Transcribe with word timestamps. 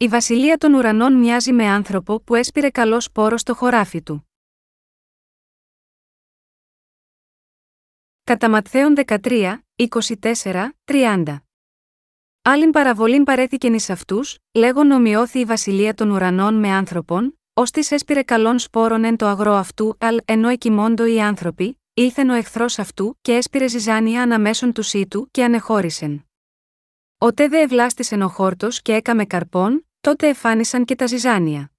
Η 0.00 0.08
βασιλεία 0.08 0.58
των 0.58 0.74
ουρανών 0.74 1.12
μοιάζει 1.12 1.52
με 1.52 1.66
άνθρωπο 1.66 2.20
που 2.20 2.34
έσπηρε 2.34 2.70
καλός 2.70 3.04
σπόρο 3.04 3.36
στο 3.36 3.54
χωράφι 3.54 4.02
του. 4.02 4.28
Κατά 8.24 8.50
Ματθαίον 8.50 8.94
13, 9.06 9.58
24, 9.76 10.68
30. 10.84 11.36
Άλλην 12.42 12.70
παραβολήν 12.70 13.24
παρέθηκεν 13.24 13.74
εις 13.74 13.90
αυτούς, 13.90 14.38
λέγον 14.52 14.90
ομοιώθη 14.90 15.38
η 15.38 15.44
βασιλεία 15.44 15.94
των 15.94 16.10
ουρανών 16.10 16.54
με 16.54 16.68
άνθρωπον, 16.68 17.38
ως 17.54 17.70
τη 17.70 17.94
έσπηρε 17.94 18.22
καλών 18.22 18.58
σπόρων 18.58 19.04
εν 19.04 19.16
το 19.16 19.26
αγρό 19.26 19.52
αυτού, 19.52 19.96
αλ 20.00 20.20
ενώ 20.24 20.48
εκοιμώντο 20.48 21.06
οι 21.06 21.20
άνθρωποι, 21.20 21.80
ήλθεν 21.94 22.30
ο 22.30 22.34
εχθρός 22.34 22.78
αυτού 22.78 23.18
και 23.20 23.34
έσπηρε 23.34 23.68
ζυζάνια 23.68 24.22
αναμέσων 24.22 24.72
του 24.72 24.82
σύτου 24.82 25.28
και 25.30 25.44
ανεχώρησεν. 25.44 26.22
Ότε 27.18 27.48
δε 27.48 27.60
ευλάστησεν 27.60 28.22
ο 28.22 28.28
χόρτος 28.28 28.82
και 28.82 28.94
έκαμε 28.94 29.24
καρπών, 29.24 29.87
τότε 30.00 30.28
εφάνισαν 30.28 30.84
και 30.84 30.94
τα 30.94 31.06
ζυζάνια. 31.06 31.70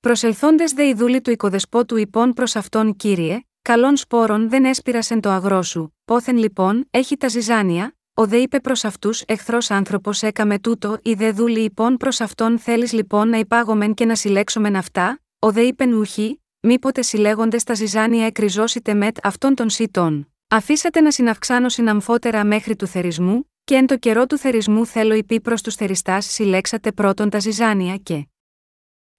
Προσελθόντες 0.00 0.72
δε 0.72 0.86
οι 0.86 0.94
δούλοι 0.94 1.20
του 1.20 1.30
οικοδεσπότου 1.30 1.96
υπόν 1.96 2.32
προς 2.32 2.56
αυτόν 2.56 2.96
κύριε, 2.96 3.40
καλών 3.62 3.96
σπόρων 3.96 4.48
δεν 4.48 4.64
έσπηρασεν 4.64 5.20
το 5.20 5.30
αγρό 5.30 5.62
σου, 5.62 5.96
πόθεν 6.04 6.36
λοιπόν 6.36 6.86
έχει 6.90 7.16
τα 7.16 7.28
ζυζάνια, 7.28 7.96
ο 8.14 8.26
δε 8.26 8.36
είπε 8.36 8.60
προς 8.60 8.84
αυτούς 8.84 9.22
εχθρός 9.26 9.70
άνθρωπος 9.70 10.22
έκαμε 10.22 10.58
τούτο, 10.58 10.98
η 11.02 11.14
δε 11.14 11.32
δούλη 11.32 11.60
υπόν 11.60 11.96
προς 11.96 12.20
αυτόν 12.20 12.58
θέλεις 12.58 12.92
λοιπόν 12.92 13.28
να 13.28 13.38
υπάγομεν 13.38 13.94
και 13.94 14.04
να 14.04 14.14
συλλέξομεν 14.14 14.76
αυτά, 14.76 15.20
ο 15.38 15.52
δε 15.52 15.60
είπε 15.60 15.84
ουχή, 15.84 16.42
μήποτε 16.60 17.02
συλλέγοντες 17.02 17.64
τα 17.64 17.74
ζυζάνια 17.74 18.26
εκριζώσετε 18.26 18.94
μετ 18.94 19.26
αυτών 19.26 19.54
των 19.54 19.70
σιτών. 19.70 20.32
Αφήσατε 20.48 21.00
να 21.00 21.10
συναυξάνω 21.10 21.68
συναμφότερα 21.68 22.44
μέχρι 22.44 22.76
του 22.76 22.86
θερισμού, 22.86 23.51
και 23.64 23.74
εν 23.74 23.86
το 23.86 23.98
καιρό 23.98 24.26
του 24.26 24.38
θερισμού 24.38 24.86
θέλω 24.86 25.14
υπή 25.14 25.40
προς 25.40 25.62
τους 25.62 25.74
θεριστάς 25.74 26.26
συλλέξατε 26.26 26.92
πρώτον 26.92 27.30
τα 27.30 27.38
ζυζάνια 27.38 27.96
και. 27.96 28.26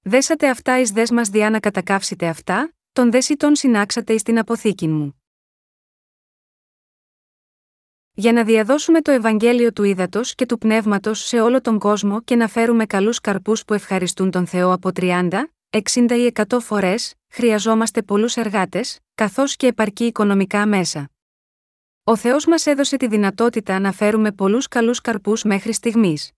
Δέσατε 0.01 0.49
αυτά 0.49 0.79
εις 0.79 0.91
δες 0.91 1.11
μας 1.11 1.29
διά 1.29 1.49
να 1.49 1.59
κατακάψετε 1.59 2.27
αυτά, 2.27 2.73
τον 2.93 3.11
δες 3.11 3.25
σιτών 3.25 3.55
συνάξατε 3.55 4.13
εις 4.13 4.23
την 4.23 4.39
αποθήκη 4.39 4.87
μου. 4.87 5.21
Για 8.15 8.33
να 8.33 8.43
διαδώσουμε 8.43 9.01
το 9.01 9.11
Ευαγγέλιο 9.11 9.73
του 9.73 9.83
ύδατο 9.83 10.21
και 10.35 10.45
του 10.45 10.57
πνεύματος 10.57 11.19
σε 11.19 11.41
όλο 11.41 11.61
τον 11.61 11.79
κόσμο 11.79 12.21
και 12.21 12.35
να 12.35 12.47
φέρουμε 12.47 12.85
καλούς 12.85 13.19
καρπούς 13.19 13.65
που 13.65 13.73
ευχαριστούν 13.73 14.31
τον 14.31 14.47
Θεό 14.47 14.71
από 14.71 14.89
30, 14.95 15.29
60 15.69 16.11
ή 16.11 16.31
100 16.33 16.59
φορές, 16.59 17.13
χρειαζόμαστε 17.29 18.01
πολλούς 18.01 18.35
εργάτες, 18.35 18.99
καθώς 19.15 19.55
και 19.55 19.67
επαρκή 19.67 20.05
οικονομικά 20.05 20.67
μέσα. 20.67 21.12
Ο 22.05 22.15
Θεός 22.15 22.45
μας 22.45 22.65
έδωσε 22.65 22.97
τη 22.97 23.07
δυνατότητα 23.07 23.79
να 23.79 23.91
φέρουμε 23.91 24.31
πολλούς 24.31 24.67
καλούς 24.67 25.01
καρπούς 25.01 25.43
μέχρι 25.43 25.73
στιγμής. 25.73 26.31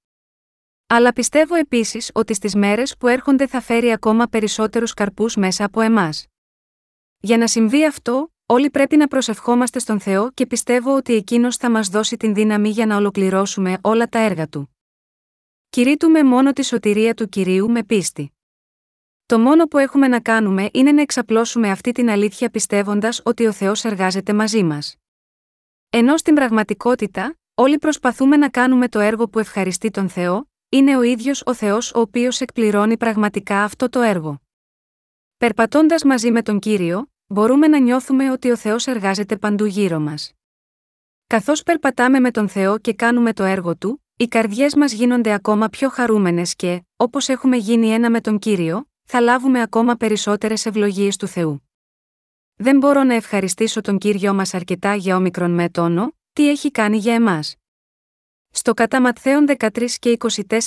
Αλλά 0.88 1.14
πιστεύω 1.14 1.56
επίσης 1.56 2.12
ότι 2.14 2.34
στις 2.34 2.56
μέρες 2.56 2.98
που 2.98 3.08
έρχονται 3.08 3.48
θα 3.48 3.62
φέρει 3.62 3.92
ακόμα 3.92 4.28
περισσότερους 4.28 4.94
καρπούς 4.94 5.36
μέσα 5.36 5.66
από 5.66 5.82
εμάς. 5.82 6.26
Για 7.20 7.38
να 7.38 7.48
συμβεί 7.48 7.86
αυτό, 7.86 8.34
όλοι 8.46 8.70
πρέπει 8.70 8.98
να 8.98 9.08
προσευχόμαστε 9.08 9.80
στον 9.80 10.00
Θεό 10.00 10.32
και 10.32 10.46
πιστεύω 10.46 10.96
ότι 10.96 11.14
εκείνος 11.14 11.58
θα 11.58 11.72
μας 11.72 11.88
δώσει 11.88 12.18
την 12.18 12.34
δύναμη 12.34 12.70
για 12.70 12.86
να 12.86 12.96
ολοκληρώσουμε 12.96 13.78
όλα 13.82 14.08
τα 14.08 14.20
έργα 14.20 14.48
του. 14.48 14.76
Κηρύττουμε 15.70 16.24
μόνο 16.24 16.54
τη 16.54 16.64
σωτηρία 16.64 17.14
του 17.14 17.30
κυρίου 17.30 17.72
με 17.72 17.84
πίστη. 17.84 18.34
Το 19.26 19.40
μόνο 19.40 19.66
που 19.66 19.78
έχουμε 19.78 20.08
να 20.08 20.20
κάνουμε 20.20 20.70
είναι 20.74 20.92
να 20.92 21.02
εξαπλώσουμε 21.02 21.70
αυτή 21.70 21.92
την 21.92 22.10
αλήθεια 22.10 22.50
πιστεύοντας 22.50 23.22
ότι 23.24 23.46
ο 23.46 23.52
Θεός 23.52 23.84
εργάζεται 23.84 24.34
μαζί 24.34 24.64
μας. 24.64 24.96
Ενώ 25.90 26.18
στην 26.18 26.36
πραγματικότητα, 26.36 27.38
όλοι 27.54 27.78
προσπαθούμε 27.78 28.38
να 28.38 28.50
κάνουμε 28.50 28.88
το 28.88 29.00
έργο 29.00 29.28
που 29.28 29.40
ευχαριστεί 29.40 29.92
τον 29.92 30.10
Θεό, 30.10 30.50
είναι 30.70 30.98
ο 30.98 31.02
ίδιος 31.02 31.44
ο 31.46 31.54
Θεός 31.54 31.94
ο 31.94 32.00
οποίος 32.00 32.42
εκπληρώνει 32.42 32.98
πραγματικά 32.98 33.64
αυτό 33.64 33.90
το 33.90 34.02
έργο. 34.02 34.42
Περπατώντας 35.38 36.04
μαζί 36.04 36.32
με 36.32 36.42
τον 36.42 36.60
κύριο, 36.60 37.12
μπορούμε 37.28 37.68
να 37.68 37.80
νιώθουμε 37.80 38.32
ότι 38.32 38.52
ο 38.52 38.58
Θεός 38.58 38.88
εργάζεται 38.88 39.38
παντού 39.38 39.66
γύρω 39.66 40.00
μας. 40.00 40.32
Καθώς 41.28 41.64
περπατάμε 41.64 42.20
με 42.20 42.32
τον 42.32 42.50
Θεό 42.50 42.78
και 42.78 42.94
κάνουμε 42.94 43.34
το 43.34 43.44
έργο 43.44 43.76
του, 43.78 44.04
οι 44.18 44.28
καρδιές 44.28 44.76
μας 44.76 44.92
γίνονται 44.94 45.34
ακόμα 45.34 45.70
πιο 45.70 45.90
χαρούμενες 45.90 46.56
και, 46.56 46.84
όπως 46.96 47.30
έχουμε 47.30 47.58
γίνει 47.58 47.90
ένα 47.90 48.10
με 48.10 48.22
τον 48.22 48.40
κύριο, 48.40 48.90
θα 49.04 49.22
λάβουμε 49.22 49.62
ακόμα 49.62 49.96
περισσότερες 49.96 50.66
ευλογίες 50.66 51.18
του 51.18 51.28
Θεού. 51.28 51.65
Δεν 52.56 52.78
μπορώ 52.78 53.04
να 53.04 53.14
ευχαριστήσω 53.14 53.82
τον 53.82 53.98
κύριο 53.98 54.34
μας 54.34 54.54
αρκετά 54.54 54.96
για 54.96 55.16
όμικρον 55.16 55.52
με 55.52 55.70
τόνο, 55.70 56.16
τι 56.34 56.50
έχει 56.50 56.72
κάνει 56.72 56.98
για 56.98 57.14
εμάς. 57.14 57.56
Στο 58.50 58.74
κατά 58.74 59.02
Ματθαίον 59.02 59.46
13 59.58 59.90
και 60.00 60.18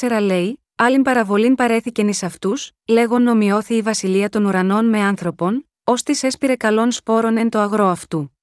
24 0.00 0.18
λέει, 0.20 0.60
Άλλην 0.74 1.02
παραβολήν 1.02 1.54
παρέθηκεν 1.54 2.08
ει 2.08 2.14
αυτούς, 2.22 2.70
λέγον 2.86 3.22
νομιώθη 3.22 3.74
η 3.74 3.82
βασιλεία 3.82 4.28
των 4.28 4.44
ουρανών 4.44 4.88
με 4.88 5.00
άνθρωπον, 5.00 5.68
ως 5.84 6.02
τη 6.02 6.26
έσπηρε 6.26 6.56
καλών 6.56 6.90
σπόρων 6.90 7.36
εν 7.36 7.48
το 7.48 7.58
αγρό 7.58 7.86
αυτού. 7.86 8.38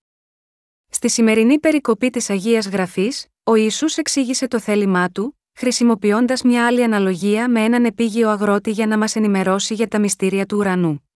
Στη 0.90 1.10
σημερινή 1.10 1.60
περικοπή 1.60 2.10
της 2.10 2.30
Αγίας 2.30 2.68
Γραφής, 2.68 3.28
ο 3.44 3.56
Ισού 3.56 3.86
εξήγησε 3.96 4.48
το 4.48 4.60
θέλημά 4.60 5.10
του, 5.10 5.40
χρησιμοποιώντας 5.54 6.42
μια 6.42 6.66
άλλη 6.66 6.84
αναλογία 6.84 7.50
με 7.50 7.64
έναν 7.64 7.86
επίγειο 7.86 8.30
αγρότη 8.30 8.72
για 8.72 8.88
να 8.88 8.98
μας 8.98 9.16
ενημερώσει 9.16 9.74
για 9.74 9.88
τα 9.88 10.00
μυστήρια 10.00 10.46
του 10.46 10.58
ουρανού. 10.58 11.10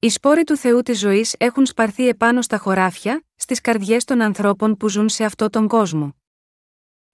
Οι 0.00 0.08
σπόροι 0.08 0.44
του 0.44 0.56
Θεού 0.56 0.82
της 0.82 0.98
ζωής 0.98 1.34
έχουν 1.38 1.66
σπαρθεί 1.66 2.08
επάνω 2.08 2.42
στα 2.42 2.58
χωράφια, 2.58 3.24
στις 3.34 3.60
καρδιές 3.60 4.04
των 4.04 4.20
ανθρώπων 4.20 4.76
που 4.76 4.88
ζουν 4.88 5.08
σε 5.08 5.24
αυτόν 5.24 5.50
τον 5.50 5.68
κόσμο. 5.68 6.16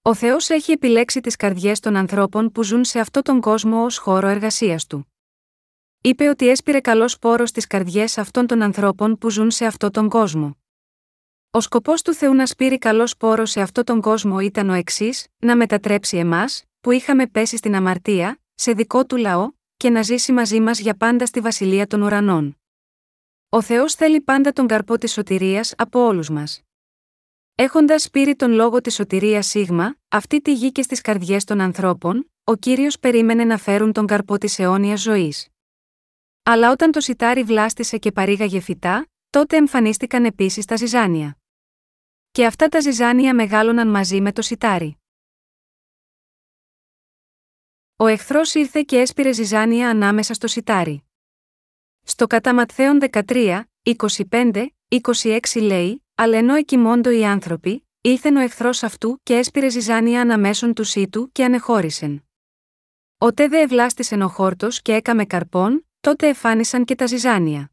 Ο 0.01 0.13
Θεός 0.13 0.49
έχει 0.49 0.71
επιλέξει 0.71 1.21
τις 1.21 1.35
καρδιές 1.35 1.79
των 1.79 1.95
ανθρώπων 1.95 2.51
που 2.51 2.63
ζουν 2.63 2.83
σε 2.83 2.99
αυτόν 2.99 3.23
τον 3.23 3.41
κόσμο 3.41 3.83
ως 3.83 3.97
χώρο 3.97 4.27
εργασίας 4.27 4.85
του. 4.85 5.13
Είπε 6.01 6.27
ότι 6.27 6.49
έσπηρε 6.49 6.79
καλό 6.79 7.07
σπόρο 7.07 7.45
στις 7.45 7.67
καρδιές 7.67 8.17
αυτών 8.17 8.47
των 8.47 8.61
ανθρώπων 8.61 9.17
που 9.17 9.29
ζουν 9.29 9.51
σε 9.51 9.65
αυτόν 9.65 9.91
τον 9.91 10.09
κόσμο. 10.09 10.57
Ο 11.51 11.59
σκοπός 11.59 12.01
του 12.01 12.13
Θεού 12.13 12.33
να 12.33 12.45
σπείρει 12.45 12.77
καλό 12.77 13.07
σπόρο 13.07 13.45
σε 13.45 13.61
αυτόν 13.61 13.83
τον 13.83 14.01
κόσμο 14.01 14.39
ήταν 14.39 14.69
ο 14.69 14.73
εξής: 14.73 15.27
να 15.37 15.55
μετατρέψει 15.55 16.17
εμάς, 16.17 16.63
που 16.81 16.91
είχαμε 16.91 17.27
πέσει 17.27 17.57
στην 17.57 17.75
αμαρτία, 17.75 18.39
σε 18.55 18.71
δικό 18.71 19.05
του 19.05 19.17
λαό, 19.17 19.51
και 19.77 19.89
να 19.89 20.01
ζήσει 20.01 20.31
μαζί 20.31 20.59
μας 20.59 20.79
για 20.79 20.95
πάντα 20.95 21.25
στη 21.25 21.39
βασιλεία 21.39 21.87
των 21.87 22.01
ουρανών. 22.01 22.57
Ο 23.55 23.61
Θεός 23.61 23.93
θέλει 23.93 24.21
πάντα 24.21 24.51
τον 24.51 24.67
καρπό 24.67 24.97
της 24.97 25.11
σωτηρίας 25.11 25.73
από 25.77 25.99
όλους 26.05 26.29
μας. 26.29 26.61
Έχοντας 27.55 28.03
σπείρει 28.03 28.35
τον 28.35 28.51
λόγο 28.51 28.81
της 28.81 28.93
σωτηρίας 28.93 29.47
σίγμα, 29.47 29.95
αυτή 30.07 30.41
τη 30.41 30.53
γη 30.53 30.71
και 30.71 30.81
στις 30.81 31.01
καρδιές 31.01 31.43
των 31.43 31.61
ανθρώπων, 31.61 32.31
ο 32.43 32.55
κύριος 32.55 32.99
περίμενε 32.99 33.43
να 33.43 33.57
φέρουν 33.57 33.91
τον 33.91 34.05
καρπό 34.05 34.37
της 34.37 34.59
αιώνιας 34.59 35.01
ζωής. 35.01 35.47
Αλλά 36.43 36.71
όταν 36.71 36.91
το 36.91 36.99
σιτάρι 36.99 37.43
βλάστησε 37.43 37.97
και 37.97 38.11
παρήγαγε 38.11 38.59
φυτά, 38.59 39.07
τότε 39.29 39.57
εμφανίστηκαν 39.57 40.25
επίσης 40.25 40.65
τα 40.65 40.75
ζυζάνια. 40.75 41.37
Και 42.31 42.45
αυτά 42.45 42.67
τα 42.67 42.79
ζυζάνια 42.79 43.35
μεγάλωναν 43.35 43.87
μαζί 43.87 44.21
με 44.21 44.31
το 44.31 44.41
σιτάρι. 44.41 44.97
Ο 47.95 48.05
εχθρός 48.05 48.53
ήρθε 48.53 48.81
και 48.81 48.99
έσπηρε 48.99 49.31
ζυζάνια 49.31 49.89
ανάμεσα 49.89 50.33
στο 50.33 50.47
σιτάρι. 50.47 51.03
Στο 52.07 52.27
κατά 52.27 52.53
Ματθαίον 52.53 52.99
13, 53.11 53.61
25, 54.29 54.65
26 55.21 55.39
λέει, 55.61 56.05
αλλά 56.15 56.37
ενώ 56.37 56.55
εκοιμώντο 56.55 57.09
οι 57.09 57.25
άνθρωποι, 57.25 57.87
ήλθεν 58.01 58.35
ο 58.35 58.39
εχθρός 58.39 58.83
αυτού 58.83 59.19
και 59.23 59.35
έσπηρε 59.35 59.69
ζυζάνια 59.69 60.21
αναμέσων 60.21 60.73
του 60.73 60.83
σύτου 60.83 61.31
και 61.31 61.43
ανεχώρησεν. 61.43 62.23
Ότε 63.17 63.47
δε 63.47 63.61
ευλάστησεν 63.61 64.21
ο 64.21 64.27
χόρτος 64.27 64.81
και 64.81 64.93
έκαμε 64.93 65.25
καρπών, 65.25 65.87
τότε 65.99 66.27
εφάνισαν 66.27 66.85
και 66.85 66.95
τα 66.95 67.05
ζυζάνια. 67.05 67.71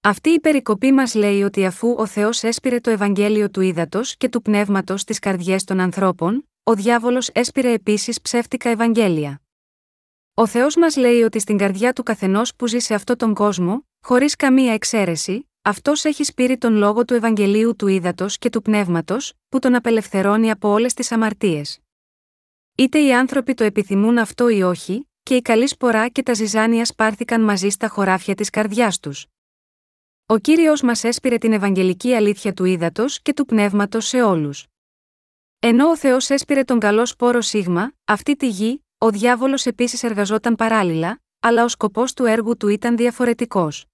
Αυτή 0.00 0.30
η 0.30 0.40
περικοπή 0.40 0.92
μας 0.92 1.14
λέει 1.14 1.42
ότι 1.42 1.64
αφού 1.64 1.94
ο 1.98 2.06
Θεός 2.06 2.42
έσπηρε 2.42 2.80
το 2.80 2.90
Ευαγγέλιο 2.90 3.50
του 3.50 3.60
ύδατος 3.60 4.16
και 4.16 4.28
του 4.28 4.42
πνεύματος 4.42 5.00
στις 5.00 5.18
καρδιές 5.18 5.64
των 5.64 5.80
ανθρώπων, 5.80 6.48
ο 6.62 6.74
διάβολος 6.74 7.28
έσπηρε 7.28 7.72
επίσης 7.72 8.20
ψεύτικα 8.20 8.68
Ευαγγέλια. 8.68 9.41
Ο 10.34 10.46
Θεός 10.46 10.76
μας 10.76 10.96
λέει 10.96 11.22
ότι 11.22 11.40
στην 11.40 11.56
καρδιά 11.56 11.92
του 11.92 12.02
καθενός 12.02 12.54
που 12.56 12.66
ζει 12.66 12.78
σε 12.78 12.94
αυτόν 12.94 13.16
τον 13.16 13.34
κόσμο, 13.34 13.86
χωρίς 14.00 14.36
καμία 14.36 14.72
εξαίρεση, 14.72 15.50
αυτός 15.62 16.04
έχει 16.04 16.24
σπείρει 16.24 16.58
τον 16.58 16.74
λόγο 16.74 17.04
του 17.04 17.14
Ευαγγελίου 17.14 17.76
του 17.76 17.86
ύδατο 17.86 18.26
και 18.28 18.50
του 18.50 18.62
πνεύματος, 18.62 19.32
που 19.48 19.58
τον 19.58 19.74
απελευθερώνει 19.74 20.50
από 20.50 20.68
όλες 20.68 20.94
τις 20.94 21.12
αμαρτίες. 21.12 21.80
Είτε 22.74 22.98
οι 22.98 23.14
άνθρωποι 23.14 23.54
το 23.54 23.64
επιθυμούν 23.64 24.18
αυτό 24.18 24.48
ή 24.48 24.62
όχι, 24.62 25.08
και 25.22 25.36
η 25.36 25.42
καλή 25.42 25.66
σπορά 25.66 26.08
και 26.08 26.22
τα 26.22 26.34
ζυζάνια 26.34 26.84
σπάρθηκαν 26.84 27.40
μαζί 27.44 27.68
στα 27.68 27.88
χωράφια 27.88 28.34
της 28.34 28.50
καρδιάς 28.50 28.98
τους. 29.00 29.26
Ο 30.26 30.38
κύριος 30.38 30.82
μας 30.82 31.04
έσπηρε 31.04 31.38
την 31.38 31.52
Ευαγγελική 31.52 32.14
αλήθεια 32.14 32.52
του 32.52 32.64
ύδατο 32.64 33.04
και 33.22 33.32
του 33.32 33.44
πνεύματος 33.44 34.06
σε 34.06 34.22
όλους. 34.22 34.66
Ενώ 35.58 35.88
ο 35.88 35.96
Θεός 35.96 36.30
έσπηρε 36.30 36.62
τον 36.64 36.78
καλό 36.78 37.06
σπόρο 37.06 37.40
Σίγμα, 37.40 37.92
αυτή 38.04 38.36
τη 38.36 38.48
γη, 38.48 38.81
ο 39.02 39.10
διάβολος 39.10 39.66
επίσης 39.66 40.02
εργαζόταν 40.02 40.54
παράλληλα, 40.54 41.20
αλλά 41.40 41.64
ο 41.64 41.68
σκοπός 41.68 42.12
του 42.14 42.24
έργου 42.24 42.56
του 42.56 42.68
ήταν 42.68 42.96
διαφορετικός. 42.96 43.86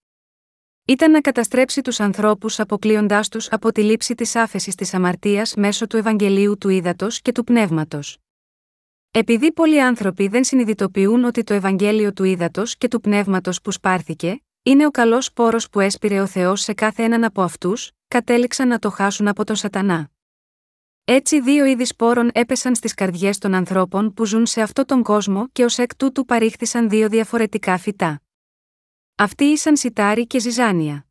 Ήταν 0.84 1.10
να 1.10 1.20
καταστρέψει 1.20 1.82
τους 1.82 2.00
ανθρώπους 2.00 2.60
αποκλείοντάς 2.60 3.28
τους 3.28 3.50
από 3.50 3.72
τη 3.72 3.82
λήψη 3.82 4.14
της 4.14 4.36
άφεσης 4.36 4.74
της 4.74 4.94
αμαρτίας 4.94 5.54
μέσω 5.54 5.86
του 5.86 5.96
Ευαγγελίου 5.96 6.58
του 6.58 6.68
Ήδατος 6.68 7.20
και 7.20 7.32
του 7.32 7.44
Πνεύματος. 7.44 8.18
Επειδή 9.10 9.52
πολλοί 9.52 9.82
άνθρωποι 9.82 10.28
δεν 10.28 10.44
συνειδητοποιούν 10.44 11.24
ότι 11.24 11.44
το 11.44 11.54
Ευαγγέλιο 11.54 12.12
του 12.12 12.24
ύδατο 12.24 12.62
και 12.78 12.88
του 12.88 13.00
πνεύματος 13.00 13.60
που 13.60 13.70
σπάρθηκε, 13.70 14.42
είναι 14.62 14.86
ο 14.86 14.90
καλός 14.90 15.32
πόρος 15.32 15.68
που 15.68 15.80
έσπηρε 15.80 16.20
ο 16.20 16.26
Θεός 16.26 16.60
σε 16.60 16.72
κάθε 16.74 17.02
έναν 17.02 17.24
από 17.24 17.42
αυτούς, 17.42 17.90
κατέληξαν 18.08 18.68
να 18.68 18.78
το 18.78 18.90
χάσουν 18.90 19.28
από 19.28 19.44
τον 19.44 19.56
Σατανά. 19.56 20.10
Έτσι, 21.10 21.40
δύο 21.40 21.64
είδη 21.64 21.84
σπόρων 21.84 22.30
έπεσαν 22.32 22.74
στις 22.74 22.94
καρδιές 22.94 23.38
των 23.38 23.54
ανθρώπων 23.54 24.14
που 24.14 24.24
ζουν 24.24 24.46
σε 24.46 24.60
αυτόν 24.60 24.84
τον 24.84 25.02
κόσμο 25.02 25.48
και 25.52 25.64
ως 25.64 25.78
εκ 25.78 25.96
τούτου 25.96 26.24
παρήχθησαν 26.24 26.88
δύο 26.88 27.08
διαφορετικά 27.08 27.78
φυτά. 27.78 28.22
Αυτοί 29.14 29.44
ήσαν 29.44 29.76
σιτάρι 29.76 30.26
και 30.26 30.38
ζυζάνια. 30.38 31.06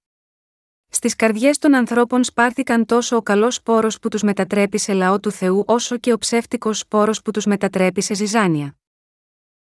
Στις 0.88 1.15
καρδιές 1.15 1.57
των 1.57 1.75
ανθρώπων 1.75 2.23
σπάρθηκαν 2.23 2.85
τόσο 2.85 3.15
ο 3.15 3.21
καλός 3.21 3.55
σπόρος 3.55 3.99
που 3.99 4.09
τους 4.09 4.21
μετατρέπει 4.21 4.77
σε 4.77 4.94
λαό 4.94 5.19
του 5.19 5.31
Θεού, 5.31 5.63
όσο 5.67 5.97
και 5.97 6.13
ο 6.13 6.17
ψεύτικος 6.17 6.79
σπόρος 6.79 7.21
που 7.21 7.31
τους 7.31 7.45
μετατρέπει 7.45 8.01
σε 8.01 8.13
ζυζάνια. 8.13 8.77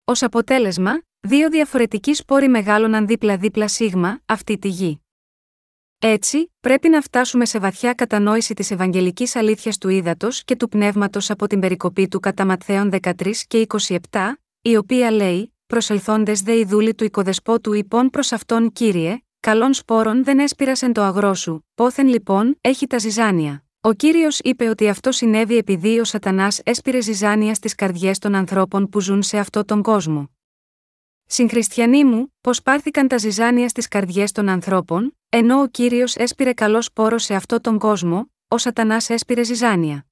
Ω 0.03 0.11
αποτέλεσμα, 0.19 1.01
δύο 1.19 1.49
διαφορετικοί 1.49 2.13
σπόροι 2.13 2.47
μεγάλωναν 2.47 3.07
δίπλα-δίπλα 3.07 3.67
σίγμα, 3.67 4.21
αυτή 4.25 4.57
τη 4.57 4.67
γη. 4.67 5.02
Έτσι, 6.05 6.51
πρέπει 6.59 6.89
να 6.89 7.01
φτάσουμε 7.01 7.45
σε 7.45 7.59
βαθιά 7.59 7.93
κατανόηση 7.93 8.53
της 8.53 8.71
Ευαγγελικής 8.71 9.35
αλήθειας 9.35 9.77
του 9.77 9.89
ύδατο 9.89 10.27
και 10.45 10.55
του 10.55 10.69
πνεύματος 10.69 11.29
από 11.29 11.47
την 11.47 11.59
περικοπή 11.59 12.07
του 12.07 12.19
κατά 12.19 12.45
Ματθαίων 12.45 12.89
13 13.01 13.11
και 13.47 13.65
27, 13.67 13.97
η 14.61 14.75
οποία 14.75 15.11
λέει: 15.11 15.53
Προσελθόντες 15.67 16.41
δε 16.41 16.57
οι 16.57 16.65
δούλοι 16.65 16.95
του 16.95 17.03
οικοδεσπότου 17.03 17.73
υπόν 17.73 18.09
προς 18.09 18.31
αυτόν 18.31 18.71
κύριε, 18.71 19.17
καλών 19.39 19.73
σπόρων 19.73 20.23
δεν 20.23 20.39
έσπηρασεν 20.39 20.93
το 20.93 21.01
αγρό 21.01 21.33
σου, 21.33 21.65
πόθεν 21.75 22.07
λοιπόν 22.07 22.57
έχει 22.61 22.87
τα 22.87 22.97
ζυζάνια. 22.97 23.63
Ο 23.81 23.93
κύριος 23.93 24.39
είπε 24.39 24.69
ότι 24.69 24.89
αυτό 24.89 25.11
συνέβη 25.11 25.57
επειδή 25.57 25.99
ο 25.99 26.03
Σατανάς 26.03 26.59
έσπηρε 26.63 27.01
ζυζάνια 27.01 27.53
στις 27.53 27.75
καρδιές 27.75 28.19
των 28.19 28.35
ανθρώπων 28.35 28.89
που 28.89 29.01
ζουν 29.01 29.23
σε 29.23 29.37
αυτόν 29.37 29.65
τον 29.65 29.81
κόσμο. 29.81 30.29
Συγχριστιανοί 31.35 32.03
μου, 32.03 32.33
πώς 32.41 32.61
πάρθηκαν 32.61 33.07
τα 33.07 33.17
ζυζάνια 33.17 33.69
στις 33.69 33.87
καρδιές 33.87 34.31
των 34.31 34.49
ανθρώπων, 34.49 35.17
ενώ 35.29 35.61
ο 35.61 35.67
κύριος 35.67 36.15
έσπηρε 36.15 36.53
καλός 36.53 36.85
σπόρο 36.85 37.17
σε 37.17 37.35
αυτόν 37.35 37.61
τον 37.61 37.79
κόσμο, 37.79 38.31
ο 38.47 38.57
Σατανάς 38.57 39.09
έσπηρε 39.09 39.43
ζυζάνια. 39.43 40.05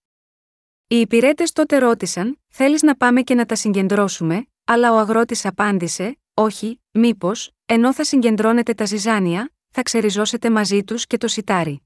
Οι 0.87 0.95
υπηρέτες 0.99 1.51
τότε 1.51 1.77
ρώτησαν: 1.77 2.39
Θέλεις 2.49 2.81
να 2.81 2.95
πάμε 2.95 3.21
και 3.21 3.35
να 3.35 3.45
τα 3.45 3.55
συγκεντρώσουμε, 3.55 4.47
αλλά 4.63 4.93
ο 4.93 4.97
αγρότης 4.97 5.45
απάντησε: 5.45 6.19
Όχι, 6.33 6.81
μήπως, 6.91 7.51
ενώ 7.65 7.93
θα 7.93 8.03
συγκεντρώνετε 8.03 8.73
τα 8.73 8.85
ζυζάνια, 8.85 9.51
θα 9.69 9.81
ξεριζώσετε 9.81 10.49
μαζί 10.49 10.83
τους 10.83 11.07
και 11.07 11.17
το 11.17 11.27
σιτάρι. 11.27 11.81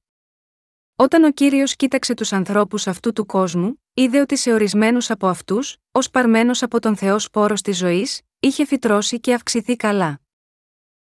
Όταν 0.96 1.24
ο 1.24 1.32
κύριος 1.32 1.76
κοίταξε 1.76 2.14
τους 2.14 2.34
ανθρώπους 2.34 2.88
αυτού 2.88 3.14
του 3.14 3.26
κόσμου, 3.26 3.82
είδε 3.94 4.20
ότι 4.20 4.38
σε 4.38 4.54
ορισμένους 4.54 5.10
από 5.10 5.28
αυτούς, 5.28 5.78
ως 5.92 6.10
παρμένος 6.10 6.64
από 6.64 6.80
τον 6.80 6.96
Θεός 6.96 7.24
σπόρο 7.24 7.56
της 7.56 7.78
ζωής, 7.78 8.22
είχε 8.40 8.66
φυτρώσει 8.66 9.20
και 9.20 9.34
αυξηθεί 9.34 9.76
καλά. 9.76 10.20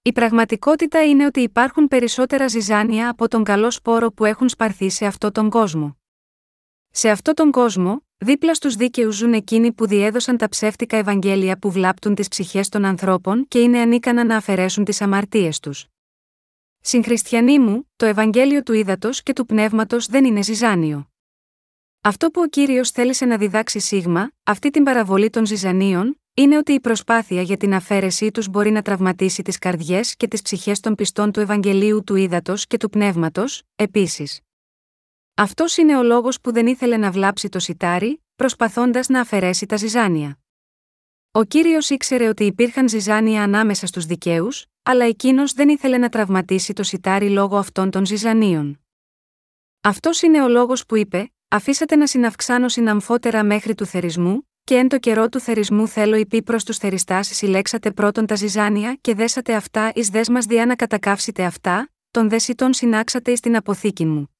Η 0.02 0.12
πραγματικότητα 0.12 1.04
είναι 1.04 1.26
ότι 1.26 1.40
υπάρχουν 1.40 1.88
περισσότερα 1.88 2.48
ζυζάνια 2.48 3.08
από 3.08 3.28
τον 3.28 3.44
καλό 3.44 3.70
σπόρο 3.70 4.12
που 4.12 4.24
έχουν 4.24 4.48
σπαρθεί 4.48 4.90
σε 4.90 5.06
αυτόν 5.06 5.32
τον 5.32 5.50
κόσμο. 5.50 5.96
Σε 6.90 7.10
αυτόν 7.10 7.34
τον 7.34 7.50
κόσμο, 7.50 8.06
δίπλα 8.16 8.54
στους 8.54 8.74
δίκαιους 8.74 9.16
ζουν 9.16 9.32
εκείνοι 9.32 9.72
που 9.72 9.86
διέδωσαν 9.86 10.36
τα 10.36 10.48
ψεύτικα 10.48 10.96
Ευαγγέλια 10.96 11.58
που 11.58 11.70
βλάπτουν 11.70 12.14
τις 12.14 12.28
ψυχές 12.28 12.69
των 12.69 12.84
ανθρώπων 12.84 13.48
και 13.48 13.58
είναι 13.60 13.78
ανίκανα 13.78 14.25
να 14.25 14.36
αφαιρέσουν 14.36 14.84
τις 14.84 15.00
αμαρτίες 15.00 15.60
τους. 15.60 15.86
Συγχριστιανοί 16.80 17.58
μου, 17.58 17.90
το 17.96 18.06
Ευαγγέλιο 18.06 18.62
του 18.62 18.72
ύδατο 18.72 19.10
και 19.10 19.32
του 19.32 19.46
πνεύματος 19.46 20.06
δεν 20.06 20.25
είναι 20.25 20.42
ζυζάνιο. 20.42 21.10
Αυτό 22.00 22.30
που 22.30 22.40
ο 22.40 22.48
κύριος 22.48 22.90
θέλησε 22.90 23.25
να 23.25 23.36
διδάξει 23.36 23.78
σίγμα, 23.78 24.32
αυτή 24.42 24.70
την 24.70 24.82
παραβολή 24.82 25.30
των 25.30 25.46
ζυζανίων, 25.46 26.21
είναι 26.34 26.56
ότι 26.56 26.73
η 26.73 26.81
προσπάθεια 26.81 27.43
για 27.43 27.56
την 27.56 27.75
αφαίρεσή 27.75 28.31
τους 28.31 28.49
μπορεί 28.49 28.70
να 28.70 28.82
τραυματίσει 28.82 29.43
τις 29.43 29.58
καρδιές 29.58 30.17
και 30.17 30.29
τις 30.29 30.43
ψυχές 30.43 30.81
των 30.81 30.94
πιστών 30.94 31.32
του 31.32 31.40
Ευαγγελίου 31.40 32.05
του 32.05 32.14
ύδατο 32.14 32.55
και 32.56 32.76
του 32.76 32.88
πνεύματος, 32.88 33.62
επίσης. 33.75 34.40
Αυτός 35.34 35.76
είναι 35.76 35.96
ο 35.99 36.02
λόγος 36.02 36.40
που 36.40 36.52
δεν 36.52 36.67
ήθελε 36.67 36.96
να 36.96 37.11
βλάψει 37.11 37.49
το 37.49 37.58
σιτάρι, 37.58 38.23
προσπαθώντας 38.37 39.08
να 39.08 39.20
αφαιρέσει 39.20 39.67
τα 39.67 39.76
ζυζάνια. 39.76 40.38
Ο 41.32 41.44
κύριος 41.44 41.90
ήξερε 41.90 42.29
ότι 42.29 42.44
υπήρχαν 42.44 42.88
ζυζάνια 42.88 43.43
ανάμεσα 43.43 43.87
στους 43.87 44.06
δικαίους, 44.06 44.67
αλλά 44.82 45.05
εκείνος 45.05 45.52
δεν 45.52 45.69
ήθελε 45.69 45.99
να 45.99 46.08
τραυματίσει 46.08 46.73
το 46.73 46.82
σιτάρι 46.82 47.31
λόγω 47.31 47.56
αυτών 47.56 47.90
των 47.90 48.06
ζυζανίων. 48.06 48.81
Αυτός 49.81 50.23
είναι 50.23 50.43
ο 50.43 50.49
λόγος 50.49 50.87
που 50.87 50.96
είπε: 50.96 51.32
Αφήσατε 51.49 51.96
να 51.96 52.06
συναυξάνω 52.06 52.69
συναμφότερα 52.69 53.44
μέχρι 53.44 53.75
του 53.75 53.87
θερισμού, 53.87 54.49
και 54.64 54.75
εν 54.75 54.88
το 54.88 54.99
καιρό 54.99 55.29
του 55.29 55.41
θερισμού 55.41 55.88
θέλω 55.88 56.17
υπή 56.17 56.43
προ 56.43 56.56
του 56.64 56.75
θεριστάς 56.75 57.26
συλλέξατε 57.26 57.91
πρώτον 57.91 58.26
τα 58.26 58.35
ζυζάνια 58.35 58.99
και 59.00 59.14
δέσατε 59.14 59.55
αυτά 59.55 59.93
εις 59.94 60.09
δέσμα 60.09 60.38
διά 60.41 60.67
να 60.67 60.76
κατακαύσετε 60.76 61.44
αυτά, 61.44 61.91
τον 62.11 62.29
δεσιτών 62.29 62.73
συνάξατε 62.73 63.31
εις 63.31 63.41
την 63.41 63.56
αποθήκη 63.56 64.05
μου. 64.05 64.37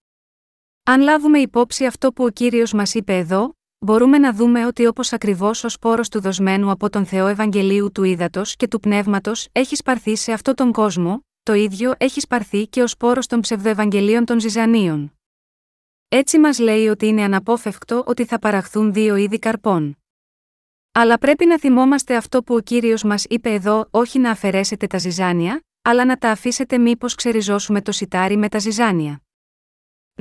Αν 0.83 1.01
λάβουμε 1.01 1.39
υπόψη 1.39 1.87
αυτό 1.87 2.13
που 2.13 2.25
ο 2.25 2.29
κύριος 2.29 2.73
μας 2.73 2.95
είπε 2.95 3.17
εδώ, 3.17 3.57
μπορούμε 3.79 4.19
να 4.19 4.33
δούμε 4.33 4.67
ότι 4.67 4.87
όπως 4.87 5.13
ακριβώς 5.13 5.65
ο 5.65 5.69
σπόρο 5.69 6.03
του 6.11 6.21
δοσμένου 6.21 6.71
από 6.71 6.91
τον 6.91 7.07
Θεό 7.07 7.27
Ευαγγελίου 7.27 7.93
του 7.93 8.03
Ήδατος 8.03 8.57
και 8.57 8.69
του 8.69 8.81
Πνεύματος 8.81 9.49
έχει 9.53 9.77
σπαρθεί 9.77 10.17
σε 10.17 10.33
αυτόν 10.33 10.55
τον 10.55 10.73
κόσμο, 10.73 11.25
το 11.43 11.55
ίδιο 11.55 11.95
έχει 11.99 12.21
σπαρθεί 12.21 12.67
και 12.67 12.83
ο 12.83 12.87
σπόρο 12.87 13.21
των 13.27 13.41
ψευδοευαγγελίων 13.41 14.25
των 14.25 14.41
Ζυζανίων. 14.41 15.13
Έτσι 16.09 16.39
μας 16.39 16.59
λέει 16.59 16.89
ότι 16.89 17.07
είναι 17.07 17.23
αναπόφευκτο 17.23 18.05
ότι 18.07 18.25
θα 18.25 18.39
παραχθούν 18.39 18.93
δύο 18.93 19.17
είδη 19.17 19.39
καρπών. 19.39 19.97
Αλλά 20.93 21.19
πρέπει 21.19 21.47
να 21.47 21.59
θυμόμαστε 21.59 22.17
αυτό 22.17 22.43
που 22.43 22.55
ο 22.55 22.61
κύριος 22.61 23.03
μας 23.03 23.25
είπε 23.29 23.53
εδώ, 23.53 23.89
όχι 23.91 24.19
να 24.19 24.31
αφαιρέσετε 24.31 24.87
τα 24.87 24.99
ζυζάνια, 24.99 25.63
αλλά 25.83 26.05
να 26.05 26.17
τα 26.17 26.31
αφήσετε 26.31 26.79
μήπως 26.79 27.15
ξεριζώσουμε 27.15 27.83
το 27.83 27.93
σιτάρι 27.93 28.37
με 28.37 28.49
τα 28.49 28.59
ζυζάνια. 28.59 29.23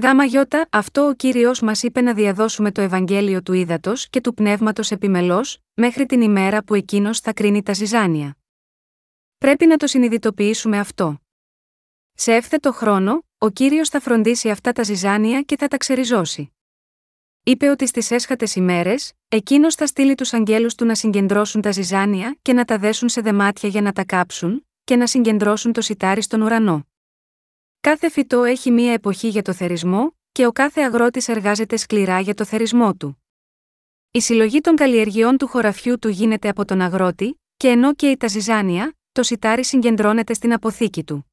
Γάμα 0.01 0.23
γιώτα, 0.23 0.67
αυτό 0.71 1.07
ο 1.07 1.13
κύριος 1.13 1.61
μας 1.61 1.83
είπε 1.83 2.01
να 2.01 2.13
διαδώσουμε 2.13 2.71
το 2.71 2.81
Ευαγγέλιο 2.81 3.41
του 3.41 3.53
ύδατο 3.53 3.93
και 4.09 4.21
του 4.21 4.33
πνεύματος 4.33 4.91
επιμελώς, 4.91 5.57
μέχρι 5.73 6.05
την 6.05 6.21
ημέρα 6.21 6.63
που 6.63 6.75
εκείνος 6.75 7.19
θα 7.19 7.33
κρίνει 7.33 7.63
τα 7.63 7.73
ζυζάνια. 7.73 8.37
Πρέπει 9.37 9.65
να 9.65 9.77
το 9.77 9.87
συνειδητοποιήσουμε 9.87 10.79
αυτό. 10.79 11.21
Σε 12.13 12.33
εύθετο 12.33 12.71
χρόνο, 12.71 13.23
ο 13.37 13.49
κύριος 13.49 13.89
θα 13.89 13.99
φροντίσει 13.99 14.49
αυτά 14.49 14.71
τα 14.71 14.83
ζυζάνια 14.83 15.41
και 15.41 15.57
θα 15.57 15.67
τα 15.67 15.77
ξεριζώσει. 15.77 16.53
Είπε 17.43 17.69
ότι 17.69 17.87
στις 17.87 18.11
έσχατες 18.11 18.55
ημέρες, 18.55 19.13
εκείνος 19.27 19.75
θα 19.75 19.87
στείλει 19.87 20.15
τους 20.15 20.33
αγγέλους 20.33 20.75
του 20.75 20.85
να 20.85 20.95
συγκεντρώσουν 20.95 21.61
τα 21.61 21.71
ζυζάνια 21.71 22.37
και 22.41 22.53
να 22.53 22.65
τα 22.65 22.77
δέσουν 22.77 23.09
σε 23.09 23.21
δεμάτια 23.21 23.69
για 23.69 23.81
να 23.81 23.91
τα 23.91 24.05
κάψουν, 24.05 24.67
και 24.83 24.95
να 24.95 25.07
συγκεντρώσουν 25.07 25.73
το 25.73 25.81
σιτάρι 25.81 26.21
στον 26.21 26.41
ουρανό. 26.41 26.87
Κάθε 27.81 28.09
φυτό 28.09 28.43
έχει 28.43 28.71
μία 28.71 28.93
εποχή 28.93 29.27
για 29.27 29.41
το 29.41 29.53
θερισμό, 29.53 30.17
και 30.31 30.45
ο 30.45 30.51
κάθε 30.51 30.81
αγρότης 30.81 31.27
εργάζεται 31.27 31.77
σκληρά 31.77 32.19
για 32.19 32.33
το 32.33 32.45
θερισμό 32.45 32.95
του. 32.95 33.23
Η 34.11 34.21
συλλογή 34.21 34.61
των 34.61 34.75
καλλιεργειών 34.75 35.37
του 35.37 35.47
χωραφιού 35.47 35.99
του 35.99 36.09
γίνεται 36.09 36.49
από 36.49 36.65
τον 36.65 36.81
αγρότη, 36.81 37.41
και 37.57 37.67
ενώ 37.67 37.93
καίει 37.93 38.17
τα 38.17 38.27
ζυζάνια, 38.27 38.95
το 39.11 39.23
σιτάρι 39.23 39.63
συγκεντρώνεται 39.63 40.33
στην 40.33 40.53
αποθήκη 40.53 41.03
του. 41.03 41.31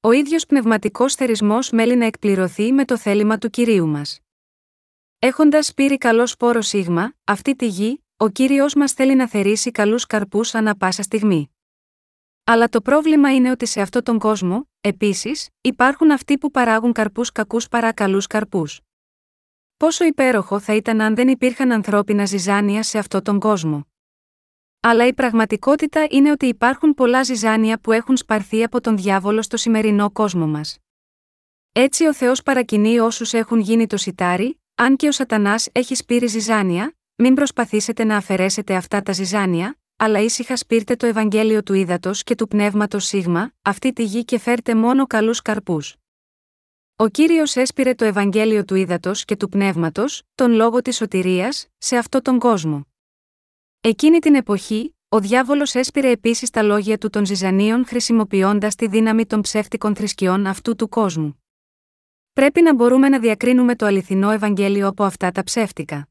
Ο 0.00 0.12
ίδιος 0.12 0.46
πνευματικός 0.46 1.14
θερισμός 1.14 1.70
μέλει 1.70 1.96
να 1.96 2.04
εκπληρωθεί 2.04 2.72
με 2.72 2.84
το 2.84 2.98
θέλημα 2.98 3.38
του 3.38 3.50
κυρίου 3.50 3.86
μας. 3.86 4.20
Έχοντας 5.24 5.74
πήρει 5.74 5.98
καλό 5.98 6.26
σπόρο 6.26 6.60
σίγμα, 6.60 7.14
αυτή 7.24 7.56
τη 7.56 7.66
γη, 7.66 8.04
ο 8.16 8.28
κύριος 8.28 8.74
μας 8.74 8.92
θέλει 8.92 9.14
να 9.14 9.28
θερήσει 9.28 9.70
καλούς 9.70 10.06
καρπούς 10.06 10.54
ανά 10.54 10.76
πάσα 10.76 11.02
στιγμή. 11.02 11.50
Αλλά 12.44 12.68
το 12.68 12.80
πρόβλημα 12.80 13.34
είναι 13.34 13.50
ότι 13.50 13.66
σε 13.66 13.80
αυτόν 13.80 14.02
τον 14.02 14.18
κόσμο, 14.18 14.68
επίσης, 14.80 15.48
υπάρχουν 15.60 16.10
αυτοί 16.10 16.38
που 16.38 16.50
παράγουν 16.50 16.92
καρπούς 16.92 17.32
κακούς 17.32 17.68
παρά 17.68 17.92
καλούς 17.92 18.26
καρπούς. 18.26 18.80
Πόσο 19.76 20.04
υπέροχο 20.04 20.58
θα 20.60 20.74
ήταν 20.74 21.00
αν 21.00 21.14
δεν 21.14 21.28
υπήρχαν 21.28 21.72
ανθρώπινα 21.72 22.24
ζυζάνια 22.24 22.82
σε 22.82 22.98
αυτόν 22.98 23.22
τον 23.22 23.38
κόσμο. 23.38 23.86
Αλλά 24.80 25.06
η 25.06 25.14
πραγματικότητα 25.14 26.06
είναι 26.10 26.30
ότι 26.30 26.46
υπάρχουν 26.46 26.94
πολλά 26.94 27.22
ζυζάνια 27.22 27.80
που 27.80 27.92
έχουν 27.92 28.16
σπαρθεί 28.16 28.62
από 28.62 28.80
τον 28.80 28.96
διάβολο 28.96 29.42
στο 29.42 29.56
σημερινό 29.56 30.10
κόσμο 30.10 30.46
μας. 30.46 30.78
Έτσι 31.72 32.06
ο 32.06 32.14
Θεός 32.14 32.42
παρακινεί 32.42 32.98
όσους 32.98 33.32
έχουν 33.32 33.60
γίνει 33.60 33.86
το 33.86 33.96
σιτάρι, 33.96 34.56
αν 34.82 34.96
και 34.96 35.08
ο 35.08 35.12
Σατανάς 35.12 35.68
έχει 35.72 35.94
σπείρει 35.94 36.26
ζυζάνια, 36.26 36.96
μην 37.16 37.34
προσπαθήσετε 37.34 38.04
να 38.04 38.16
αφαιρέσετε 38.16 38.74
αυτά 38.74 39.02
τα 39.02 39.12
ζυζάνια, 39.12 39.78
αλλά 39.96 40.18
ήσυχα 40.18 40.56
σπείρτε 40.56 40.96
το 40.96 41.06
Ευαγγέλιο 41.06 41.62
του 41.62 41.74
ύδατο 41.74 42.10
και 42.14 42.34
του 42.34 42.48
πνεύματος 42.48 43.04
σίγμα, 43.04 43.52
αυτή 43.62 43.92
τη 43.92 44.04
γη 44.04 44.24
και 44.24 44.38
φέρτε 44.38 44.74
μόνο 44.74 45.06
καλούς 45.06 45.42
καρπούς. 45.42 45.96
Ο 46.96 47.08
κύριος 47.08 47.56
έσπηρε 47.56 47.94
το 47.94 48.04
Ευαγγέλιο 48.04 48.64
του 48.64 48.74
ύδατο 48.74 49.12
και 49.14 49.36
του 49.36 49.48
πνεύματος, 49.48 50.22
τον 50.34 50.52
λόγο 50.52 50.82
της 50.82 50.96
σωτηρίας, 50.96 51.66
σε 51.78 51.96
αυτόν 51.96 52.22
τον 52.22 52.38
κόσμο. 52.38 52.86
Εκείνη 53.80 54.18
την 54.18 54.34
εποχή, 54.34 54.96
ο 55.08 55.20
διάβολος 55.20 55.74
έσπηρε 55.74 56.10
επίσης 56.10 56.50
τα 56.50 56.62
λόγια 56.62 56.98
του 56.98 57.10
των 57.10 57.26
Ζυζανίων 57.26 57.86
χρησιμοποιώντας 57.86 58.74
τη 58.74 58.88
δύναμη 58.88 59.26
των 59.26 59.40
ψεύτικων 59.40 59.94
θρησκειών 59.94 60.46
αυτού 60.46 60.76
του 60.76 60.88
κόσμου. 60.88 61.41
Πρέπει 62.32 62.62
να 62.62 62.74
μπορούμε 62.74 63.08
να 63.08 63.18
διακρίνουμε 63.18 63.76
το 63.76 63.86
αληθινό 63.86 64.30
Ευαγγέλιο 64.30 64.86
από 64.86 65.04
αυτά 65.04 65.30
τα 65.30 65.42
ψεύτικα. 65.42 66.08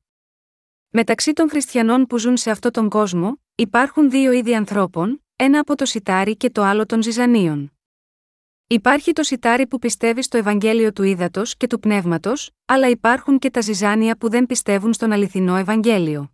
Μεταξύ 0.89 1.33
των 1.33 1.49
χριστιανών 1.49 2.05
που 2.05 2.17
ζουν 2.17 2.37
σε 2.37 2.51
αυτόν 2.51 2.71
τον 2.71 2.89
κόσμο, 2.89 3.41
υπάρχουν 3.55 4.09
δύο 4.09 4.31
είδη 4.31 4.55
ανθρώπων, 4.55 5.23
ένα 5.35 5.59
από 5.59 5.75
το 5.75 5.85
σιτάρι 5.85 6.37
και 6.37 6.49
το 6.49 6.63
άλλο 6.63 6.85
των 6.85 7.03
ζυζανίων. 7.03 7.71
Υπάρχει 8.67 9.13
το 9.13 9.23
σιτάρι 9.23 9.67
που 9.67 9.79
πιστεύει 9.79 10.21
στο 10.21 10.37
Ευαγγέλιο 10.37 10.93
του 10.93 11.03
ύδατο 11.03 11.41
και 11.57 11.67
του 11.67 11.79
πνεύματος, 11.79 12.51
αλλά 12.65 12.89
υπάρχουν 12.89 13.39
και 13.39 13.49
τα 13.49 13.61
ζυζάνια 13.61 14.17
που 14.17 14.29
δεν 14.29 14.45
πιστεύουν 14.45 14.93
στον 14.93 15.11
αληθινό 15.11 15.55
Ευαγγέλιο. 15.55 16.31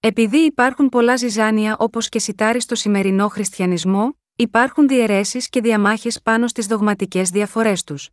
Επειδή 0.00 0.38
υπάρχουν 0.38 0.88
πολλά 0.88 1.16
ζυζάνια 1.16 1.76
όπως 1.78 2.08
και 2.08 2.18
σιτάρι 2.18 2.60
στο 2.60 2.74
σημερινό 2.74 3.28
χριστιανισμό, 3.28 4.18
υπάρχουν 4.36 4.88
διαιρέσεις 4.88 5.48
και 5.48 5.60
διαμάχες 5.60 6.22
πάνω 6.22 6.48
στις 6.48 6.66
δογματικές 6.66 7.30
διαφορές 7.30 7.84
τους. 7.84 8.10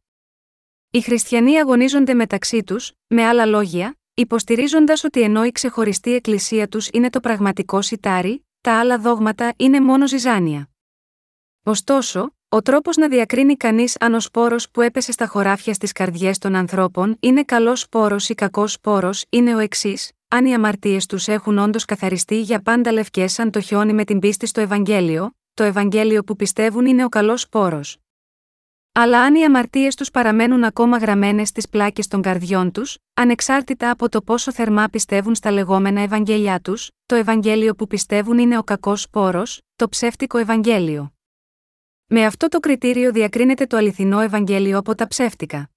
Οι 0.91 1.01
χριστιανοί 1.01 1.57
αγωνίζονται 1.57 2.13
μεταξύ 2.13 2.63
τους, 2.63 2.91
με 3.07 3.23
άλλα 3.23 3.45
λόγια, 3.45 3.97
υποστηρίζοντας 4.13 5.03
ότι 5.03 5.21
ενώ 5.21 5.45
η 5.45 5.51
ξεχωριστή 5.51 6.13
εκκλησία 6.13 6.67
τους 6.67 6.89
είναι 6.93 7.09
το 7.09 7.19
πραγματικό 7.19 7.81
σιτάρι, 7.81 8.45
τα 8.61 8.79
άλλα 8.79 8.97
δόγματα 8.99 9.53
είναι 9.57 9.79
μόνο 9.79 10.07
ζυζάνια. 10.07 10.69
Ωστόσο, 11.63 12.35
ο 12.49 12.61
τρόπος 12.61 12.97
να 12.97 13.07
διακρίνει 13.07 13.55
κανείς 13.55 13.95
αν 13.99 14.13
ο 14.13 14.19
σπόρος 14.19 14.69
που 14.71 14.81
έπεσε 14.81 15.11
στα 15.11 15.27
χωράφια 15.27 15.73
στις 15.73 15.91
καρδιές 15.91 16.37
των 16.37 16.55
ανθρώπων 16.55 17.17
είναι 17.19 17.43
καλός 17.43 17.79
σπόρος 17.79 18.29
ή 18.29 18.35
κακός 18.35 18.71
σπόρος 18.71 19.25
είναι 19.29 19.55
ο 19.55 19.59
εξής: 19.59 20.11
αν 20.27 20.45
οι 20.45 20.53
αμαρτίες 20.53 21.05
τους 21.05 21.27
έχουν 21.27 21.57
όντως 21.57 21.85
καθαριστεί 21.85 22.41
για 22.41 22.61
πάντα 22.61 22.91
λευκές 22.91 23.33
σαν 23.33 23.51
το 23.51 23.59
χιόνι 23.59 23.93
με 23.93 24.03
την 24.03 24.19
πίστη 24.19 24.45
στο 24.45 24.61
Ευαγγέλιο, 24.61 25.35
το 25.53 25.63
Ευαγγέλιο 25.63 26.23
που 26.23 26.35
πιστεύουν 26.35 26.85
είναι 26.85 27.03
ο 27.03 27.09
καλός 27.09 27.41
σπόρος. 27.41 27.97
Αλλά 28.97 29.21
αν 29.21 29.35
οι 29.35 29.43
αμαρτίες 29.43 29.95
τους 29.95 30.11
παραμένουν 30.11 30.63
ακόμα 30.63 30.97
γραμμένες 30.97 31.47
στις 31.47 31.69
πλάκες 31.69 32.07
των 32.07 32.21
καρδιών 32.21 32.71
τους, 32.71 32.97
ανεξάρτητα 33.13 33.89
από 33.89 34.09
το 34.09 34.21
πόσο 34.21 34.51
θερμά 34.51 34.87
πιστεύουν 34.87 35.35
στα 35.35 35.51
λεγόμενα 35.51 36.01
Ευαγγέλια 36.01 36.59
τους, 36.59 36.91
το 37.05 37.15
Ευαγγέλιο 37.15 37.75
που 37.75 37.87
πιστεύουν 37.87 38.37
είναι 38.37 38.57
ο 38.57 38.63
κακός 38.63 39.01
σπόρο, 39.01 39.43
το 39.75 39.89
ψεύτικο 39.89 40.37
Ευαγγέλιο. 40.37 41.13
Με 42.05 42.25
αυτό 42.25 42.47
το 42.47 42.59
κριτήριο 42.59 43.11
διακρίνεται 43.11 43.65
το 43.65 43.77
αληθινό 43.77 44.19
Ευαγγέλιο 44.19 44.77
από 44.77 44.95
τα 44.95 45.07
ψεύτικα. 45.07 45.69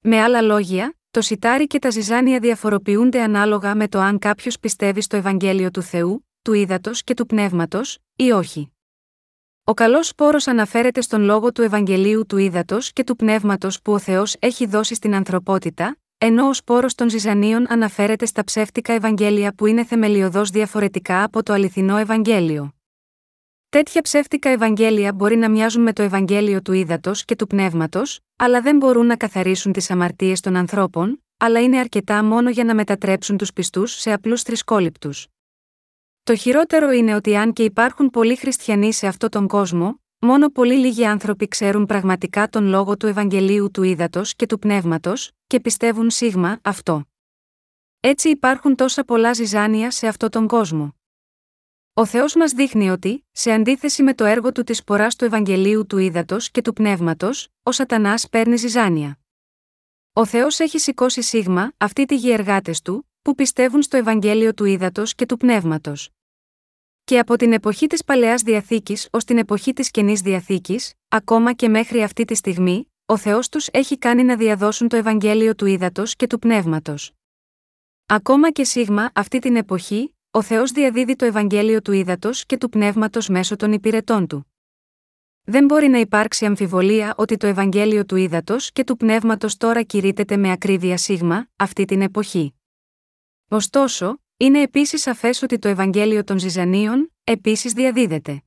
Με 0.00 0.20
άλλα 0.20 0.42
λόγια, 0.42 0.96
το 1.10 1.20
σιτάρι 1.20 1.66
και 1.66 1.78
τα 1.78 1.90
ζυζάνια 1.90 2.38
διαφοροποιούνται 2.38 3.22
ανάλογα 3.22 3.74
με 3.74 3.88
το 3.88 3.98
αν 3.98 4.18
κάποιος 4.18 4.58
πιστεύει 4.58 5.00
στο 5.00 5.16
Ευαγγέλιο 5.16 5.70
του 5.70 5.82
Θεού, 5.82 6.26
του 6.42 6.52
ύδατο 6.52 6.90
και 6.94 7.14
του 7.14 7.26
πνεύματος, 7.26 7.98
ή 8.16 8.30
όχι. 8.30 8.72
Ο 9.68 9.74
καλός 9.74 10.08
σπόρο 10.08 10.38
αναφέρεται 10.44 11.00
στον 11.00 11.22
λόγο 11.22 11.52
του 11.52 11.62
Ευαγγελίου 11.62 12.26
του 12.26 12.36
ύδατο 12.36 12.78
και 12.92 13.04
του 13.04 13.16
πνεύματος 13.16 13.82
που 13.82 13.92
ο 13.92 13.98
Θεός 13.98 14.36
έχει 14.38 14.66
δώσει 14.66 14.94
στην 14.94 15.14
ανθρωπότητα, 15.14 15.96
ενώ 16.18 16.48
ο 16.48 16.52
σπόρο 16.52 16.86
των 16.94 17.10
ζυζανίων 17.10 17.66
αναφέρεται 17.68 18.26
στα 18.26 18.44
ψεύτικα 18.44 18.92
Ευαγγέλια 18.92 19.54
που 19.54 19.66
είναι 19.66 19.84
θεμελιωδώς 19.84 20.50
διαφορετικά 20.50 21.22
από 21.22 21.42
το 21.42 21.52
αληθινό 21.52 21.96
Ευαγγέλιο. 21.96 22.74
Τέτοια 23.68 24.02
ψεύτικα 24.02 24.48
Ευαγγέλια 24.48 25.12
μπορεί 25.12 25.36
να 25.36 25.50
μοιάζουν 25.50 25.82
με 25.82 25.92
το 25.92 26.02
Ευαγγέλιο 26.02 26.62
του 26.62 26.72
ύδατο 26.72 27.12
και 27.24 27.36
του 27.36 27.46
πνεύματος, 27.46 28.20
αλλά 28.36 28.60
δεν 28.60 28.76
μπορούν 28.76 29.06
να 29.06 29.16
καθαρίσουν 29.16 29.72
τις 29.72 29.90
αμαρτίες 29.90 30.40
των 30.40 30.56
ανθρώπων, 30.56 31.24
αλλά 31.36 31.60
είναι 31.60 31.78
αρκετά 31.78 32.24
μόνο 32.24 32.50
για 32.50 32.64
να 32.64 32.74
μετατρέψουν 32.74 33.36
τους 33.36 33.52
πιστούς 33.52 33.92
σε 33.92 34.12
απλούς 34.12 34.42
θρησκόληπτους. 34.42 35.26
Το 36.28 36.36
χειρότερο 36.36 36.90
είναι 36.90 37.14
ότι 37.14 37.36
αν 37.36 37.52
και 37.52 37.64
υπάρχουν 37.64 38.10
πολλοί 38.10 38.36
χριστιανοί 38.36 38.92
σε 38.92 39.06
αυτόν 39.06 39.30
τον 39.30 39.46
κόσμο, 39.46 40.00
μόνο 40.18 40.50
πολύ 40.50 40.74
λίγοι 40.74 41.06
άνθρωποι 41.06 41.48
ξέρουν 41.48 41.86
πραγματικά 41.86 42.48
τον 42.48 42.66
λόγο 42.66 42.96
του 42.96 43.06
Ευαγγελίου 43.06 43.70
του 43.70 43.82
ύδατο 43.82 44.22
και 44.36 44.46
του 44.46 44.58
πνεύματος, 44.58 45.30
και 45.46 45.60
πιστεύουν 45.60 46.10
σίγμα 46.10 46.60
αυτό. 46.62 47.04
Έτσι 48.00 48.28
υπάρχουν 48.28 48.74
τόσα 48.74 49.04
πολλά 49.04 49.32
ζυζάνια 49.32 49.90
σε 49.90 50.06
αυτόν 50.06 50.30
τον 50.30 50.46
κόσμο. 50.46 50.94
Ο 51.94 52.06
Θεός 52.06 52.34
μας 52.34 52.52
δείχνει 52.52 52.90
ότι, 52.90 53.26
σε 53.32 53.52
αντίθεση 53.52 54.02
με 54.02 54.14
το 54.14 54.24
έργο 54.24 54.52
του 54.52 54.64
της 54.64 54.84
ποράς 54.84 55.16
του 55.16 55.24
Ευαγγελίου 55.24 55.86
του 55.86 55.98
Ήδατος 55.98 56.50
και 56.50 56.62
του 56.62 56.72
Πνεύματος, 56.72 57.48
ο 57.62 57.72
Σατανάς 57.72 58.28
παίρνει 58.28 58.56
ζυζάνια. 58.56 59.18
Ο 60.12 60.24
Θεός 60.24 60.58
έχει 60.58 60.78
σηκώσει 60.78 61.22
σίγμα, 61.22 61.72
αυτοί 61.76 62.04
τη 62.04 62.16
γη 62.16 62.30
εργάτες 62.30 62.82
του, 62.82 63.10
που 63.22 63.34
πιστεύουν 63.34 63.82
στο 63.82 63.96
Ευαγγέλιο 63.96 64.54
του 64.54 64.64
Ήδατος 64.64 65.14
και 65.14 65.26
του 65.26 65.36
Πνεύματος. 65.36 66.10
Και 67.08 67.18
από 67.18 67.36
την 67.36 67.52
εποχή 67.52 67.86
της 67.86 68.04
Παλαιάς 68.04 68.42
Διαθήκης 68.42 69.08
ως 69.10 69.24
την 69.24 69.38
εποχή 69.38 69.72
της 69.72 69.90
Καινής 69.90 70.20
Διαθήκης, 70.20 70.94
ακόμα 71.08 71.52
και 71.52 71.68
μέχρι 71.68 72.02
αυτή 72.02 72.24
τη 72.24 72.34
στιγμή, 72.34 72.92
ο 73.06 73.16
Θεός 73.16 73.48
τους 73.48 73.66
έχει 73.70 73.98
κάνει 73.98 74.22
να 74.22 74.36
διαδώσουν 74.36 74.88
το 74.88 74.96
Ευαγγέλιο 74.96 75.54
του 75.54 75.66
Ήδατος 75.66 76.16
και 76.16 76.26
του 76.26 76.38
Πνεύματος. 76.38 77.12
Ακόμα 78.06 78.50
και 78.50 78.64
σίγμα 78.64 79.10
αυτή 79.14 79.38
την 79.38 79.56
εποχή, 79.56 80.16
ο 80.30 80.42
Θεός 80.42 80.70
διαδίδει 80.70 81.16
το 81.16 81.24
Ευαγγέλιο 81.24 81.82
του 81.82 81.92
ύδατο 81.92 82.30
και 82.46 82.56
του 82.56 82.68
πνεύματος 82.68 83.28
μέσω 83.28 83.56
των 83.56 83.72
υπηρετών 83.72 84.26
του. 84.26 84.52
Δεν 85.42 85.64
μπορεί 85.64 85.88
να 85.88 85.98
υπάρξει 85.98 86.44
αμφιβολία 86.44 87.14
ότι 87.16 87.36
το 87.36 87.46
Ευαγγέλιο 87.46 88.04
του 88.04 88.16
ύδατο 88.16 88.56
και 88.72 88.84
του 88.84 88.96
πνεύματος 88.96 89.56
τώρα 89.56 89.82
κηρύτεται 89.82 90.36
με 90.36 90.50
ακρίβεια 90.52 90.96
σίγμα, 90.96 91.48
αυτή 91.56 91.84
την 91.84 92.02
εποχή. 92.02 92.54
Ωστόσο, 93.48 94.20
είναι 94.40 94.62
επίσης 94.62 95.02
σαφές 95.02 95.42
ότι 95.42 95.58
το 95.58 95.68
Ευαγγέλιο 95.68 96.24
των 96.24 96.38
Ζυζανίων, 96.38 97.12
επίσης 97.24 97.72
διαδίδεται. 97.72 98.42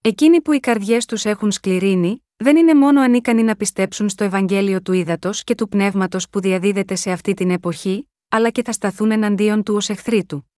Εκείνοι 0.00 0.40
που 0.40 0.52
οι 0.52 0.60
καρδιές 0.60 1.06
τους 1.06 1.24
έχουν 1.24 1.50
σκληρύνει, 1.50 2.24
δεν 2.36 2.56
είναι 2.56 2.74
μόνο 2.74 3.00
ανίκανοι 3.00 3.42
να 3.42 3.56
πιστέψουν 3.56 4.08
στο 4.08 4.24
Ευαγγέλιο 4.24 4.82
του 4.82 4.92
ύδατο 4.92 5.30
και 5.32 5.54
του 5.54 5.68
πνεύματος 5.68 6.28
που 6.28 6.40
διαδίδεται 6.40 6.94
σε 6.94 7.10
αυτή 7.10 7.34
την 7.34 7.50
εποχή, 7.50 8.08
αλλά 8.28 8.50
και 8.50 8.62
θα 8.62 8.72
σταθούν 8.72 9.10
εναντίον 9.10 9.62
του 9.62 9.74
ως 9.74 9.88
εχθροί 9.88 10.24
του. 10.24 10.50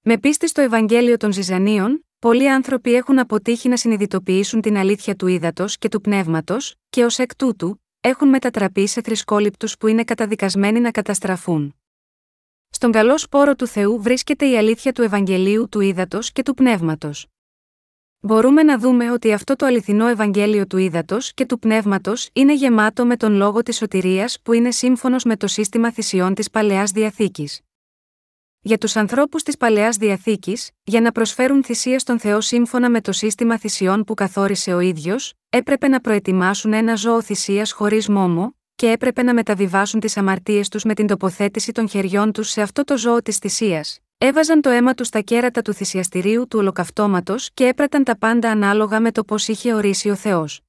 Με 0.00 0.18
πίστη 0.18 0.48
στο 0.48 0.60
Ευαγγέλιο 0.60 1.16
των 1.16 1.32
Ζυζανίων, 1.32 2.06
πολλοί 2.18 2.50
άνθρωποι 2.50 2.94
έχουν 2.94 3.18
αποτύχει 3.18 3.68
να 3.68 3.76
συνειδητοποιήσουν 3.76 4.60
την 4.60 4.76
αλήθεια 4.76 5.16
του 5.16 5.26
ύδατο 5.26 5.64
και 5.78 5.88
του 5.88 6.00
πνεύματος, 6.00 6.74
και 6.90 7.04
ως 7.04 7.18
εκ 7.18 7.36
τούτου, 7.36 7.82
έχουν 8.00 8.28
μετατραπεί 8.28 8.86
σε 8.86 9.00
θρησκόληπτους 9.00 9.76
που 9.76 9.86
είναι 9.86 10.04
καταδικασμένοι 10.04 10.80
να 10.80 10.90
καταστραφούν. 10.90 11.74
Στον 12.76 12.92
καλό 12.92 13.18
σπόρο 13.18 13.54
του 13.54 13.66
Θεού 13.66 14.02
βρίσκεται 14.02 14.46
η 14.46 14.56
αλήθεια 14.56 14.92
του 14.92 15.02
Ευαγγελίου 15.02 15.68
του 15.68 15.80
ύδατο 15.80 16.18
και 16.32 16.42
του 16.42 16.54
πνεύματος. 16.54 17.26
Μπορούμε 18.20 18.62
να 18.62 18.78
δούμε 18.78 19.10
ότι 19.10 19.32
αυτό 19.32 19.56
το 19.56 19.66
αληθινό 19.66 20.06
Ευαγγέλιο 20.06 20.66
του 20.66 20.76
ύδατο 20.76 21.18
και 21.34 21.46
του 21.46 21.58
πνεύματος 21.58 22.28
είναι 22.32 22.54
γεμάτο 22.54 23.06
με 23.06 23.16
τον 23.16 23.32
λόγο 23.32 23.62
της 23.62 23.76
σωτηρίας 23.76 24.38
που 24.42 24.52
είναι 24.52 24.70
σύμφωνος 24.70 25.24
με 25.24 25.36
το 25.36 25.46
σύστημα 25.46 25.92
θυσιών 25.92 26.34
της 26.34 26.50
παλαιάς 26.50 26.90
διαθήκης 26.90 27.60
για 28.60 28.78
τους 28.78 28.96
ανθρώπους 28.96 29.42
της 29.42 29.56
παλαιάς 29.56 29.96
διαθήκης, 29.96 30.70
για 30.84 31.00
να 31.00 31.12
προσφέρουν 31.12 31.64
θυσία 31.64 31.98
στον 31.98 32.18
Θεό 32.18 32.40
σύμφωνα 32.40 32.90
με 32.90 33.00
το 33.00 33.12
σύστημα 33.12 33.58
θυσιών 33.58 34.04
που 34.04 34.14
καθόρισε 34.14 34.74
ο 34.74 34.80
ίδιος, 34.80 35.32
έπρεπε 35.48 35.88
να 35.88 36.00
προετοιμάσουν 36.00 36.72
ένα 36.72 36.94
ζώο 36.94 37.22
θυσίας 37.22 37.72
χωρίς 37.72 38.08
μόμο, 38.08 38.56
και 38.76 38.90
έπρεπε 38.90 39.22
να 39.22 39.34
μεταβιβάσουν 39.34 40.00
τις 40.00 40.16
αμαρτίες 40.16 40.68
τους 40.68 40.84
με 40.84 40.94
την 40.94 41.06
τοποθέτηση 41.06 41.72
των 41.72 41.88
χεριών 41.88 42.32
τους 42.32 42.48
σε 42.48 42.62
αυτό 42.62 42.84
το 42.84 42.98
ζώο 42.98 43.22
της 43.22 43.36
θυσίας. 43.36 43.98
Έβαζαν 44.18 44.60
το 44.60 44.70
αίμα 44.70 44.94
τους 44.94 45.06
στα 45.06 45.20
κέρατα 45.20 45.62
του 45.62 45.72
θυσιαστηρίου 45.72 46.48
του 46.48 46.58
ολοκαυτώματος 46.58 47.50
και 47.54 47.66
έπραταν 47.66 48.04
τα 48.04 48.18
πάντα 48.18 48.50
ανάλογα 48.50 49.00
με 49.00 49.12
το 49.12 49.24
πώς 49.24 49.48
είχε 49.48 49.74
ορίσει 49.74 50.10
ο 50.10 50.14
Θεός. 50.14 50.60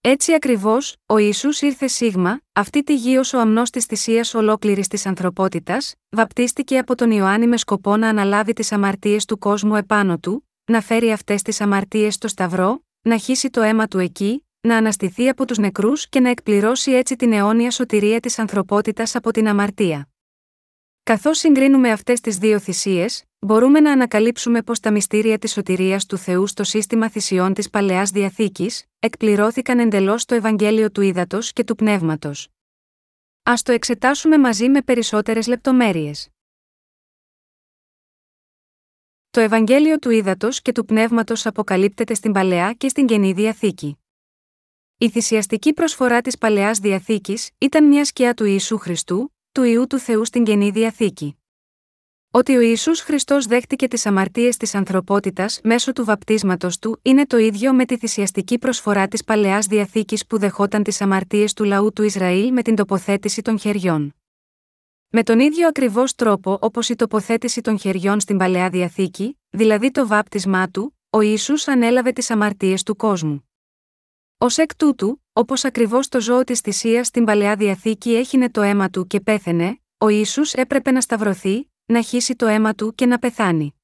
Έτσι 0.00 0.32
ακριβώς, 0.34 0.96
ο 1.06 1.18
Ισού 1.18 1.48
ήρθε 1.60 1.86
σίγμα, 1.86 2.40
αυτή 2.52 2.82
τη 2.82 2.94
γη 2.94 3.16
ως 3.16 3.32
ο 3.32 3.40
αμνός 3.40 3.70
της 3.70 3.84
θυσίας 3.84 4.34
ολόκληρης 4.34 4.88
της 4.88 5.06
ανθρωπότητας, 5.06 5.94
βαπτίστηκε 6.08 6.78
από 6.78 6.94
τον 6.94 7.10
Ιωάννη 7.10 7.46
με 7.46 7.56
σκοπό 7.56 7.96
να 7.96 8.08
αναλάβει 8.08 8.52
τις 8.52 8.72
αμαρτίες 8.72 9.24
του 9.24 9.38
κόσμου 9.38 9.76
επάνω 9.76 10.18
του, 10.18 10.48
να 10.64 10.80
φέρει 10.80 11.12
αυτές 11.12 11.42
τις 11.42 11.60
αμαρτίες 11.60 12.14
στο 12.14 12.28
Σταυρό, 12.28 12.84
να 13.02 13.16
χύσει 13.16 13.50
το 13.50 13.60
αίμα 13.60 13.86
του 13.86 13.98
εκεί, 13.98 14.45
να 14.66 14.76
αναστηθεί 14.76 15.28
από 15.28 15.44
τους 15.46 15.58
νεκρούς 15.58 16.08
και 16.08 16.20
να 16.20 16.28
εκπληρώσει 16.28 16.90
έτσι 16.90 17.16
την 17.16 17.32
αιώνια 17.32 17.70
σωτηρία 17.70 18.20
της 18.20 18.38
ανθρωπότητας 18.38 19.14
από 19.14 19.30
την 19.30 19.48
αμαρτία. 19.48 20.08
Καθώς 21.02 21.38
συγκρίνουμε 21.38 21.90
αυτές 21.90 22.20
τις 22.20 22.38
δύο 22.38 22.58
θυσίες, 22.58 23.24
μπορούμε 23.38 23.80
να 23.80 23.92
ανακαλύψουμε 23.92 24.62
πως 24.62 24.80
τα 24.80 24.90
μυστήρια 24.90 25.38
της 25.38 25.52
σωτηρίας 25.52 26.06
του 26.06 26.16
Θεού 26.16 26.46
στο 26.46 26.64
σύστημα 26.64 27.10
θυσιών 27.10 27.54
της 27.54 27.70
παλαιάς 27.70 28.10
διαθήκης, 28.10 28.84
εκπληρώθηκαν 28.98 29.78
εντελώς 29.78 30.22
στο 30.22 30.34
Ευαγγέλιο 30.34 30.90
του 30.90 31.00
Ήδατος 31.00 31.52
και 31.52 31.64
του 31.64 31.74
Πνεύματος. 31.74 32.48
Α 33.42 33.52
το 33.62 33.72
εξετάσουμε 33.72 34.38
μαζί 34.38 34.68
με 34.68 34.82
περισσότερες 34.82 35.46
λεπτομέρειες. 35.46 36.28
Το 39.30 39.40
Ευαγγέλιο 39.40 39.98
του 39.98 40.10
Ήδατος 40.10 40.62
και 40.62 40.72
του 40.72 40.84
Πνεύματος 40.84 41.46
αποκαλύπτεται 41.46 42.14
στην 42.14 42.32
παλαιά 42.32 42.72
και 42.72 42.88
στην 42.88 43.06
καινή 43.06 43.32
διαθήκη. 43.32 43.98
Η 44.98 45.10
θυσιαστική 45.10 45.72
προσφορά 45.72 46.20
της 46.20 46.38
παλαιάς 46.38 46.78
διαθήκης 46.78 47.50
ήταν 47.58 47.84
μια 47.84 48.04
σκιά 48.04 48.34
του 48.34 48.44
Ιησού 48.44 48.78
Χριστού, 48.78 49.34
του 49.52 49.62
ιού 49.62 49.86
του 49.86 49.98
Θεού 49.98 50.24
στην 50.24 50.44
καινή 50.44 50.70
διαθήκη. 50.70 51.36
Ότι 52.30 52.56
ο 52.56 52.60
Ιησούς 52.60 53.00
Χριστός 53.00 53.46
δέχτηκε 53.46 53.88
τις 53.88 54.06
αμαρτίες 54.06 54.56
της 54.56 54.74
ανθρωπότητας 54.74 55.60
μέσω 55.62 55.92
του 55.92 56.04
βαπτίσματος 56.04 56.78
του 56.78 56.98
είναι 57.02 57.26
το 57.26 57.36
ίδιο 57.36 57.74
με 57.74 57.84
τη 57.84 57.96
θυσιαστική 57.96 58.58
προσφορά 58.58 59.08
της 59.08 59.24
παλαιάς 59.24 59.66
διαθήκης 59.66 60.26
που 60.26 60.38
δεχόταν 60.38 60.82
τις 60.82 61.00
αμαρτίες 61.00 61.52
του 61.52 61.64
λαού 61.64 61.92
του 61.92 62.02
Ισραήλ 62.02 62.52
με 62.52 62.62
την 62.62 62.74
τοποθέτηση 62.74 63.42
των 63.42 63.58
χεριών. 63.58 64.14
Με 65.08 65.22
τον 65.22 65.40
ίδιο 65.40 65.68
ακριβώς 65.68 66.14
τρόπο 66.14 66.58
όπως 66.60 66.88
η 66.88 66.96
τοποθέτηση 66.96 67.60
των 67.60 67.78
χεριών 67.78 68.20
στην 68.20 68.36
παλαιά 68.36 68.70
διαθήκη, 68.70 69.38
δηλαδή 69.50 69.90
το 69.90 70.06
βάπτισμά 70.06 70.68
του, 70.68 70.98
ο 71.10 71.20
Ιησούς 71.20 71.68
ανέλαβε 71.68 72.12
τις 72.12 72.30
αμαρτίες 72.30 72.82
του 72.82 72.96
κόσμου. 72.96 73.45
Ω 74.38 74.46
εκ 74.56 74.76
τούτου, 74.76 75.22
όπως 75.32 75.64
ακριβώς 75.64 76.08
το 76.08 76.20
ζώο 76.20 76.44
της 76.44 76.60
θυσίας 76.60 77.06
στην 77.06 77.24
παλαιά 77.24 77.56
διαθήκη 77.56 78.14
έχινε 78.14 78.50
το 78.50 78.62
αίμα 78.62 78.90
του 78.90 79.06
και 79.06 79.20
πέθαινε, 79.20 79.80
ο 79.98 80.08
Ιησούς 80.08 80.52
έπρεπε 80.52 80.90
να 80.90 81.00
σταυρωθεί, 81.00 81.70
να 81.86 82.02
χύσει 82.02 82.36
το 82.36 82.46
αίμα 82.46 82.74
του 82.74 82.94
και 82.94 83.06
να 83.06 83.18
πεθάνει. 83.18 83.74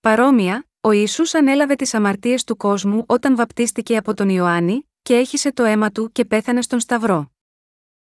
Παρόμοια, 0.00 0.68
ο 0.80 0.90
Ιησούς 0.90 1.34
ανέλαβε 1.34 1.74
τις 1.74 1.94
αμαρτίες 1.94 2.44
του 2.44 2.56
κόσμου 2.56 3.04
όταν 3.06 3.36
βαπτίστηκε 3.36 3.96
από 3.96 4.14
τον 4.14 4.28
Ιωάννη, 4.28 4.90
και 5.02 5.14
έχισε 5.16 5.52
το 5.52 5.64
αίμα 5.64 5.90
του 5.90 6.12
και 6.12 6.24
πέθανε 6.24 6.62
στον 6.62 6.80
Σταυρό. 6.80 7.30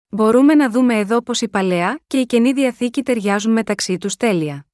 Μπορούμε 0.09 0.55
να 0.55 0.71
δούμε 0.71 0.99
εδώ 0.99 1.23
πως 1.23 1.41
η 1.41 1.49
παλαιά 1.49 2.01
και 2.07 2.21
η 2.21 2.27
καινή 2.27 2.53
διαθήκη 2.53 3.03
ταιριάζουν 3.03 3.53
μεταξύ 3.53 3.99
τους 3.99 4.17
τέλεια. 4.17 4.67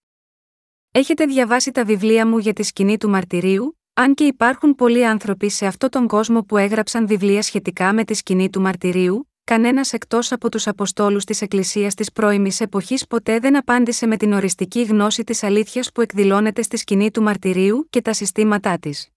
Έχετε 0.91 1.25
διαβάσει 1.25 1.71
τα 1.71 1.85
βιβλία 1.85 2.27
μου 2.27 2.39
για 2.39 2.53
τη 2.53 2.63
σκηνή 2.63 2.99
του 2.99 3.09
μαρτυρίου, 3.09 3.79
αν 4.01 4.15
και 4.15 4.25
υπάρχουν 4.25 4.75
πολλοί 4.75 5.07
άνθρωποι 5.07 5.51
σε 5.51 5.67
αυτόν 5.67 5.91
τον 5.91 6.07
κόσμο 6.07 6.43
που 6.43 6.57
έγραψαν 6.57 7.07
βιβλία 7.07 7.43
σχετικά 7.43 7.93
με 7.93 8.05
τη 8.05 8.15
σκηνή 8.15 8.51
του 8.51 8.61
μαρτυρίου, 8.61 9.31
κανένας 9.45 9.93
εκτός 9.93 10.33
από 10.33 10.51
τους 10.51 10.67
Αποστόλους 10.67 11.25
της 11.25 11.43
Εκκλησίας 11.43 11.95
της 11.95 12.13
πρώιμης 12.13 12.61
εποχής 12.61 13.07
ποτέ 13.07 13.39
δεν 13.39 13.57
απάντησε 13.57 14.07
με 14.07 14.17
την 14.17 14.33
οριστική 14.33 14.83
γνώση 14.83 15.25
της 15.25 15.43
αλήθειας 15.43 15.93
που 15.93 16.01
εκδηλώνεται 16.01 16.63
στη 16.63 16.77
σκηνή 16.77 17.11
του 17.11 17.23
μαρτυρίου 17.23 17.87
και 17.91 18.03
τα 18.03 18.13
συστήματά 18.13 18.79
της. 18.79 19.09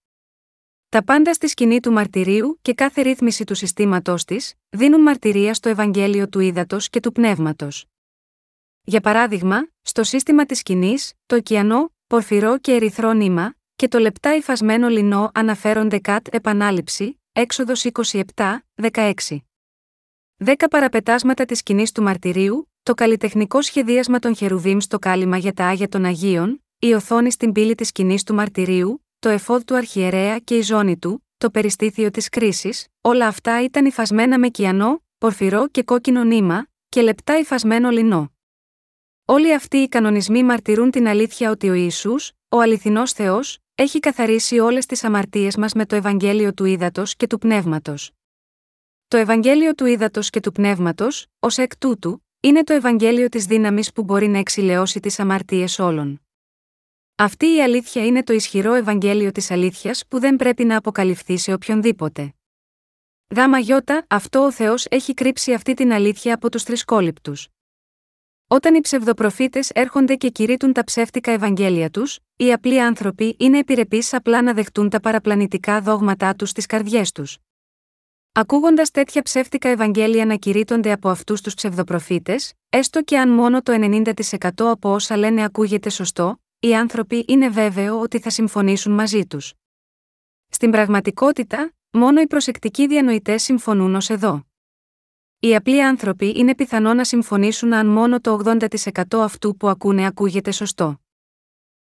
Τα 0.88 1.04
πάντα 1.04 1.34
στη 1.34 1.48
σκηνή 1.48 1.80
του 1.80 1.92
μαρτυρίου 1.92 2.58
και 2.62 2.74
κάθε 2.74 3.02
ρύθμιση 3.02 3.44
του 3.44 3.54
συστήματός 3.54 4.24
της, 4.24 4.54
δίνουν 4.68 5.00
μαρτυρία 5.00 5.54
στο 5.54 5.68
Ευαγγέλιο 5.68 6.28
του 6.28 6.40
Ήδατος 6.40 6.90
και 6.90 7.00
του 7.00 7.12
Πνεύματος. 7.12 7.86
Για 8.82 9.00
παράδειγμα, 9.00 9.68
στο 9.82 10.02
σύστημα 10.02 10.46
της 10.46 10.58
σκηνής, 10.58 11.12
το 11.26 11.36
ωκεανό, 11.36 11.92
πορφυρό 12.06 12.58
και 12.58 12.72
ερυθρό 12.72 13.12
νήμα, 13.12 13.54
και 13.82 13.88
το 13.88 13.98
λεπτά 13.98 14.36
υφασμένο 14.36 14.88
λινό 14.88 15.30
αναφέρονται 15.34 15.98
κατ' 15.98 16.34
επανάληψη, 16.34 17.20
έξοδος 17.32 17.84
27, 17.84 18.20
16. 18.92 19.12
Δέκα 20.36 20.68
παραπετάσματα 20.68 21.44
της 21.44 21.58
σκηνής 21.58 21.92
του 21.92 22.02
μαρτυρίου, 22.02 22.70
το 22.82 22.94
καλλιτεχνικό 22.94 23.62
σχεδίασμα 23.62 24.18
των 24.18 24.36
χερουβίμ 24.36 24.78
στο 24.78 24.98
κάλυμα 24.98 25.36
για 25.36 25.52
τα 25.52 25.66
άγια 25.66 25.88
των 25.88 26.04
Αγίων, 26.04 26.64
η 26.78 26.92
οθόνη 26.92 27.32
στην 27.32 27.52
πύλη 27.52 27.74
της 27.74 27.88
σκηνής 27.88 28.22
του 28.22 28.34
μαρτυρίου, 28.34 29.06
το 29.18 29.28
εφόδ 29.28 29.62
του 29.62 29.76
αρχιερέα 29.76 30.38
και 30.38 30.56
η 30.56 30.62
ζώνη 30.62 30.98
του, 30.98 31.26
το 31.38 31.50
περιστήθιο 31.50 32.10
της 32.10 32.28
κρίσης, 32.28 32.86
όλα 33.00 33.26
αυτά 33.26 33.62
ήταν 33.62 33.84
υφασμένα 33.84 34.38
με 34.38 34.48
κιανό, 34.48 35.02
πορφυρό 35.18 35.68
και 35.68 35.82
κόκκινο 35.82 36.24
νήμα, 36.24 36.66
και 36.88 37.02
λεπτά 37.02 37.38
υφασμένο 37.38 37.90
λινό. 37.90 38.32
Όλοι 39.24 39.54
αυτοί 39.54 39.76
οι 39.76 39.88
κανονισμοί 39.88 40.42
μαρτυρούν 40.42 40.90
την 40.90 41.08
αλήθεια 41.08 41.50
ότι 41.50 41.68
ο 41.68 41.74
Ισού, 41.74 42.14
ο 42.48 42.60
αληθινός 42.60 43.12
Θεός, 43.12 43.61
έχει 43.82 43.98
καθαρίσει 43.98 44.58
όλες 44.58 44.86
τις 44.86 45.04
αμαρτίες 45.04 45.56
μας 45.56 45.72
με 45.72 45.86
το 45.86 45.96
Ευαγγέλιο 45.96 46.54
του 46.54 46.64
Ήδατος 46.64 47.16
και 47.16 47.26
του 47.26 47.38
Πνεύματος. 47.38 48.10
Το 49.08 49.16
Ευαγγέλιο 49.16 49.74
του 49.74 49.86
Ήδατος 49.86 50.30
και 50.30 50.40
του 50.40 50.52
Πνεύματος, 50.52 51.26
ως 51.38 51.58
εκ 51.58 51.76
τούτου, 51.76 52.24
είναι 52.40 52.64
το 52.64 52.72
Ευαγγέλιο 52.72 53.28
της 53.28 53.44
δύναμης 53.44 53.92
που 53.92 54.02
μπορεί 54.02 54.28
να 54.28 54.38
εξηλαιώσει 54.38 55.00
τις 55.00 55.18
αμαρτίες 55.20 55.78
όλων. 55.78 56.20
Αυτή 57.14 57.54
η 57.54 57.62
αλήθεια 57.62 58.06
είναι 58.06 58.22
το 58.22 58.32
ισχυρό 58.32 58.74
Ευαγγέλιο 58.74 59.32
της 59.32 59.50
αλήθειας 59.50 60.06
που 60.08 60.18
δεν 60.18 60.36
πρέπει 60.36 60.64
να 60.64 60.76
αποκαλυφθεί 60.76 61.36
σε 61.36 61.52
οποιονδήποτε. 61.52 62.34
Γάμα 63.36 63.58
γιώτα, 63.58 64.06
αυτό 64.08 64.44
ο 64.44 64.52
Θεός 64.52 64.86
έχει 64.90 65.14
κρύψει 65.14 65.52
αυτή 65.52 65.74
την 65.74 65.92
αλήθεια 65.92 66.34
από 66.34 66.50
τους 66.50 66.62
θρησκόληπτους. 66.62 67.48
Όταν 68.52 68.74
οι 68.74 68.80
ψευδοπροφήτες 68.80 69.70
έρχονται 69.70 70.14
και 70.14 70.28
κηρύττουν 70.28 70.72
τα 70.72 70.84
ψεύτικα 70.84 71.30
Ευαγγέλια 71.30 71.90
τους, 71.90 72.18
οι 72.36 72.52
απλοί 72.52 72.82
άνθρωποι 72.82 73.36
είναι 73.38 73.58
επιρρεπείς 73.58 74.14
απλά 74.14 74.42
να 74.42 74.52
δεχτούν 74.54 74.88
τα 74.88 75.00
παραπλανητικά 75.00 75.80
δόγματά 75.80 76.34
τους 76.34 76.50
στις 76.50 76.66
καρδιές 76.66 77.12
τους. 77.12 77.38
Ακούγοντας 78.32 78.90
τέτοια 78.90 79.22
ψεύτικα 79.22 79.68
Ευαγγέλια 79.68 80.26
να 80.26 80.34
κηρύττονται 80.36 80.92
από 80.92 81.08
αυτούς 81.08 81.40
τους 81.40 81.54
ψευδοπροφήτες, 81.54 82.52
έστω 82.68 83.02
και 83.02 83.18
αν 83.18 83.28
μόνο 83.28 83.62
το 83.62 83.72
90% 83.72 84.50
από 84.56 84.92
όσα 84.92 85.16
λένε 85.16 85.44
ακούγεται 85.44 85.88
σωστό, 85.88 86.40
οι 86.58 86.74
άνθρωποι 86.74 87.24
είναι 87.28 87.48
βέβαιο 87.48 88.00
ότι 88.00 88.18
θα 88.18 88.30
συμφωνήσουν 88.30 88.92
μαζί 88.92 89.26
τους. 89.26 89.52
Στην 90.48 90.70
πραγματικότητα, 90.70 91.72
μόνο 91.90 92.20
οι 92.20 92.26
προσεκτικοί 92.26 92.86
διανοητές 92.86 93.42
συμφωνούν 93.42 93.94
ως 93.94 94.10
εδώ. 94.10 94.44
Οι 95.44 95.54
απλοί 95.54 95.84
άνθρωποι 95.84 96.32
είναι 96.36 96.54
πιθανό 96.54 96.94
να 96.94 97.04
συμφωνήσουν 97.04 97.72
αν 97.72 97.86
μόνο 97.86 98.20
το 98.20 98.40
80% 98.44 98.66
αυτού 99.12 99.56
που 99.56 99.68
ακούνε 99.68 100.06
ακούγεται 100.06 100.50
σωστό. 100.50 101.00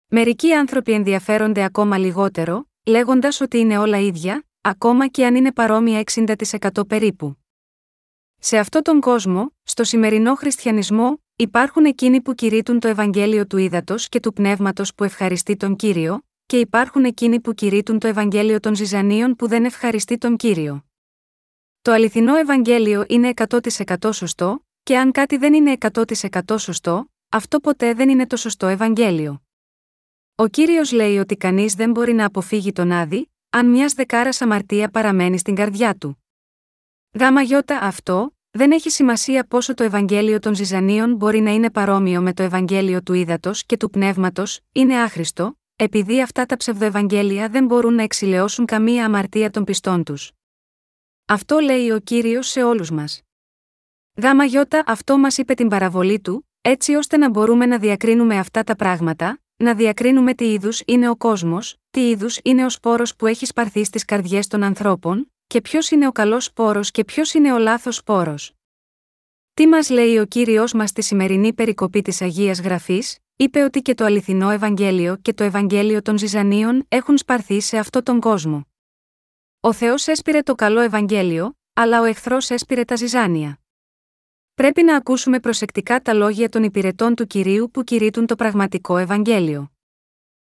Μερικοί 0.08 0.54
άνθρωποι 0.54 0.92
ενδιαφέρονται 0.92 1.64
ακόμα 1.64 1.98
λιγότερο, 1.98 2.70
λέγοντας 2.86 3.42
ότι 3.42 3.58
είναι 3.58 3.78
όλα 3.78 3.98
ίδια, 4.00 4.46
ακόμα 4.62 5.08
και 5.08 5.26
αν 5.26 5.36
είναι 5.36 5.52
παρόμοια 5.52 6.04
60% 6.14 6.88
περίπου. 6.88 7.38
Σε 8.40 8.58
αυτόν 8.58 8.82
τον 8.82 9.00
κόσμο, 9.00 9.52
στο 9.64 9.84
σημερινό 9.84 10.36
χριστιανισμό, 10.36 11.24
υπάρχουν 11.36 11.86
εκείνοι 11.86 12.22
που 12.22 12.34
κηρύττουν 12.34 12.80
το 12.80 12.88
Ευαγγέλιο 12.88 13.48
του 13.48 13.58
Ήδατος 13.58 14.10
και 14.10 14.20
του 14.20 14.34
Πνεύματος 14.34 14.96
που 14.96 15.04
ευχαριστεί 15.04 15.56
τον 15.56 15.76
κύριο, 15.76 16.26
και 16.46 16.60
υπάρχουν 16.60 17.04
εκείνοι 17.04 17.40
που 17.40 17.54
κηρύττουν 17.54 18.00
το 18.00 18.08
Ευαγγέλιο 18.08 18.60
των 18.60 18.76
Ζυζανίων 18.76 19.36
που 19.36 19.48
δεν 19.48 19.66
ευχαριστεί 19.66 20.18
τον 20.18 20.36
κύριο. 20.36 20.87
Το 21.88 21.94
αληθινό 21.94 22.36
Ευαγγέλιο 22.36 23.06
είναι 23.08 23.34
100% 23.36 24.14
σωστό, 24.14 24.66
και 24.84 24.98
αν 24.98 25.12
κάτι 25.12 25.38
δεν 25.38 25.54
είναι 25.54 25.78
100% 25.94 26.40
σωστό, 26.58 27.12
αυτό 27.30 27.60
ποτέ 27.60 27.94
δεν 27.94 28.10
είναι 28.10 28.28
το 28.28 28.36
σωστό 28.36 28.68
Ευαγγέλιο. 28.68 29.42
Ο 30.36 30.48
κύριος 30.48 30.92
λέει 30.92 31.18
ότι 31.18 31.36
κανείς 31.38 31.74
δεν 31.74 31.92
μπορεί 31.92 32.14
να 32.14 32.26
αποφύγει 32.26 32.72
τον 32.72 32.92
άδει, 32.92 33.32
αν 33.50 33.70
μιας 33.70 33.94
δεκάρας 33.94 34.42
αμαρτία 34.42 34.90
παραμένει 34.90 35.38
στην 35.38 35.56
καρδιά 35.56 35.96
του. 35.96 36.24
Γάμα 37.20 37.42
γιώτα 37.42 37.80
αυτό, 37.82 38.36
δεν 38.52 38.72
έχει 38.72 38.90
σημασία 38.90 39.44
πόσο 39.44 39.74
το 39.74 39.84
Ευαγγέλιο 39.84 40.40
των 40.40 40.56
Ζυζανίων 40.56 41.16
μπορεί 41.16 41.40
να 41.40 41.52
είναι 41.52 41.72
παρόμοιο 41.72 42.22
με 42.22 42.34
το 42.34 42.44
Ευαγγέλιο 42.44 43.02
του 43.02 43.14
Ήδατος 43.14 43.66
και 43.66 43.78
του 43.78 43.90
Πνεύματος, 43.90 44.60
είναι 44.72 45.02
άχρηστο, 45.02 45.60
επειδή 45.76 46.22
αυτά 46.22 46.46
τα 46.46 46.58
ψευδοευαγγέλια 46.58 47.50
δεν 47.50 47.66
μπορούν 47.66 47.94
να 47.94 48.04
εξηλαιώσουν 48.04 48.66
καμία 48.66 49.06
αμαρτία 49.06 49.50
των 49.50 49.64
πιστών 49.64 50.04
τους. 50.04 50.32
Αυτό 51.30 51.60
λέει 51.60 51.92
ο 51.92 52.00
κύριος 52.00 52.48
σε 52.48 52.64
όλους 52.64 52.92
μας. 52.92 53.22
Γάμα 54.22 54.44
γιώτα 54.44 54.84
αυτό 54.86 55.18
μας 55.18 55.38
είπε 55.38 55.54
την 55.54 55.68
παραβολή 55.68 56.20
του, 56.20 56.50
έτσι 56.62 56.96
ώστε 56.96 57.18
να 57.18 57.30
μπορούμε 57.30 57.66
να 57.66 57.78
διακρίνουμε 57.78 58.38
αυτά 58.38 58.64
τα 58.64 58.76
πράγματα, 58.76 59.40
να 59.56 59.74
διακρίνουμε 59.74 60.34
τι 60.34 60.52
είδους 60.52 60.82
είναι 60.86 61.10
ο 61.10 61.16
κόσμος, 61.16 61.76
τι 61.90 62.10
είδους 62.10 62.40
είναι 62.44 62.66
ο 62.66 62.70
σπόρος 62.70 63.16
που 63.16 63.26
έχει 63.26 63.46
σπαρθεί 63.46 63.84
στις 63.84 64.06
καρδιές 64.06 64.48
των 64.48 64.64
ανθρώπων, 64.64 65.32
και 65.48 65.62
ποιος 65.62 65.90
είναι 65.90 66.08
ο 66.08 66.12
καλός 66.12 66.44
σπόρος 66.44 66.92
και 66.92 67.06
ποιος 67.06 67.34
είναι 67.34 67.54
ο 67.54 67.58
λάθος 67.58 67.96
σπόρος. 67.96 68.54
Τι 69.54 69.68
μας 69.68 69.90
λέει 69.90 70.18
ο 70.18 70.26
κύριος 70.26 70.74
μας 70.74 70.90
στη 70.90 71.02
σημερινή 71.02 71.54
περικοπή 71.54 72.02
της 72.02 72.22
Αγίας 72.22 72.62
Γραφής, 72.62 73.18
είπε 73.36 73.64
ότι 73.64 73.82
και 73.82 73.94
το 73.94 74.06
αληθινό 74.06 74.50
Ευαγγέλιο 74.50 75.18
και 75.22 75.34
το 75.34 75.44
Ευαγγέλιο 75.44 76.02
των 76.02 76.18
Ζυζανίων 76.18 76.86
έχουν 76.88 77.18
σπαρθεί 77.18 77.62
σε 77.62 77.78
αυτόν 77.78 78.04
τον 78.04 78.20
κόσμο. 78.20 78.66
Ο 79.68 79.74
Θεός 79.74 80.08
έσπηρε 80.08 80.42
το 80.42 80.56
καλό 80.56 80.80
Ευαγγέλιο, 80.80 81.58
αλλά 81.74 82.02
ο 82.02 82.04
εχθρός 82.04 82.50
έσπηρε 82.50 82.84
τα 82.84 82.96
ζυζάνια. 82.96 83.60
Πρέπει 84.54 84.84
να 84.84 84.96
ακούσουμε 84.96 85.40
προσεκτικά 85.40 86.02
τα 86.02 86.14
λόγια 86.14 86.50
των 86.50 86.64
υπηρετών 86.64 87.16
του 87.16 87.28
κυρίου 87.28 87.70
που 87.72 87.84
κηρύττουν 87.84 88.26
το 88.26 88.36
πραγματικό 88.36 88.98
Ευαγγέλιο. 88.98 89.72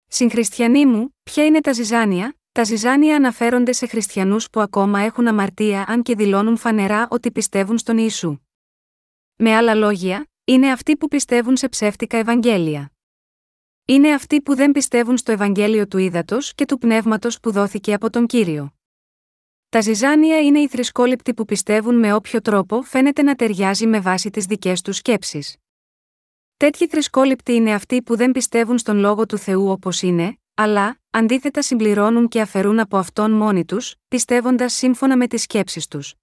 Συγχριστιανοί 0.07 0.85
μου, 0.85 1.15
ποια 1.23 1.45
είναι 1.45 1.61
τα 1.61 1.73
ζυζάνια, 1.73 2.37
τα 2.51 2.63
ζυζάνια 2.63 3.15
αναφέρονται 3.15 3.71
σε 3.71 3.87
χριστιανούς 3.87 4.49
που 4.49 4.59
ακόμα 4.59 4.99
έχουν 4.99 5.27
αμαρτία 5.27 5.85
αν 5.87 6.01
και 6.01 6.15
δηλώνουν 6.15 6.57
φανερά 6.57 7.07
ότι 7.09 7.31
πιστεύουν 7.31 7.77
στον 7.77 7.97
Ιησού. 7.97 8.37
Με 9.35 9.55
άλλα 9.55 9.73
λόγια, 9.73 10.27
είναι 10.43 10.71
αυτοί 10.71 10.97
που 10.97 11.07
πιστεύουν 11.07 11.57
σε 11.57 11.69
ψεύτικα 11.69 12.17
Ευαγγέλια. 12.17 12.91
Είναι 13.85 14.13
αυτοί 14.13 14.41
που 14.41 14.55
δεν 14.55 14.71
πιστεύουν 14.71 15.17
στο 15.17 15.31
Ευαγγέλιο 15.31 15.87
του 15.87 15.97
Ήδατος 15.97 16.55
και 16.55 16.65
του 16.65 16.77
Πνεύματος 16.77 17.39
που 17.39 17.51
δόθηκε 17.51 17.93
από 17.93 18.09
τον 18.09 18.25
κύριο. 18.25 18.73
Τα 19.69 19.81
ζυζάνια 19.81 20.41
είναι 20.41 20.59
οι 20.59 20.67
θρησκόληπτοι 20.67 21.33
που 21.33 21.45
πιστεύουν 21.45 21.99
με 21.99 22.13
όποιο 22.13 22.41
τρόπο 22.41 22.81
φαίνεται 22.81 23.21
να 23.21 23.35
ταιριάζει 23.35 23.87
με 23.87 23.99
βάση 23.99 24.29
τις 24.29 24.45
δικές 24.45 24.81
τους 24.81 24.95
σκέψεις. 24.95 25.55
Τέτοιοι 26.57 26.87
θρησκόληπτοι 26.87 27.53
είναι 27.53 27.73
αυτοί 27.73 28.01
που 28.01 28.15
δεν 28.15 28.31
πιστεύουν 28.31 28.77
στον 28.77 28.97
λόγο 28.97 29.25
του 29.25 29.37
Θεού 29.37 29.69
όπως 29.69 30.01
είναι, 30.01 30.37
αλλά, 30.53 30.99
αντίθετα 31.09 31.61
συμπληρώνουν 31.61 32.27
και 32.27 32.41
αφαιρούν 32.41 32.79
από 32.79 32.97
αυτόν 32.97 33.31
μόνοι 33.31 33.65
τους, 33.65 33.95
πιστεύοντας 34.07 34.73
σύμφωνα 34.73 35.17
με 35.17 35.27
τις 35.27 35.41
σκέψεις 35.41 35.87
τους. 35.87 36.13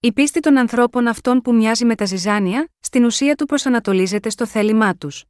Η 0.00 0.12
πίστη 0.12 0.40
των 0.40 0.58
ανθρώπων 0.58 1.06
αυτών 1.06 1.40
που 1.40 1.54
μοιάζει 1.54 1.84
με 1.84 1.94
τα 1.94 2.04
ζυζάνια, 2.04 2.68
στην 2.80 3.04
ουσία 3.04 3.34
του 3.34 3.46
προσανατολίζεται 3.46 4.30
στο 4.30 4.46
θέλημά 4.46 4.94
τους. 4.94 5.24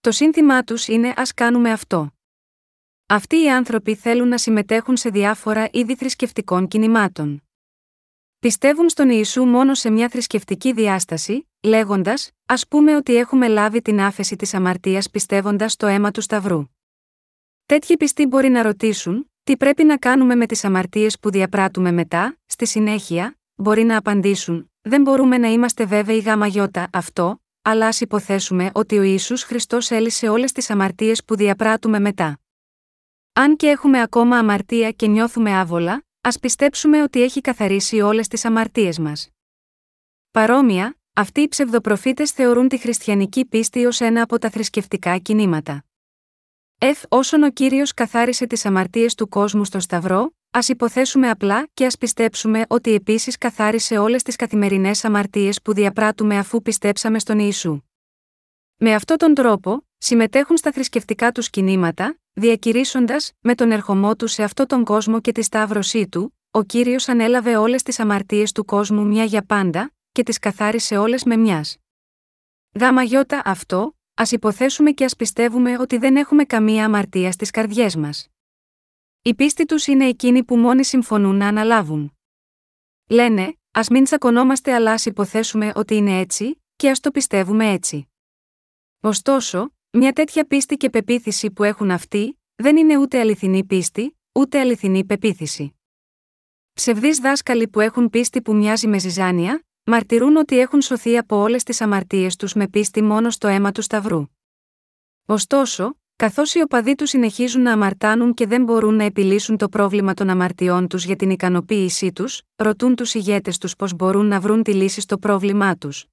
Το 0.00 0.10
σύνθημά 0.10 0.62
τους 0.62 0.88
είναι 0.88 1.08
Α 1.08 1.22
κάνουμε 1.34 1.70
αυτό. 1.70 2.12
Αυτοί 3.12 3.42
οι 3.42 3.50
άνθρωποι 3.50 3.94
θέλουν 3.94 4.28
να 4.28 4.38
συμμετέχουν 4.38 4.96
σε 4.96 5.08
διάφορα 5.08 5.68
είδη 5.72 5.94
θρησκευτικών 5.96 6.68
κινημάτων. 6.68 7.42
Πιστεύουν 8.38 8.88
στον 8.88 9.10
Ιησού 9.10 9.44
μόνο 9.44 9.74
σε 9.74 9.90
μια 9.90 10.08
θρησκευτική 10.08 10.72
διάσταση, 10.72 11.48
λέγοντας, 11.62 12.30
ας 12.46 12.68
πούμε 12.68 12.96
ότι 12.96 13.16
έχουμε 13.16 13.48
λάβει 13.48 13.82
την 13.82 14.00
άφεση 14.00 14.36
της 14.36 14.54
αμαρτίας 14.54 15.10
πιστεύοντας 15.10 15.76
το 15.76 15.86
αίμα 15.86 16.10
του 16.10 16.20
Σταυρού. 16.20 16.64
Τέτοιοι 17.66 17.96
πιστοί 17.96 18.26
μπορεί 18.26 18.48
να 18.48 18.62
ρωτήσουν, 18.62 19.30
τι 19.42 19.56
πρέπει 19.56 19.84
να 19.84 19.96
κάνουμε 19.96 20.34
με 20.34 20.46
τις 20.46 20.64
αμαρτίες 20.64 21.18
που 21.18 21.30
διαπράττουμε 21.30 21.92
μετά, 21.92 22.38
στη 22.46 22.66
συνέχεια, 22.66 23.38
μπορεί 23.54 23.82
να 23.82 23.96
απαντήσουν, 23.96 24.70
δεν 24.80 25.02
μπορούμε 25.02 25.38
να 25.38 25.48
είμαστε 25.48 25.84
βέβαιοι 25.84 26.18
γάμα 26.18 26.46
γιώτα 26.46 26.88
αυτό, 26.92 27.42
αλλά 27.62 27.86
ας 27.86 28.00
υποθέσουμε 28.00 28.70
ότι 28.74 28.98
ο 28.98 29.02
Ισού 29.02 29.38
Χριστός 29.38 29.90
έλυσε 29.90 30.28
όλες 30.28 30.52
τις 30.52 30.70
αμαρτίες 30.70 31.24
που 31.24 31.36
διαπράττουμε 31.36 31.98
μετά. 31.98 32.40
Αν 33.32 33.56
και 33.56 33.68
έχουμε 33.68 34.00
ακόμα 34.00 34.38
αμαρτία 34.38 34.90
και 34.90 35.06
νιώθουμε 35.06 35.58
άβολα, 35.58 36.04
ας 36.20 36.38
πιστέψουμε 36.38 37.02
ότι 37.02 37.22
έχει 37.22 37.40
καθαρίσει 37.40 38.00
όλες 38.00 38.28
τις 38.28 38.44
αμαρτίες 38.44 38.98
μας. 38.98 39.28
Παρόμοια, 40.30 40.98
αυτοί 41.14 41.40
οι 41.40 41.48
ψευδοπροφήτες 41.48 42.30
θεωρούν 42.30 42.68
τη 42.68 42.78
χριστιανική 42.78 43.44
πίστη 43.44 43.86
ως 43.86 44.00
ένα 44.00 44.22
από 44.22 44.38
τα 44.38 44.50
θρησκευτικά 44.50 45.18
κινήματα. 45.18 45.84
Εφ 46.78 47.02
όσον 47.08 47.42
ο 47.42 47.50
κύριος 47.50 47.94
καθάρισε 47.94 48.46
τις 48.46 48.66
αμαρτίες 48.66 49.14
του 49.14 49.28
κόσμου 49.28 49.64
στο 49.64 49.80
Σταυρό, 49.80 50.34
ας 50.50 50.68
υποθέσουμε 50.68 51.30
απλά 51.30 51.68
και 51.74 51.86
ας 51.86 51.98
πιστέψουμε 51.98 52.64
ότι 52.68 52.94
επίσης 52.94 53.38
καθάρισε 53.38 53.98
όλες 53.98 54.22
τις 54.22 54.36
καθημερινές 54.36 55.04
αμαρτίες 55.04 55.62
που 55.62 55.72
διαπράττουμε 55.72 56.38
αφού 56.38 56.62
πιστέψαμε 56.62 57.18
στον 57.18 57.38
Ιησού. 57.38 57.80
Με 58.76 58.94
αυτόν 58.94 59.16
τον 59.16 59.34
τρόπο, 59.34 59.84
συμμετέχουν 60.02 60.56
στα 60.56 60.72
θρησκευτικά 60.72 61.32
τους 61.32 61.50
κινήματα, 61.50 62.18
διακηρύσσοντας, 62.32 63.32
με 63.40 63.54
τον 63.54 63.70
ερχομό 63.70 64.16
τους 64.16 64.32
σε 64.32 64.42
αυτόν 64.42 64.66
τον 64.66 64.84
κόσμο 64.84 65.20
και 65.20 65.32
τη 65.32 65.42
σταύρωσή 65.42 66.08
του, 66.08 66.38
ο 66.50 66.62
κύριος 66.62 67.08
ανέλαβε 67.08 67.56
όλες 67.56 67.82
τις 67.82 68.00
αμαρτίες 68.00 68.52
του 68.52 68.64
κόσμου 68.64 69.06
μια 69.06 69.24
για 69.24 69.42
πάντα, 69.42 69.92
και 70.12 70.22
τις 70.22 70.38
καθάρισε 70.38 70.96
όλες 70.96 71.24
με 71.24 71.36
μιας. 71.36 71.76
Γάμα 72.80 73.02
γιώτα 73.02 73.42
αυτό, 73.44 73.96
ας 74.14 74.32
υποθέσουμε 74.32 74.90
και 74.90 75.04
ας 75.04 75.16
πιστεύουμε 75.16 75.78
ότι 75.78 75.96
δεν 75.96 76.16
έχουμε 76.16 76.44
καμία 76.44 76.84
αμαρτία 76.84 77.32
στις 77.32 77.50
καρδιές 77.50 77.96
μας. 77.96 78.28
Η 79.22 79.34
πίστη 79.34 79.64
τους 79.64 79.86
είναι 79.86 80.06
εκείνοι 80.06 80.44
που 80.44 80.56
μόνοι 80.56 80.84
συμφωνούν 80.84 81.36
να 81.36 81.46
αναλάβουν. 81.46 82.12
Λένε, 83.08 83.54
ας 83.70 83.88
μην 83.88 84.04
τσακωνόμαστε 84.04 84.74
αλλά 84.74 84.92
ας 84.92 85.06
υποθέσουμε 85.06 85.72
ότι 85.74 85.94
είναι 85.94 86.18
έτσι, 86.18 86.62
και 86.76 86.90
ας 86.90 87.00
το 87.00 87.10
πιστεύουμε 87.10 87.70
έτσι. 87.70 88.08
Ωστόσο, 89.00 89.74
μια 89.92 90.12
τέτοια 90.12 90.44
πίστη 90.44 90.76
και 90.76 90.90
πεποίθηση 90.90 91.50
που 91.50 91.64
έχουν 91.64 91.90
αυτοί, 91.90 92.40
δεν 92.54 92.76
είναι 92.76 92.98
ούτε 92.98 93.20
αληθινή 93.20 93.64
πίστη, 93.64 94.18
ούτε 94.32 94.60
αληθινή 94.60 95.04
πεποίθηση. 95.04 95.74
Ψευδείς 96.72 97.18
δάσκαλοι 97.18 97.68
που 97.68 97.80
έχουν 97.80 98.10
πίστη 98.10 98.42
που 98.42 98.54
μοιάζει 98.54 98.86
με 98.86 98.98
ζυζάνια, 98.98 99.64
μαρτυρούν 99.84 100.36
ότι 100.36 100.58
έχουν 100.58 100.80
σωθεί 100.80 101.18
από 101.18 101.36
όλες 101.36 101.62
τις 101.62 101.80
αμαρτίες 101.80 102.36
τους 102.36 102.54
με 102.54 102.68
πίστη 102.68 103.02
μόνο 103.02 103.30
στο 103.30 103.48
αίμα 103.48 103.72
του 103.72 103.82
Σταυρού. 103.82 104.24
Ωστόσο, 105.26 105.98
καθώς 106.16 106.54
οι 106.54 106.60
οπαδοί 106.60 106.94
τους 106.94 107.08
συνεχίζουν 107.08 107.62
να 107.62 107.72
αμαρτάνουν 107.72 108.34
και 108.34 108.46
δεν 108.46 108.64
μπορούν 108.64 108.94
να 108.94 109.04
επιλύσουν 109.04 109.56
το 109.56 109.68
πρόβλημα 109.68 110.14
των 110.14 110.28
αμαρτιών 110.28 110.88
τους 110.88 111.04
για 111.04 111.16
την 111.16 111.30
ικανοποίησή 111.30 112.12
τους, 112.12 112.42
ρωτούν 112.56 112.94
τους 112.94 113.14
ηγέτες 113.14 113.58
τους 113.58 113.76
πώς 113.76 113.94
μπορούν 113.94 114.26
να 114.26 114.40
βρουν 114.40 114.62
τη 114.62 114.74
λύση 114.74 115.00
στο 115.00 115.18
πρόβλημά 115.18 115.76
τους. 115.76 116.06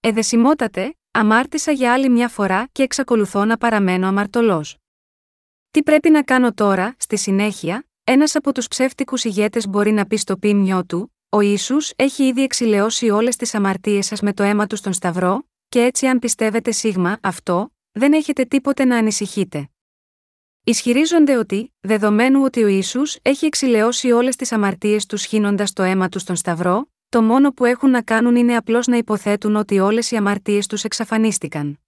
Εδεσιμότατε, 0.00 0.94
αμάρτησα 1.10 1.72
για 1.72 1.92
άλλη 1.92 2.08
μια 2.08 2.28
φορά 2.28 2.68
και 2.72 2.82
εξακολουθώ 2.82 3.44
να 3.44 3.56
παραμένω 3.56 4.06
αμαρτωλός. 4.06 4.76
Τι 5.70 5.82
πρέπει 5.82 6.10
να 6.10 6.22
κάνω 6.22 6.52
τώρα, 6.52 6.94
στη 6.98 7.16
συνέχεια, 7.16 7.84
ένας 8.04 8.34
από 8.34 8.52
τους 8.52 8.68
ψεύτικους 8.68 9.24
ηγέτες 9.24 9.68
μπορεί 9.68 9.92
να 9.92 10.06
πει 10.06 10.16
στο 10.16 10.36
πίμνιό 10.36 10.84
του, 10.84 11.14
ο 11.28 11.40
Ιησούς 11.40 11.92
έχει 11.96 12.26
ήδη 12.26 12.42
εξηλαιώσει 12.42 13.10
όλες 13.10 13.36
τις 13.36 13.54
αμαρτίες 13.54 14.06
σας 14.06 14.20
με 14.20 14.32
το 14.32 14.42
αίμα 14.42 14.66
του 14.66 14.76
στον 14.76 14.92
Σταυρό, 14.92 15.48
και 15.68 15.82
έτσι 15.82 16.06
αν 16.06 16.18
πιστεύετε 16.18 16.70
σίγμα 16.70 17.18
αυτό, 17.22 17.72
δεν 17.92 18.12
έχετε 18.12 18.44
τίποτε 18.44 18.84
να 18.84 18.96
ανησυχείτε. 18.96 19.70
Ισχυρίζονται 20.64 21.36
ότι, 21.36 21.74
δεδομένου 21.80 22.42
ότι 22.42 22.62
ο 22.62 22.66
Ισού 22.66 23.02
έχει 23.22 23.46
εξηλαιώσει 23.46 24.10
όλες 24.10 24.36
τις 24.36 24.52
αμαρτίες 24.52 25.06
τους 25.06 25.24
χύνοντας 25.24 25.72
το 25.72 25.82
αίμα 25.82 26.08
του 26.08 26.18
στον 26.18 26.36
Σταυρό, 26.36 26.90
το 27.10 27.22
μόνο 27.22 27.52
που 27.52 27.64
έχουν 27.64 27.90
να 27.90 28.02
κάνουν 28.02 28.36
είναι 28.36 28.56
απλώς 28.56 28.86
να 28.86 28.96
υποθέτουν 28.96 29.56
ότι 29.56 29.78
όλες 29.78 30.10
οι 30.10 30.16
αμαρτίες 30.16 30.66
τους 30.66 30.84
εξαφανίστηκαν. 30.84 31.80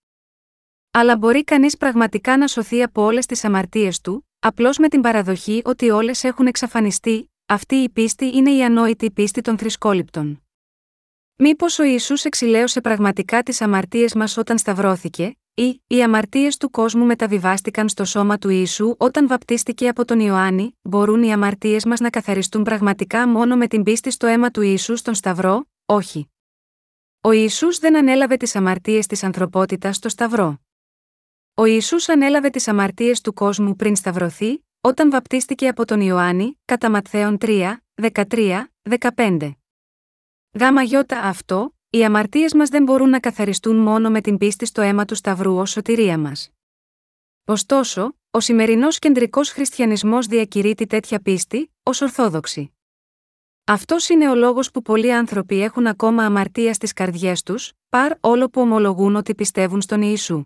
Αλλά 0.91 1.17
μπορεί 1.17 1.45
κανείς 1.45 1.77
πραγματικά 1.77 2.37
να 2.37 2.47
σωθεί 2.47 2.83
από 2.83 3.03
όλες 3.03 3.27
τις 3.27 3.45
αμαρτίες 3.45 4.01
του, 4.01 4.29
απλώς 4.39 4.79
με 4.79 4.89
την 4.89 5.01
παραδοχή 5.01 5.63
ότι 5.65 5.91
όλες 5.91 6.25
έχουν 6.25 6.47
εξαφανιστεί, 6.47 7.33
αυτή 7.47 7.75
η 7.75 7.89
πίστη 7.89 8.37
είναι 8.37 8.51
η 8.51 8.65
ανόητη 8.65 9.11
πίστη 9.11 9.41
των 9.41 9.59
θρησκόληπτων. 9.59 10.43
Μήπως 11.37 11.79
ο 11.79 11.83
Ισού 11.83 12.15
εξηλαίωσε 12.23 12.81
πραγματικά 12.81 13.43
τις 13.43 13.61
αμαρτίες 13.61 14.15
μας 14.15 14.37
όταν 14.37 14.59
σταυρώθηκε, 14.59 15.37
ή 15.55 15.83
οι 15.87 16.03
αμαρτίες 16.03 16.57
του 16.57 16.71
κόσμου 16.71 17.05
μεταβιβάστηκαν 17.05 17.89
στο 17.89 18.05
σώμα 18.05 18.39
του 18.39 18.49
Ιησού 18.49 18.95
όταν 18.99 19.27
βαπτίστηκε 19.29 19.89
από 19.89 20.05
τον 20.05 20.21
Ιωάννη, 20.21 20.79
μπορούν 20.83 21.23
οι 21.23 21.33
αμαρτίες 21.33 21.85
μας 21.85 22.01
να 22.01 22.11
καθαριστούν 22.11 22.63
πραγματικά 22.63 23.29
μόνο 23.29 23.57
με 23.57 23.67
την 23.67 23.83
πίστη 23.83 24.11
στο 24.11 24.27
αίμα 24.27 24.51
του 24.51 24.63
Ιησού 24.63 24.97
στον 24.97 25.15
Σταυρό, 25.15 25.67
όχι. 25.87 26.31
Ο 27.21 27.33
Ιησούς 27.33 27.79
δεν 27.79 27.97
ανέλαβε 27.97 28.37
τις 28.37 28.57
αμαρτίες 28.57 29.07
της 29.07 29.23
ανθρωπότητας 29.23 29.97
στο 29.97 30.09
Σταυρό. 30.09 30.61
Ο 31.55 31.65
Ιησούς 31.65 32.09
ανέλαβε 32.09 32.51
τις 32.51 32.69
αμαρτίες 32.69 33.21
του 33.21 33.33
κόσμου 33.33 33.77
πριν 33.77 33.97
σταυρωθεί, 33.97 34.65
όταν 34.81 35.11
βαπτίστηκε 35.11 35.69
από 35.69 35.85
τον 35.85 36.01
Ιωάννη, 36.01 36.61
κατά 36.65 36.91
Ματθαίον 36.91 37.37
3, 37.41 37.77
13, 37.95 38.65
15. 39.15 39.51
Γάμα 40.59 40.83
γιώτα 40.83 41.19
αυτό, 41.19 41.75
οι 41.95 42.05
αμαρτίες 42.05 42.55
μας 42.55 42.69
δεν 42.69 42.83
μπορούν 42.83 43.09
να 43.09 43.21
καθαριστούν 43.21 43.77
μόνο 43.77 44.11
με 44.11 44.21
την 44.21 44.39
πίστη 44.39 44.67
στο 44.67 44.81
αίμα 44.81 45.05
του 45.05 45.15
Σταυρού 45.15 45.57
ως 45.57 45.71
σωτηρία 45.71 46.19
μας. 46.19 46.51
Ωστόσο, 47.45 48.17
ο 48.31 48.41
σημερινός 48.41 48.99
κεντρικός 48.99 49.51
χριστιανισμός 49.51 50.27
διακηρύττει 50.27 50.87
τέτοια 50.87 51.21
πίστη, 51.21 51.73
ως 51.83 52.01
Ορθόδοξη. 52.01 52.75
Αυτός 53.65 54.09
είναι 54.09 54.31
ο 54.31 54.35
λόγος 54.35 54.71
που 54.71 54.83
πολλοί 54.83 55.13
άνθρωποι 55.15 55.61
έχουν 55.61 55.87
ακόμα 55.87 56.25
αμαρτία 56.25 56.75
στις 56.75 56.93
καρδιές 56.93 57.43
τους, 57.43 57.73
παρ 57.89 58.13
όλο 58.21 58.49
που 58.49 58.61
ομολογούν 58.61 59.17
ότι 59.17 59.35
πιστεύουν 59.35 59.81
στον 59.81 60.03
Ιησού. 60.03 60.45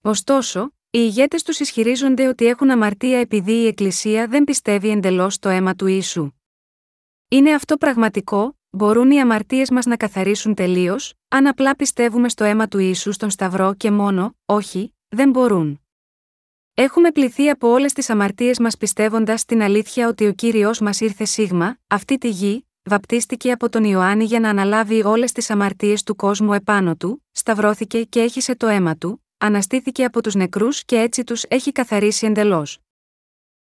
Ωστόσο, 0.00 0.62
οι 0.64 0.98
ηγέτες 1.02 1.42
τους 1.42 1.60
ισχυρίζονται 1.60 2.28
ότι 2.28 2.46
έχουν 2.46 2.70
αμαρτία 2.70 3.18
επειδή 3.18 3.52
η 3.52 3.66
Εκκλησία 3.66 4.26
δεν 4.26 4.44
πιστεύει 4.44 4.90
εντελώς 4.90 5.34
στο 5.34 5.48
αίμα 5.48 5.74
του 5.74 5.86
Ιησού. 5.86 6.30
Είναι 7.28 7.54
αυτό 7.54 7.76
πραγματικό, 7.76 8.58
μπορούν 8.76 9.10
οι 9.10 9.20
αμαρτίες 9.20 9.70
μας 9.70 9.86
να 9.86 9.96
καθαρίσουν 9.96 10.54
τελείως, 10.54 11.14
αν 11.28 11.46
απλά 11.46 11.76
πιστεύουμε 11.76 12.28
στο 12.28 12.44
αίμα 12.44 12.68
του 12.68 12.78
ίσου 12.78 13.12
στον 13.12 13.30
Σταυρό 13.30 13.74
και 13.74 13.90
μόνο, 13.90 14.36
όχι, 14.44 14.94
δεν 15.08 15.30
μπορούν. 15.30 15.80
Έχουμε 16.74 17.10
πληθεί 17.10 17.48
από 17.48 17.68
όλες 17.68 17.92
τις 17.92 18.10
αμαρτίες 18.10 18.58
μας 18.58 18.76
πιστεύοντας 18.76 19.40
στην 19.40 19.62
αλήθεια 19.62 20.08
ότι 20.08 20.26
ο 20.26 20.32
κύριος 20.32 20.80
μας 20.80 21.00
ήρθε 21.00 21.24
σίγμα, 21.24 21.78
αυτή 21.86 22.18
τη 22.18 22.28
γη, 22.28 22.66
βαπτίστηκε 22.82 23.52
από 23.52 23.68
τον 23.68 23.84
Ιωάννη 23.84 24.24
για 24.24 24.40
να 24.40 24.48
αναλάβει 24.48 25.04
όλες 25.04 25.32
τις 25.32 25.50
αμαρτίες 25.50 26.02
του 26.02 26.16
κόσμου 26.16 26.52
επάνω 26.52 26.96
του, 26.96 27.24
σταυρώθηκε 27.30 28.02
και 28.02 28.20
έχισε 28.20 28.56
το 28.56 28.66
αίμα 28.66 28.96
του, 28.96 29.24
αναστήθηκε 29.38 30.04
από 30.04 30.22
τους 30.22 30.34
νεκρούς 30.34 30.84
και 30.84 30.96
έτσι 30.98 31.24
τους 31.24 31.44
έχει 31.48 31.72
καθαρίσει 31.72 32.26
εντελώς. 32.26 32.78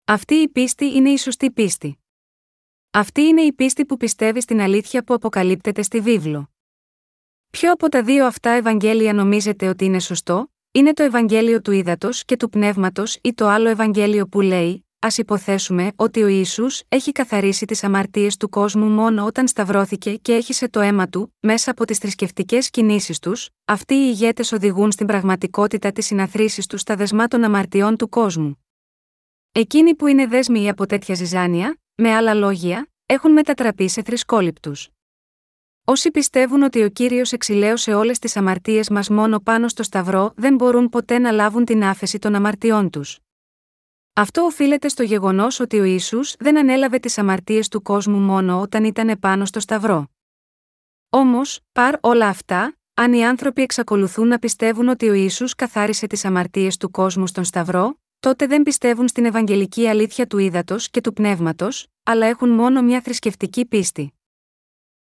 Αυτή 0.05 0.35
η 0.35 0.49
πίστη 0.49 0.95
είναι 0.95 1.11
η 1.11 1.17
σωστή 1.17 1.51
πίστη. 1.51 1.99
Αυτή 2.91 3.21
είναι 3.21 3.43
η 3.43 3.53
πίστη 3.53 3.87
που 3.87 3.97
πιστεύει 3.97 4.41
στην 4.41 4.61
αλήθεια 4.61 5.05
που 5.05 5.15
αποκαλύπτεται 5.15 5.83
στη 5.83 6.01
βίβλο. 6.01 6.51
Ποιο 7.51 7.73
από 7.73 7.89
τα 7.89 8.03
δύο 8.03 8.27
αυτά 8.27 8.51
Ευαγγέλια 8.51 9.13
νομίζετε 9.13 9.69
ότι 9.69 9.85
είναι 9.85 10.01
σωστό, 10.01 10.53
είναι 10.71 10.93
το 10.93 11.03
Ευαγγέλιο 11.03 11.61
του 11.61 11.73
Ήδατος 11.73 12.25
και 12.25 12.37
του 12.37 12.49
Πνεύματος 12.49 13.19
ή 13.23 13.35
το 13.35 13.47
άλλο 13.47 13.69
Ευαγγέλιο 13.69 14.27
που 14.27 14.41
λέει, 14.41 14.83
Α 15.01 15.09
υποθέσουμε 15.17 15.93
ότι 15.97 16.23
ο 16.23 16.27
Ιησούς 16.27 16.83
έχει 16.89 17.13
καθαρίσει 17.13 17.65
τις 17.65 17.85
αμαρτίες 17.85 18.37
του 18.37 18.49
κόσμου 18.49 18.87
μόνο 18.89 19.25
όταν 19.25 19.49
σταυρώθηκε 19.49 20.15
και 20.17 20.33
έχισε 20.33 20.69
το 20.69 20.81
αίμα 20.81 21.09
του, 21.09 21.35
μέσα 21.41 21.71
από 21.71 21.85
τις 21.85 21.99
θρησκευτικές 21.99 22.71
κινήσεις 22.71 23.19
τους, 23.19 23.49
αυτοί 23.65 23.95
οι 23.95 24.07
ηγέτες 24.11 24.53
οδηγούν 24.53 24.93
στην 24.93 25.07
πραγματικότητα 25.07 25.93
της 25.93 26.07
συναθρήσης 26.07 26.67
τους 26.67 26.81
στα 26.81 26.97
δεσμά 26.97 27.27
των 27.27 27.45
αμαρτιών 27.45 27.97
του 27.97 28.09
κόσμου. 28.09 28.65
Εκείνοι 29.53 29.95
που 29.95 30.07
είναι 30.07 30.27
δέσμοι 30.27 30.69
από 30.69 30.87
τέτοια 30.87 31.15
ζυζάνια, 31.15 31.79
με 32.01 32.15
άλλα 32.15 32.35
λόγια, 32.35 32.89
έχουν 33.07 33.33
μετατραπεί 33.33 33.89
σε 33.89 34.03
θρησκόληπτους. 34.03 34.89
Όσοι 35.85 36.11
πιστεύουν 36.11 36.63
ότι 36.63 36.83
ο 36.83 36.89
κύριος 36.89 37.33
εξηλαίωσε 37.33 37.95
όλες 37.95 38.19
τις 38.19 38.37
αμαρτίες 38.37 38.91
μας 38.91 39.09
μόνο 39.09 39.41
πάνω 39.41 39.69
στο 39.69 39.83
Σταυρό 39.83 40.33
δεν 40.37 40.55
μπορούν 40.55 40.89
ποτέ 40.89 41.19
να 41.19 41.31
λάβουν 41.31 41.65
την 41.65 41.85
άφεση 41.85 42.19
των 42.19 42.35
αμαρτιών 42.35 42.91
τους. 42.91 43.19
Αυτό 44.13 44.43
οφείλεται 44.43 44.89
στο 44.89 45.03
γεγονός 45.03 45.61
ότι 45.61 45.79
ο 45.79 45.85
ίσου 45.85 46.21
δεν 46.39 46.59
ανέλαβε 46.59 46.99
τις 46.99 47.19
αμαρτίες 47.19 47.69
του 47.69 47.83
κόσμου 47.83 48.19
μόνο 48.19 48.61
όταν 48.61 48.85
ήταν 48.85 49.09
επάνω 49.09 49.45
στο 49.45 49.61
Σταυρό. 49.61 50.09
Όμως, 51.09 51.61
παρ 51.73 51.95
όλα 52.01 52.29
αυτά, 52.29 52.77
αν 52.95 53.13
οι 53.13 53.27
άνθρωποι 53.27 53.63
εξακολουθούν 53.63 54.29
να 54.29 54.39
πιστεύουν 54.39 54.89
ότι 54.89 55.09
ο 55.09 55.13
Ιησούς 55.13 55.55
καθάρισε 55.55 56.07
τις 56.07 56.25
αμαρτίες 56.25 56.77
του 56.77 56.91
κόσμου 56.91 57.27
στον 57.27 57.45
Σταυρό, 57.45 57.99
τότε 58.21 58.47
δεν 58.47 58.63
πιστεύουν 58.63 59.09
στην 59.09 59.25
Ευαγγελική 59.25 59.89
αλήθεια 59.89 60.27
του 60.27 60.39
ύδατο 60.39 60.77
και 60.91 61.01
του 61.01 61.13
πνεύματος, 61.13 61.87
αλλά 62.03 62.27
έχουν 62.27 62.49
μόνο 62.49 62.83
μια 62.83 63.01
θρησκευτική 63.01 63.67
πίστη. 63.67 64.13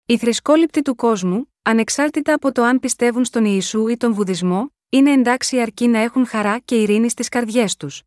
Οι 0.06 0.18
θρησκόληπτοι 0.18 0.82
του 0.82 0.94
κόσμου, 0.94 1.52
ανεξάρτητα 1.62 2.34
από 2.34 2.52
το 2.52 2.62
αν 2.62 2.80
πιστεύουν 2.80 3.24
στον 3.24 3.44
Ιησού 3.44 3.88
ή 3.88 3.96
τον 3.96 4.14
Βουδισμό, 4.14 4.74
είναι 4.88 5.12
εντάξει 5.12 5.60
αρκεί 5.60 5.88
να 5.88 5.98
έχουν 5.98 6.26
χαρά 6.26 6.58
και 6.58 6.76
ειρήνη 6.76 7.10
στις 7.10 7.28
καρδιές 7.28 7.76
τους. 7.76 8.02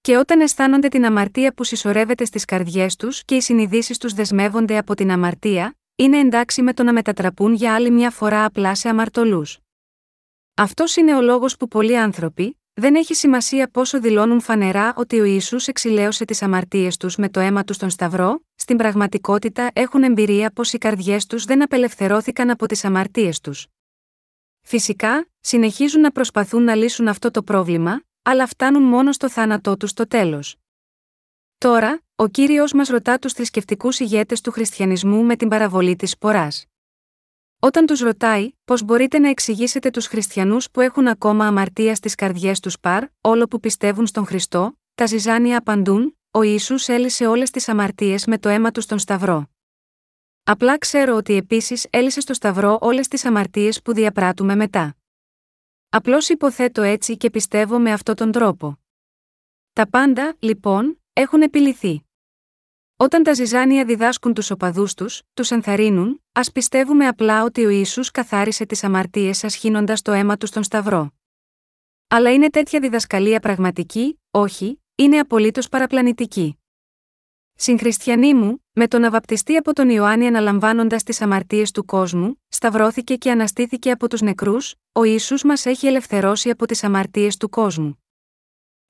Και 0.00 0.16
όταν 0.16 0.40
αισθάνονται 0.40 0.88
την 0.88 1.04
αμαρτία 1.04 1.54
που 1.54 1.64
συσσωρεύεται 1.64 2.24
στις 2.24 2.44
καρδιές 2.44 2.96
τους 2.96 3.24
και 3.24 3.36
οι 3.36 3.40
συνειδήσεις 3.40 3.98
τους 3.98 4.12
δεσμεύονται 4.12 4.78
από 4.78 4.94
την 4.94 5.10
αμαρτία, 5.10 5.78
είναι 5.96 6.18
εντάξει 6.18 6.62
με 6.62 6.74
το 6.74 6.82
να 6.82 6.92
μετατραπούν 6.92 7.52
για 7.52 7.74
άλλη 7.74 7.90
μια 7.90 8.10
φορά 8.10 8.44
απλά 8.44 8.74
σε 8.74 8.88
αμαρτωλούς. 8.88 9.58
Αυτός 10.54 10.96
είναι 10.96 11.16
ο 11.16 11.20
λόγος 11.20 11.56
που 11.56 11.68
πολλοί 11.68 11.98
άνθρωποι, 11.98 12.59
δεν 12.74 12.94
έχει 12.94 13.14
σημασία 13.14 13.68
πόσο 13.70 14.00
δηλώνουν 14.00 14.40
φανερά 14.40 14.92
ότι 14.96 15.20
ο 15.20 15.24
Ιησούς 15.24 15.68
εξηλαίωσε 15.68 16.24
τις 16.24 16.42
αμαρτίες 16.42 16.96
τους 16.96 17.16
με 17.16 17.28
το 17.28 17.40
αίμα 17.40 17.64
του 17.64 17.72
στον 17.72 17.90
Σταυρό, 17.90 18.40
στην 18.54 18.76
πραγματικότητα 18.76 19.70
έχουν 19.72 20.02
εμπειρία 20.02 20.50
πως 20.50 20.72
οι 20.72 20.78
καρδιές 20.78 21.26
τους 21.26 21.44
δεν 21.44 21.62
απελευθερώθηκαν 21.62 22.50
από 22.50 22.66
τις 22.66 22.84
αμαρτίες 22.84 23.40
τους. 23.40 23.66
Φυσικά, 24.62 25.28
συνεχίζουν 25.40 26.00
να 26.00 26.10
προσπαθούν 26.10 26.62
να 26.62 26.74
λύσουν 26.74 27.08
αυτό 27.08 27.30
το 27.30 27.42
πρόβλημα, 27.42 28.02
αλλά 28.22 28.46
φτάνουν 28.46 28.82
μόνο 28.82 29.12
στο 29.12 29.30
θάνατό 29.30 29.76
τους 29.76 29.90
στο 29.90 30.06
τέλος. 30.06 30.56
Τώρα, 31.58 32.02
ο 32.16 32.28
κύριος 32.28 32.72
μας 32.72 32.88
ρωτά 32.88 33.18
τους 33.18 33.32
θρησκευτικούς 33.32 33.98
ηγέτες 33.98 34.40
του 34.40 34.50
χριστιανισμού 34.50 35.22
με 35.22 35.36
την 35.36 35.48
παραβολή 35.48 35.96
της 35.96 36.10
σπορά. 36.10 36.48
Όταν 37.62 37.86
τους 37.86 38.00
ρωτάει, 38.00 38.52
πώς 38.64 38.82
μπορείτε 38.82 39.18
να 39.18 39.28
εξηγήσετε 39.28 39.90
τους 39.90 40.06
χριστιανούς 40.06 40.70
που 40.70 40.80
έχουν 40.80 41.06
ακόμα 41.06 41.46
αμαρτία 41.46 41.94
στις 41.94 42.14
καρδιές 42.14 42.60
τους 42.60 42.80
παρ, 42.80 43.08
όλο 43.20 43.46
που 43.46 43.60
πιστεύουν 43.60 44.06
στον 44.06 44.26
Χριστό, 44.26 44.78
τα 44.94 45.06
ζυζάνια 45.06 45.58
απαντούν, 45.58 46.18
ο 46.30 46.42
Ισού 46.42 46.74
έλυσε 46.86 47.26
όλες 47.26 47.50
τις 47.50 47.68
αμαρτίες 47.68 48.26
με 48.26 48.38
το 48.38 48.48
αίμα 48.48 48.70
του 48.70 48.80
στον 48.80 48.98
Σταυρό. 48.98 49.50
Απλά 50.44 50.78
ξέρω 50.78 51.16
ότι 51.16 51.34
επίσης 51.34 51.86
έλυσε 51.90 52.20
στο 52.20 52.34
Σταυρό 52.34 52.78
όλες 52.80 53.08
τις 53.08 53.24
αμαρτίες 53.24 53.82
που 53.82 53.92
διαπράττουμε 53.92 54.54
μετά. 54.54 54.96
Απλώς 55.88 56.28
υποθέτω 56.28 56.82
έτσι 56.82 57.16
και 57.16 57.30
πιστεύω 57.30 57.78
με 57.78 57.92
αυτόν 57.92 58.14
τον 58.14 58.32
τρόπο. 58.32 58.78
Τα 59.72 59.88
πάντα, 59.88 60.36
λοιπόν, 60.38 61.02
έχουν 61.12 61.42
επιληθεί. 61.42 62.09
Όταν 63.02 63.22
τα 63.22 63.32
ζυζάνια 63.32 63.84
διδάσκουν 63.84 64.34
τους 64.34 64.50
οπαδούς 64.50 64.94
τους, 64.94 65.22
τους 65.34 65.50
ενθαρρύνουν, 65.50 66.22
ας 66.32 66.52
πιστεύουμε 66.52 67.06
απλά 67.06 67.44
ότι 67.44 67.64
ο 67.64 67.68
Ιησούς 67.68 68.10
καθάρισε 68.10 68.66
τις 68.66 68.84
αμαρτίες 68.84 69.44
ασχήνοντα 69.44 69.96
το 70.02 70.12
αίμα 70.12 70.36
τους 70.36 70.48
στον 70.48 70.62
Σταυρό. 70.62 71.12
Αλλά 72.08 72.32
είναι 72.32 72.50
τέτοια 72.50 72.80
διδασκαλία 72.80 73.40
πραγματική, 73.40 74.20
όχι, 74.30 74.82
είναι 74.94 75.18
απολύτως 75.18 75.68
παραπλανητική. 75.68 76.58
Συγχριστιανοί 77.54 78.34
μου, 78.34 78.64
με 78.72 78.88
τον 78.88 79.00
να 79.00 79.10
βαπτιστεί 79.10 79.56
από 79.56 79.72
τον 79.72 79.88
Ιωάννη 79.88 80.26
αναλαμβάνοντας 80.26 81.02
τις 81.02 81.20
αμαρτίες 81.20 81.70
του 81.70 81.84
κόσμου, 81.84 82.42
σταυρώθηκε 82.48 83.16
και 83.16 83.30
αναστήθηκε 83.30 83.90
από 83.90 84.08
τους 84.08 84.20
νεκρούς, 84.20 84.74
ο 84.92 85.04
ίσου 85.04 85.46
μας 85.46 85.66
έχει 85.66 85.86
ελευθερώσει 85.86 86.50
από 86.50 86.66
τις 86.66 86.84
αμαρτίες 86.84 87.36
του 87.36 87.48
κόσμου. 87.48 88.04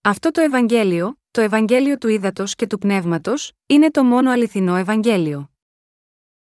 Αυτό 0.01 0.31
το 0.31 0.41
Ευαγγέλιο, 0.41 1.20
το 1.31 1.41
Ευαγγέλιο 1.41 1.99
του 1.99 2.09
Ήδατος 2.09 2.55
και 2.55 2.67
του 2.67 2.79
Πνεύματος, 2.79 3.53
είναι 3.67 3.91
το 3.91 4.05
μόνο 4.05 4.31
αληθινό 4.31 4.77
Ευαγγέλιο. 4.77 5.51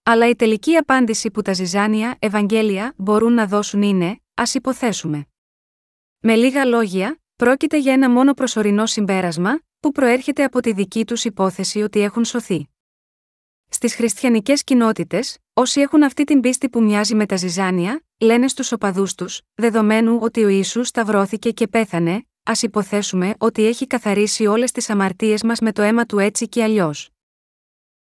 Αλλά 0.02 0.28
η 0.28 0.36
τελική 0.36 0.76
απάντηση 0.76 1.30
που 1.30 1.42
τα 1.42 1.52
ζυζάνια 1.52 2.16
Ευαγγέλια 2.18 2.94
μπορούν 2.96 3.32
να 3.32 3.46
δώσουν 3.46 3.82
είναι, 3.82 4.20
ας 4.34 4.54
υποθέσουμε. 4.54 5.26
Με 6.18 6.34
λίγα 6.34 6.64
λόγια, 6.64 7.20
πρόκειται 7.36 7.78
για 7.78 7.92
ένα 7.92 8.10
μόνο 8.10 8.34
προσωρινό 8.34 8.86
συμπέρασμα, 8.86 9.60
που 9.80 9.92
προέρχεται 9.92 10.44
από 10.44 10.60
τη 10.60 10.72
δική 10.72 11.04
τους 11.04 11.24
υπόθεση 11.24 11.82
ότι 11.82 12.00
έχουν 12.00 12.24
σωθεί. 12.24 12.68
Στις 13.68 13.94
χριστιανικές 13.94 14.64
κοινότητες, 14.64 15.38
όσοι 15.52 15.80
έχουν 15.80 16.02
αυτή 16.02 16.24
την 16.24 16.40
πίστη 16.40 16.68
που 16.68 16.82
μοιάζει 16.82 17.14
με 17.14 17.26
τα 17.26 17.36
ζυζάνια, 17.36 18.02
λένε 18.18 18.48
στους 18.48 18.72
οπαδούς 18.72 19.14
τους, 19.14 19.40
δεδομένου 19.54 20.18
ότι 20.20 20.44
ο 20.44 20.48
Ισού 20.48 20.84
σταυρώθηκε 20.84 21.50
και 21.50 21.68
πέθανε, 21.68 22.27
ας 22.48 22.62
υποθέσουμε 22.62 23.34
ότι 23.38 23.66
έχει 23.66 23.86
καθαρίσει 23.86 24.46
όλες 24.46 24.72
τις 24.72 24.90
αμαρτίες 24.90 25.42
μας 25.42 25.60
με 25.60 25.72
το 25.72 25.82
αίμα 25.82 26.06
του 26.06 26.18
έτσι 26.18 26.48
και 26.48 26.62
αλλιώς. 26.62 27.10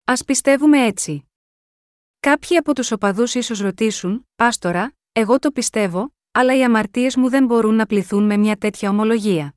Α 0.04 0.24
πιστεύουμε 0.26 0.86
έτσι. 0.86 1.28
Κάποιοι 2.20 2.56
από 2.56 2.74
τους 2.74 2.92
οπαδούς 2.92 3.34
ίσως 3.34 3.60
ρωτήσουν, 3.60 4.28
Πάστορα, 4.36 4.92
εγώ 5.12 5.38
το 5.38 5.50
πιστεύω, 5.50 6.14
αλλά 6.30 6.56
οι 6.56 6.64
αμαρτίες 6.64 7.16
μου 7.16 7.28
δεν 7.28 7.44
μπορούν 7.44 7.74
να 7.74 7.86
πληθούν 7.86 8.24
με 8.26 8.36
μια 8.36 8.56
τέτοια 8.56 8.90
ομολογία. 8.90 9.54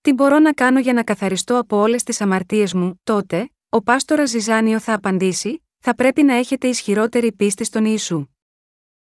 Τι 0.00 0.12
μπορώ 0.12 0.38
να 0.38 0.52
κάνω 0.52 0.80
για 0.80 0.92
να 0.92 1.02
καθαριστώ 1.02 1.58
από 1.58 1.76
όλες 1.76 2.02
τις 2.02 2.20
αμαρτίες 2.20 2.74
μου, 2.74 3.00
τότε, 3.02 3.50
ο 3.68 3.82
πάστορας 3.82 4.30
Ζιζάνιο 4.30 4.80
θα 4.80 4.94
απαντήσει: 4.94 5.66
Θα 5.78 5.94
πρέπει 5.94 6.22
να 6.22 6.34
έχετε 6.34 6.68
ισχυρότερη 6.68 7.32
πίστη 7.32 7.64
στον 7.64 7.84
Ιησού. 7.84 8.26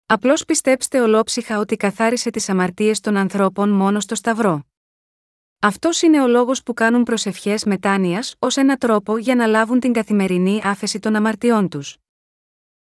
Απλώς 0.07 0.45
πιστέψτε 0.45 1.01
ολόψυχα 1.01 1.59
ότι 1.59 1.77
καθάρισε 1.77 2.31
τις 2.31 2.49
αμαρτίες 2.49 3.01
των 3.01 3.17
ανθρώπων 3.17 3.71
μόνο 3.71 4.01
στο 4.01 4.15
Σταυρό. 4.15 4.67
Αυτός 5.65 6.03
είναι 6.03 6.23
ο 6.23 6.27
λόγος 6.27 6.63
που 6.63 6.75
κάνουν 6.75 7.03
προσευχές 7.03 7.65
μετάνοιας 7.65 8.35
ως 8.39 8.57
ένα 8.57 8.77
τρόπο 8.77 9.19
για 9.19 9.35
να 9.35 9.47
λάβουν 9.47 9.81
την 9.81 9.93
καθημερινή 9.93 10.61
άφεση 10.65 10.99
των 10.99 11.17
αμαρτιών 11.17 11.69
τους. 11.69 11.97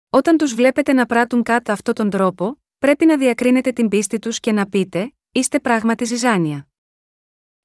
Όταν 0.10 0.38
τους 0.38 0.54
βλέπετε 0.54 0.94
να 0.94 1.06
πράττουν 1.06 1.44
κατά 1.44 1.74
αυτόν 1.74 1.94
τον 1.94 2.10
τρόπο, 2.10 2.62
πρέπει 2.78 3.06
να 3.06 3.17
διακρίνετε 3.17 3.72
την 3.72 3.88
πίστη 3.88 4.20
τους 4.20 4.39
και 4.39 4.52
να 4.52 4.65
πείτε: 4.70 5.13
Είστε 5.32 5.60
πράγματι 5.60 6.06
ζυζάνια. 6.06 6.67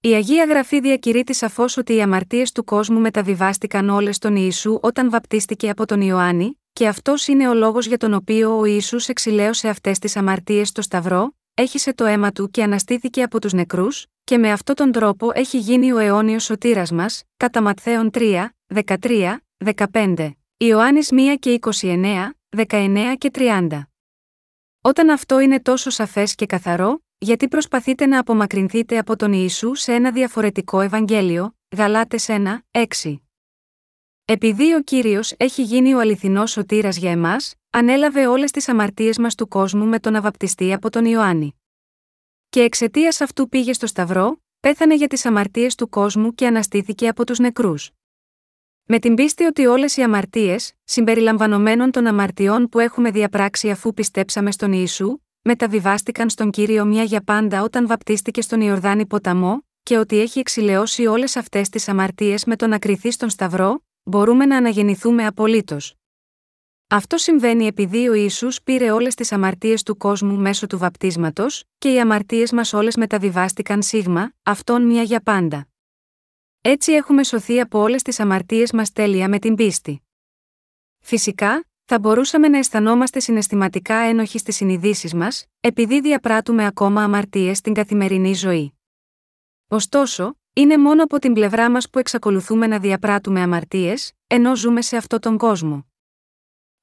Η 0.00 0.12
Αγία 0.12 0.44
Γραφή 0.44 0.80
διακηρύττει 0.80 1.34
σαφώς 1.34 1.76
ότι 1.76 1.94
οι 1.94 2.02
αμαρτίες 2.02 2.52
του 2.52 2.64
κόσμου 2.64 3.00
μεταβιβάστηκαν 3.00 3.88
όλες 3.88 4.16
στον 4.16 4.36
Ιησού 4.36 4.78
όταν 4.82 5.10
βαπτίστηκε 5.10 5.70
από 5.70 5.86
τον 5.86 6.00
Ιωάννη, 6.00 6.60
και 6.72 6.88
αυτός 6.88 7.26
είναι 7.26 7.48
ο 7.48 7.54
λόγος 7.54 7.86
για 7.86 7.98
τον 7.98 8.14
οποίο 8.14 8.58
ο 8.58 8.64
Ισού 8.64 8.98
εξηλαίωσε 9.06 9.68
αυτές 9.68 9.98
τις 9.98 10.16
αμαρτίες 10.16 10.68
στο 10.68 10.82
Σταυρό, 10.82 11.36
έχισε 11.54 11.94
το 11.94 12.04
αίμα 12.04 12.32
του 12.32 12.50
και 12.50 12.62
αναστήθηκε 12.62 13.22
από 13.22 13.40
τους 13.40 13.52
νεκρούς, 13.52 14.06
και 14.26 14.38
με 14.38 14.52
αυτόν 14.52 14.74
τον 14.74 14.92
τρόπο 14.92 15.30
έχει 15.34 15.58
γίνει 15.58 15.92
ο 15.92 15.98
αιώνιος 15.98 16.44
σωτήρας 16.44 16.90
μας, 16.90 17.22
κατά 17.36 17.62
Ματθαίων 17.62 18.10
3, 18.12 18.48
13, 18.66 19.36
15, 19.92 20.30
Ιωάννης 20.56 21.10
1 21.12 21.36
και 21.38 21.58
29, 21.80 22.32
19 22.56 23.14
και 23.18 23.30
30. 23.34 23.82
Όταν 24.80 25.10
αυτό 25.10 25.40
είναι 25.40 25.60
τόσο 25.60 25.90
σαφές 25.90 26.34
και 26.34 26.46
καθαρό, 26.46 27.02
γιατί 27.18 27.48
προσπαθείτε 27.48 28.06
να 28.06 28.18
απομακρυνθείτε 28.18 28.98
από 28.98 29.16
τον 29.16 29.32
Ιησού 29.32 29.74
σε 29.74 29.92
ένα 29.92 30.10
διαφορετικό 30.10 30.80
Ευαγγέλιο, 30.80 31.56
Γαλάτες 31.76 32.26
1, 32.28 32.58
6. 32.70 33.20
Επειδή 34.24 34.74
ο 34.74 34.82
κύριος 34.82 35.34
έχει 35.36 35.62
γίνει 35.62 35.94
ο 35.94 35.98
αληθινός 36.00 36.50
σωτήρας 36.50 36.96
για 36.96 37.10
εμάς, 37.10 37.54
ανέλαβε 37.70 38.26
όλες 38.26 38.50
τις 38.50 38.68
αμαρτίες 38.68 39.18
μας 39.18 39.34
του 39.34 39.48
κόσμου 39.48 39.84
με 39.86 39.98
τον 39.98 40.14
αβαπτιστή 40.14 40.72
από 40.72 40.90
τον 40.90 41.04
Ιωάννη. 41.04 41.60
Και 42.48 42.60
εξαιτίας 42.60 43.20
αυτού 43.20 43.48
πήγε 43.48 43.72
στο 43.72 43.86
Σταυρό, 43.86 44.42
πέθανε 44.60 44.94
για 44.94 45.06
τις 45.06 45.26
αμαρτίες 45.26 45.74
του 45.74 45.88
κόσμου 45.88 46.34
και 46.34 46.46
αναστήθηκε 46.46 47.08
από 47.08 47.26
τους 47.26 47.38
νεκρούς. 47.38 47.90
Με 48.84 48.98
την 48.98 49.14
πίστη 49.14 49.44
ότι 49.44 49.66
όλες 49.66 49.96
οι 49.96 50.02
αμαρτίες, 50.02 50.72
συμπεριλαμβανομένων 50.84 51.90
των 51.90 52.06
αμαρτιών 52.06 52.68
που 52.68 52.78
έχουμε 52.78 53.10
διαπράξει 53.10 53.70
αφού 53.70 53.94
πιστέψαμε 53.94 54.50
στον 54.50 54.72
Ιησού, 54.72 55.18
μεταβιβάστηκαν 55.42 56.30
στον 56.30 56.50
κύριο 56.50 56.84
μια 56.84 57.02
για 57.02 57.22
πάντα 57.22 57.62
όταν 57.62 57.86
βαπτίστηκε 57.86 58.40
στον 58.40 58.60
Ιορδάνη 58.60 59.06
ποταμό, 59.06 59.64
και 59.82 59.98
ότι 59.98 60.20
έχει 60.20 60.38
εξηλαιώσει 60.38 61.06
όλες 61.06 61.36
αυτές 61.36 61.68
τις 61.68 61.88
αμαρτίες 61.88 62.44
με 62.44 62.56
το 62.56 62.66
να 62.66 62.78
κρυθεί 62.78 63.10
στον 63.10 63.30
Σταυρό, 63.30 63.84
μπορούμε 64.02 64.46
να 64.46 64.56
αναγεννηθούμε 64.56 65.26
απολύτως. 65.26 65.94
Αυτό 66.88 67.16
συμβαίνει 67.16 67.66
επειδή 67.66 68.08
ο 68.08 68.14
Ισού 68.14 68.48
πήρε 68.64 68.90
όλες 68.90 69.14
τις 69.14 69.32
αμαρτίες 69.32 69.82
του 69.82 69.96
κόσμου 69.96 70.36
μέσω 70.36 70.66
του 70.66 70.78
βαπτίσματος, 70.78 71.64
και 71.78 71.92
οι 71.92 72.00
αμαρτίες 72.00 72.52
μας 72.52 72.72
όλες 72.72 72.96
μεταβιβάστηκαν 72.96 73.82
σίγμα, 73.82 74.32
αυτόν 74.42 74.82
μια 74.82 75.02
για 75.02 75.20
πάντα. 75.20 75.68
Έτσι 76.60 76.92
έχουμε 76.92 77.24
σωθεί 77.24 77.60
από 77.60 77.78
όλες 77.78 78.02
τις 78.02 78.20
αμαρτίες 78.20 78.72
μας 78.72 78.92
τέλεια 78.92 79.28
με 79.28 79.38
την 79.38 79.54
πίστη. 79.54 80.02
Φυσικά, 81.00 81.64
θα 81.84 81.98
μπορούσαμε 81.98 82.48
να 82.48 82.58
αισθανόμαστε 82.58 83.20
συναισθηματικά 83.20 83.94
ένοχοι 83.94 84.38
στις 84.38 84.56
συνειδήσεις 84.56 85.14
μας, 85.14 85.46
επειδή 85.60 86.00
διαπράττουμε 86.00 86.66
ακόμα 86.66 87.02
αμαρτίες 87.02 87.58
στην 87.58 87.74
καθημερινή 87.74 88.34
ζωή. 88.34 88.78
Ωστόσο, 89.68 90.38
είναι 90.52 90.78
μόνο 90.78 91.02
από 91.02 91.18
την 91.18 91.32
πλευρά 91.32 91.70
μας 91.70 91.90
που 91.90 91.98
εξακολουθούμε 91.98 92.66
να 92.66 92.78
διαπράττουμε 92.78 93.40
αμαρτίες, 93.40 94.12
ενώ 94.26 94.56
ζούμε 94.56 94.82
σε 94.82 94.96
αυτόν 94.96 95.20
τον 95.20 95.38
κόσμο. 95.38 95.86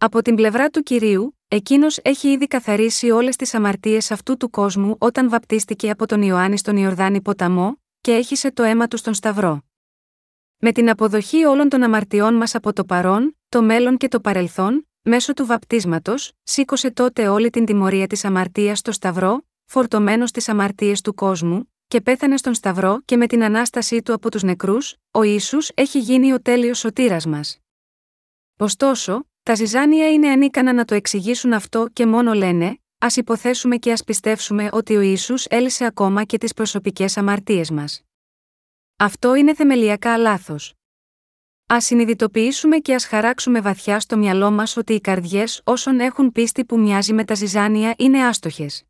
Από 0.06 0.22
την 0.22 0.36
πλευρά 0.36 0.70
του 0.70 0.84
κυρίου, 0.84 1.38
εκείνος 1.48 2.00
έχει 2.02 2.28
ήδη 2.28 2.48
καθαρίσει 2.48 3.12
όλες 3.12 3.36
τις 3.36 3.54
αμαρτίες 3.54 4.12
αυτού 4.12 4.38
του 4.38 4.50
κόσμου 4.50 4.96
όταν 5.00 5.30
βαπτίστηκε 5.30 5.90
από 5.90 6.08
τον 6.08 6.22
Ιωάννη 6.22 6.58
στον 6.58 6.78
Ιορδάνη 6.78 7.22
ποταμό, 7.22 7.82
και 8.02 8.12
έχισε 8.12 8.52
το 8.52 8.64
αίμα 8.64 8.88
του 8.88 8.98
στον 8.98 9.14
Σταυρό. 9.14 9.62
Με 10.58 10.72
την 10.72 10.90
αποδοχή 10.90 11.44
όλων 11.44 11.70
των 11.70 11.84
αμαρτιών 11.84 12.34
μας 12.34 12.56
από 12.56 12.74
το 12.74 12.86
παρόν, 12.86 13.38
το 13.50 13.62
μέλλον 13.62 13.98
και 13.98 14.08
το 14.08 14.20
παρελθόν, 14.20 14.88
μέσω 15.02 15.34
του 15.34 15.46
βαπτίσματος, 15.46 16.32
σήκωσε 16.44 16.92
τότε 16.92 17.28
όλη 17.28 17.50
την 17.50 17.66
τιμωρία 17.66 18.08
της 18.08 18.26
αμαρτίας 18.26 18.80
στο 18.80 18.92
Σταυρό, 18.92 19.46
φορτωμένος 19.66 20.30
στι 20.30 20.52
αμαρτίες 20.52 21.02
του 21.02 21.14
κόσμου, 21.14 21.74
και 21.88 22.02
πέθανε 22.02 22.38
στον 22.38 22.54
Σταυρό 22.54 23.02
και 23.06 23.18
με 23.18 23.28
την 23.28 23.44
ανάστασή 23.44 24.02
του 24.02 24.14
από 24.14 24.32
τους 24.32 24.44
νεκρούς, 24.44 24.96
ο 25.12 25.24
ίσου 25.24 25.58
έχει 25.74 26.00
γίνει 26.00 26.34
ο 26.34 26.42
τέλειος 26.42 26.80
σωτήρας 26.80 27.26
μας. 27.26 27.58
Ωστόσο, 28.58 29.26
Τα 29.44 29.56
ζυζάνια 29.56 30.12
είναι 30.12 30.30
ανίκανα 30.30 30.74
να 30.74 30.86
το 30.86 30.96
εξηγήσουν 30.96 31.54
αυτό 31.54 31.88
και 31.94 32.06
μόνο 32.06 32.34
λένε, 32.34 32.80
ας 32.98 33.16
υποθέσουμε 33.18 33.78
και 33.78 33.92
ας 33.92 34.04
πιστέψουμε 34.04 34.70
ότι 34.72 34.96
ο 34.96 35.02
Ισού 35.02 35.36
έλυσε 35.50 35.86
ακόμα 35.86 36.24
και 36.24 36.38
τις 36.38 36.54
προσωπικές 36.54 37.18
αμαρτίες 37.18 37.72
μας. 37.72 38.02
Αυτό 38.98 39.36
είναι 39.36 39.54
θεμελιακά 39.54 40.18
λάθος. 40.18 40.74
Α 41.74 41.82
συνειδητοποιήσουμε 41.82 42.78
και 42.78 42.94
ας 42.94 43.06
χαράξουμε 43.06 43.62
βαθιά 43.62 44.00
στο 44.00 44.18
μυαλό 44.18 44.52
μας 44.52 44.78
ότι 44.78 44.94
οι 44.94 45.02
καρδιές 45.02 45.62
όσων 45.64 46.00
έχουν 46.00 46.32
πίστη 46.32 46.66
που 46.66 46.80
μοιάζει 46.80 47.14
με 47.14 47.26
τα 47.26 47.34
ζυζάνια 47.34 47.94
είναι 47.98 48.26
άστοχες. 48.26 48.84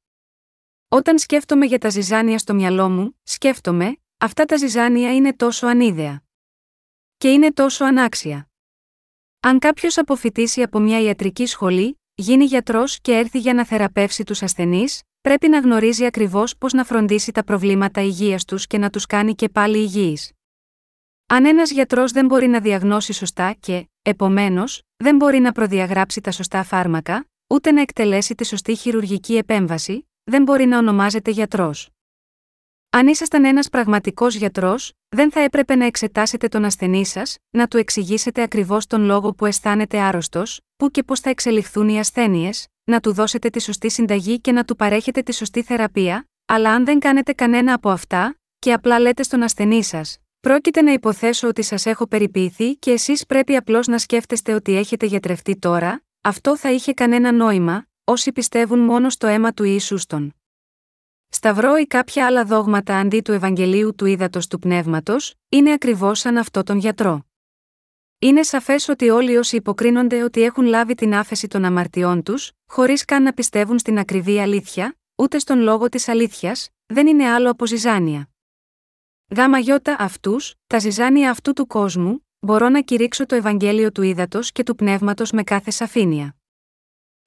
Όταν 0.87 1.19
σκέφτομαι 1.19 1.65
για 1.65 1.77
τα 1.77 1.89
ζυζάνια 1.89 2.37
στο 2.37 2.53
μυαλό 2.53 2.89
μου, 2.89 3.19
σκέφτομαι, 3.23 3.97
αυτά 4.17 4.45
τα 4.45 4.57
ζυζάνια 4.57 5.15
είναι 5.15 5.33
τόσο 5.33 5.67
ανίδεα. 5.67 6.23
Και 7.17 7.31
είναι 7.31 7.53
τόσο 7.53 7.85
ανάξια. 7.85 8.47
Αν 9.45 9.59
κάποιος 9.59 9.97
αποφυτίσει 9.97 10.61
από 10.61 10.79
μια 10.79 11.01
ιατρική 11.01 11.45
σχολή, 11.45 11.99
γίνει 12.15 12.45
γιατρός 12.45 12.99
και 13.01 13.11
έρθει 13.11 13.39
για 13.39 13.53
να 13.53 13.65
θεραπεύσει 13.65 14.23
τους 14.23 14.41
ασθενείς, 14.41 15.01
πρέπει 15.21 15.49
να 15.49 15.59
γνωρίζει 15.59 16.05
ακριβώς 16.05 16.57
πώς 16.57 16.73
να 16.73 16.83
φροντίσει 16.83 17.31
τα 17.31 17.43
προβλήματα 17.43 18.01
υγείας 18.01 18.45
τους 18.45 18.67
και 18.67 18.77
να 18.77 18.89
τους 18.89 19.05
κάνει 19.05 19.35
και 19.35 19.49
πάλι 19.49 19.77
υγιείς. 19.77 20.31
Αν 21.27 21.45
ένας 21.45 21.71
γιατρός 21.71 22.11
δεν 22.11 22.25
μπορεί 22.25 22.47
να 22.47 22.59
διαγνώσει 22.59 23.13
σωστά 23.13 23.55
και, 23.59 23.89
επομένως, 24.01 24.81
δεν 24.95 25.15
μπορεί 25.15 25.39
να 25.39 25.51
προδιαγράψει 25.51 26.21
τα 26.21 26.31
σωστά 26.31 26.63
φάρμακα, 26.63 27.25
ούτε 27.47 27.71
να 27.71 27.81
εκτελέσει 27.81 28.35
τη 28.35 28.45
σωστή 28.45 28.75
χειρουργική 28.75 29.35
επέμβαση, 29.37 30.09
δεν 30.23 30.43
μπορεί 30.43 30.65
να 30.65 30.77
ονομάζεται 30.77 31.31
γιατρός. 31.31 31.89
Αν 32.95 33.07
ήσασταν 33.07 33.45
ένας 33.45 33.69
πραγματικός 33.69 34.35
γιατρός, 34.35 34.91
δεν 35.09 35.31
θα 35.31 35.39
έπρεπε 35.39 35.75
να 35.75 35.85
εξετάσετε 35.85 36.47
τον 36.47 36.65
ασθενή 36.65 37.05
σας, 37.05 37.37
να 37.49 37.67
του 37.67 37.77
εξηγήσετε 37.77 38.41
ακριβώς 38.41 38.87
τον 38.87 39.03
λόγο 39.03 39.33
που 39.33 39.45
αισθάνεται 39.45 39.99
άρρωστος, 39.99 40.59
πού 40.75 40.91
και 40.91 41.03
πώς 41.03 41.19
θα 41.19 41.29
εξελιχθούν 41.29 41.89
οι 41.89 41.99
ασθένειες, 41.99 42.67
να 42.83 42.99
του 42.99 43.13
δώσετε 43.13 43.49
τη 43.49 43.61
σωστή 43.61 43.89
συνταγή 43.89 44.39
και 44.39 44.51
να 44.51 44.65
του 44.65 44.75
παρέχετε 44.75 45.21
τη 45.21 45.33
σωστή 45.33 45.63
θεραπεία, 45.63 46.27
αλλά 46.45 46.71
αν 46.71 46.85
δεν 46.85 46.99
κάνετε 46.99 47.33
κανένα 47.33 47.73
από 47.73 47.89
αυτά, 47.89 48.35
και 48.59 48.73
απλά 48.73 48.99
λέτε 48.99 49.23
στον 49.23 49.43
ασθενή 49.43 49.83
σας, 49.83 50.17
πρόκειται 50.39 50.81
να 50.81 50.91
υποθέσω 50.91 51.47
ότι 51.47 51.61
σας 51.61 51.85
έχω 51.85 52.07
περιποιηθεί 52.07 52.75
και 52.75 52.91
εσείς 52.91 53.25
πρέπει 53.25 53.55
απλώς 53.55 53.87
να 53.87 53.97
σκέφτεστε 53.97 54.53
ότι 54.53 54.75
έχετε 54.75 55.05
γιατρευτεί 55.05 55.59
τώρα, 55.59 56.03
αυτό 56.21 56.57
θα 56.57 56.71
είχε 56.71 56.93
κανένα 56.93 57.31
νόημα, 57.31 57.87
όσοι 58.03 58.31
πιστεύουν 58.31 58.79
μόνο 58.79 59.09
στο 59.09 59.27
αίμα 59.27 59.53
του 59.53 59.63
Ιησού 59.63 59.97
στον 59.97 60.33
Σταυρό 61.35 61.75
ή 61.77 61.85
κάποια 61.85 62.25
άλλα 62.25 62.45
δόγματα 62.45 62.97
αντί 62.97 63.21
του 63.21 63.31
Ευαγγελίου 63.31 63.95
του 63.95 64.05
ύδατο 64.05 64.39
του 64.49 64.59
πνεύματος, 64.59 65.33
είναι 65.49 65.71
ακριβώς 65.71 66.19
σαν 66.19 66.37
αυτό 66.37 66.63
τον 66.63 66.77
γιατρό. 66.77 67.25
Είναι 68.19 68.43
σαφές 68.43 68.87
ότι 68.87 69.09
όλοι 69.09 69.37
όσοι 69.37 69.55
υποκρίνονται 69.55 70.23
ότι 70.23 70.41
έχουν 70.41 70.65
λάβει 70.65 70.95
την 70.95 71.15
άφεση 71.15 71.47
των 71.47 71.65
αμαρτιών 71.65 72.23
τους, 72.23 72.51
χωρίς 72.65 73.05
καν 73.05 73.23
να 73.23 73.33
πιστεύουν 73.33 73.79
στην 73.79 73.97
ακριβή 73.97 74.39
αλήθεια, 74.39 74.95
ούτε 75.15 75.39
στον 75.39 75.59
λόγο 75.59 75.89
της 75.89 76.07
αλήθειας, 76.07 76.69
δεν 76.85 77.07
είναι 77.07 77.29
άλλο 77.29 77.49
από 77.49 77.65
ζυζάνια. 77.65 78.29
Γάμα 79.35 79.57
γιώτα 79.57 79.95
αυτούς, 79.99 80.55
τα 80.67 80.79
ζυζάνια 80.79 81.29
αυτού 81.29 81.53
του 81.53 81.67
κόσμου, 81.67 82.27
μπορώ 82.39 82.69
να 82.69 82.81
κηρύξω 82.81 83.25
το 83.25 83.35
Ευαγγέλιο 83.35 83.91
του 83.91 84.01
ύδατο 84.01 84.39
και 84.41 84.63
του 84.63 84.75
πνεύματος 84.75 85.31
με 85.31 85.43
κάθε 85.43 85.71
σαφήνεια. 85.71 86.35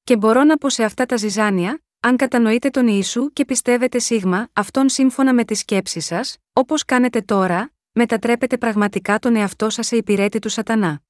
Και 0.04 0.16
μπορώ 0.16 0.44
να 0.44 0.56
πω 0.56 0.68
σε 0.68 0.84
αυτά 0.84 1.06
τα 1.06 1.16
ζυζάνια, 1.16 1.80
αν 2.00 2.16
κατανοείτε 2.16 2.70
τον 2.70 2.86
Ιησού 2.86 3.32
και 3.32 3.44
πιστεύετε 3.44 3.98
σίγμα 3.98 4.48
αυτόν 4.52 4.88
σύμφωνα 4.88 5.34
με 5.34 5.44
τις 5.44 5.58
σκέψεις 5.58 6.06
σας, 6.06 6.36
όπως 6.52 6.84
κάνετε 6.84 7.20
τώρα, 7.20 7.72
μετατρέπετε 7.92 8.58
πραγματικά 8.58 9.18
τον 9.18 9.36
εαυτό 9.36 9.70
σας 9.70 9.86
σε 9.86 9.96
υπηρέτη 9.96 10.38
του 10.38 10.48
Σατανά. 10.48 11.00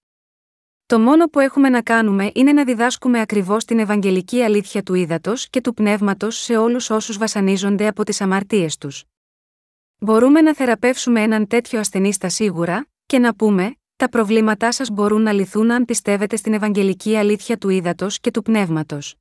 Το 0.87 1.01
μόνο 1.01 1.27
που 1.27 1.41
έχουμε 1.41 1.69
να 1.69 1.83
κάνουμε 1.83 2.31
είναι 2.35 2.53
να 2.53 2.65
διδάσκουμε 2.65 3.21
ακριβώς 3.21 3.65
την 3.65 3.79
Ευαγγελική 3.79 4.43
αλήθεια 4.43 4.83
του 4.83 4.95
ύδατος 4.95 5.49
και 5.49 5.61
του 5.61 5.75
πνεύματος 5.75 6.37
σε 6.37 6.57
όλους 6.57 6.91
όσους 6.91 7.19
βασανίζονται 7.19 7.87
από 7.87 8.05
τις 8.05 8.21
αμαρτίες 8.21 8.77
τους. 8.77 9.05
Μπορούμε 9.99 10.41
να 10.41 10.55
θεραπεύσουμε 10.55 11.23
έναν 11.23 11.47
τέτοιο 11.47 11.79
ασθενή 11.79 12.13
στα 12.13 12.29
σίγουρα, 12.29 12.89
και 13.07 13.19
να 13.19 13.35
πούμε: 13.35 13.77
Τα 13.97 14.09
προβλήματά 14.09 14.73
σας 14.73 14.91
μπορούν 14.91 15.23
να 15.23 15.33
λυθούν 15.33 15.71
αν 15.71 15.85
πιστεύετε 15.85 16.37
στην 16.37 16.53
Ευαγγελική 16.53 17.17
αλήθεια 17.17 17.59
του 17.59 17.69
ύδατος 17.69 18.21
και 18.21 18.31
του 18.31 18.43
πνεύματος. 18.43 19.15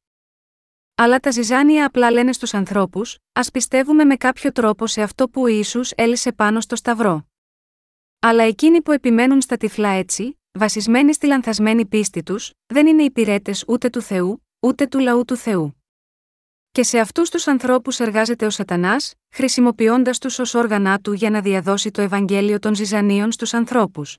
Αλλά 0.98 1.20
τα 1.20 1.32
ζυζάνια 1.32 1.86
απλά 1.86 2.12
λένε 2.12 2.34
στους 2.34 2.54
ανθρώπους, 2.54 3.18
ας 3.34 3.52
πιστεύουμε 3.52 4.04
με 4.04 4.16
κάποιο 4.16 4.52
τρόπο 4.52 4.88
σε 4.88 5.02
αυτό 5.02 5.30
που 5.30 5.42
ο 5.42 5.48
Ισού 5.48 5.82
έλυσε 5.96 6.32
πάνω 6.32 6.62
στο 6.62 6.76
Σταυρό. 6.76 7.28
Αλλά 8.20 8.44
εκείνοι 8.44 8.82
που 8.82 8.92
επιμένουν 8.92 9.42
στα 9.42 9.58
τυφλά 9.58 9.90
έτσι, 9.90 10.40
βασισμένοι 10.52 11.14
στη 11.14 11.28
λανθασμένη 11.28 11.86
πίστη 11.86 12.24
τους, 12.24 12.52
δεν 12.66 12.88
είναι 12.88 13.04
υπηρέτες 13.04 13.64
ούτε 13.68 13.90
του 13.90 14.02
Θεού, 14.02 14.46
ούτε 14.60 14.88
του 14.88 15.00
λαού 15.00 15.26
του 15.26 15.36
Θεού. 15.36 15.84
Και 16.72 16.84
σε 16.84 17.00
αυτούς 17.00 17.30
τους 17.30 17.48
ανθρώπους 17.48 18.00
εργάζεται 18.00 18.46
ο 18.46 18.50
Σατανάς, 18.50 19.14
χρησιμοποιώντας 19.30 20.18
τους 20.18 20.40
ως 20.40 20.54
όργανα 20.54 21.00
του 21.00 21.14
για 21.14 21.30
να 21.30 21.42
διαδώσει 21.42 21.92
το 21.92 22.02
Ευαγγέλιο 22.02 22.60
των 22.60 22.76
ζυζανίων 22.76 23.32
στους 23.32 23.54
ανθρώπους. 23.54 24.18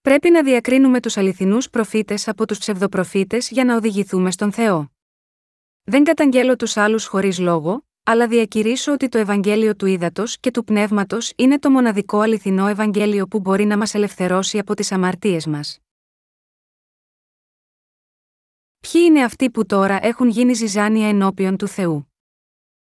Πρέπει 0.00 0.30
να 0.30 0.42
διακρίνουμε 0.42 1.00
τους 1.00 1.16
αληθινούς 1.16 1.70
προφήτες 1.70 2.28
από 2.28 2.46
τους 2.46 2.58
ψευδοπροφήτες 2.58 3.50
για 3.50 3.64
να 3.64 3.76
οδηγηθούμε 3.76 4.30
στον 4.30 4.52
Θεό. 4.52 4.91
Δεν 5.84 6.04
καταγγέλω 6.04 6.56
τους 6.56 6.76
άλλους 6.76 7.06
χωρίς 7.06 7.38
λόγο, 7.38 7.86
αλλά 8.02 8.28
διακηρύσω 8.28 8.92
ότι 8.92 9.08
το 9.08 9.18
Ευαγγέλιο 9.18 9.76
του 9.76 9.86
Ήδατος 9.86 10.38
και 10.38 10.50
του 10.50 10.64
Πνεύματος 10.64 11.32
είναι 11.36 11.58
το 11.58 11.70
μοναδικό 11.70 12.20
αληθινό 12.20 12.66
Ευαγγέλιο 12.66 13.26
που 13.26 13.40
μπορεί 13.40 13.64
να 13.64 13.76
μας 13.76 13.94
ελευθερώσει 13.94 14.58
από 14.58 14.74
τις 14.74 14.92
αμαρτίες 14.92 15.46
μας. 15.46 15.78
Ποιοι 18.80 19.02
είναι 19.04 19.24
αυτοί 19.24 19.50
που 19.50 19.66
τώρα 19.66 19.98
έχουν 20.06 20.28
γίνει 20.28 20.52
ζυζάνια 20.52 21.08
ενώπιον 21.08 21.56
του 21.56 21.66
Θεού; 21.66 22.12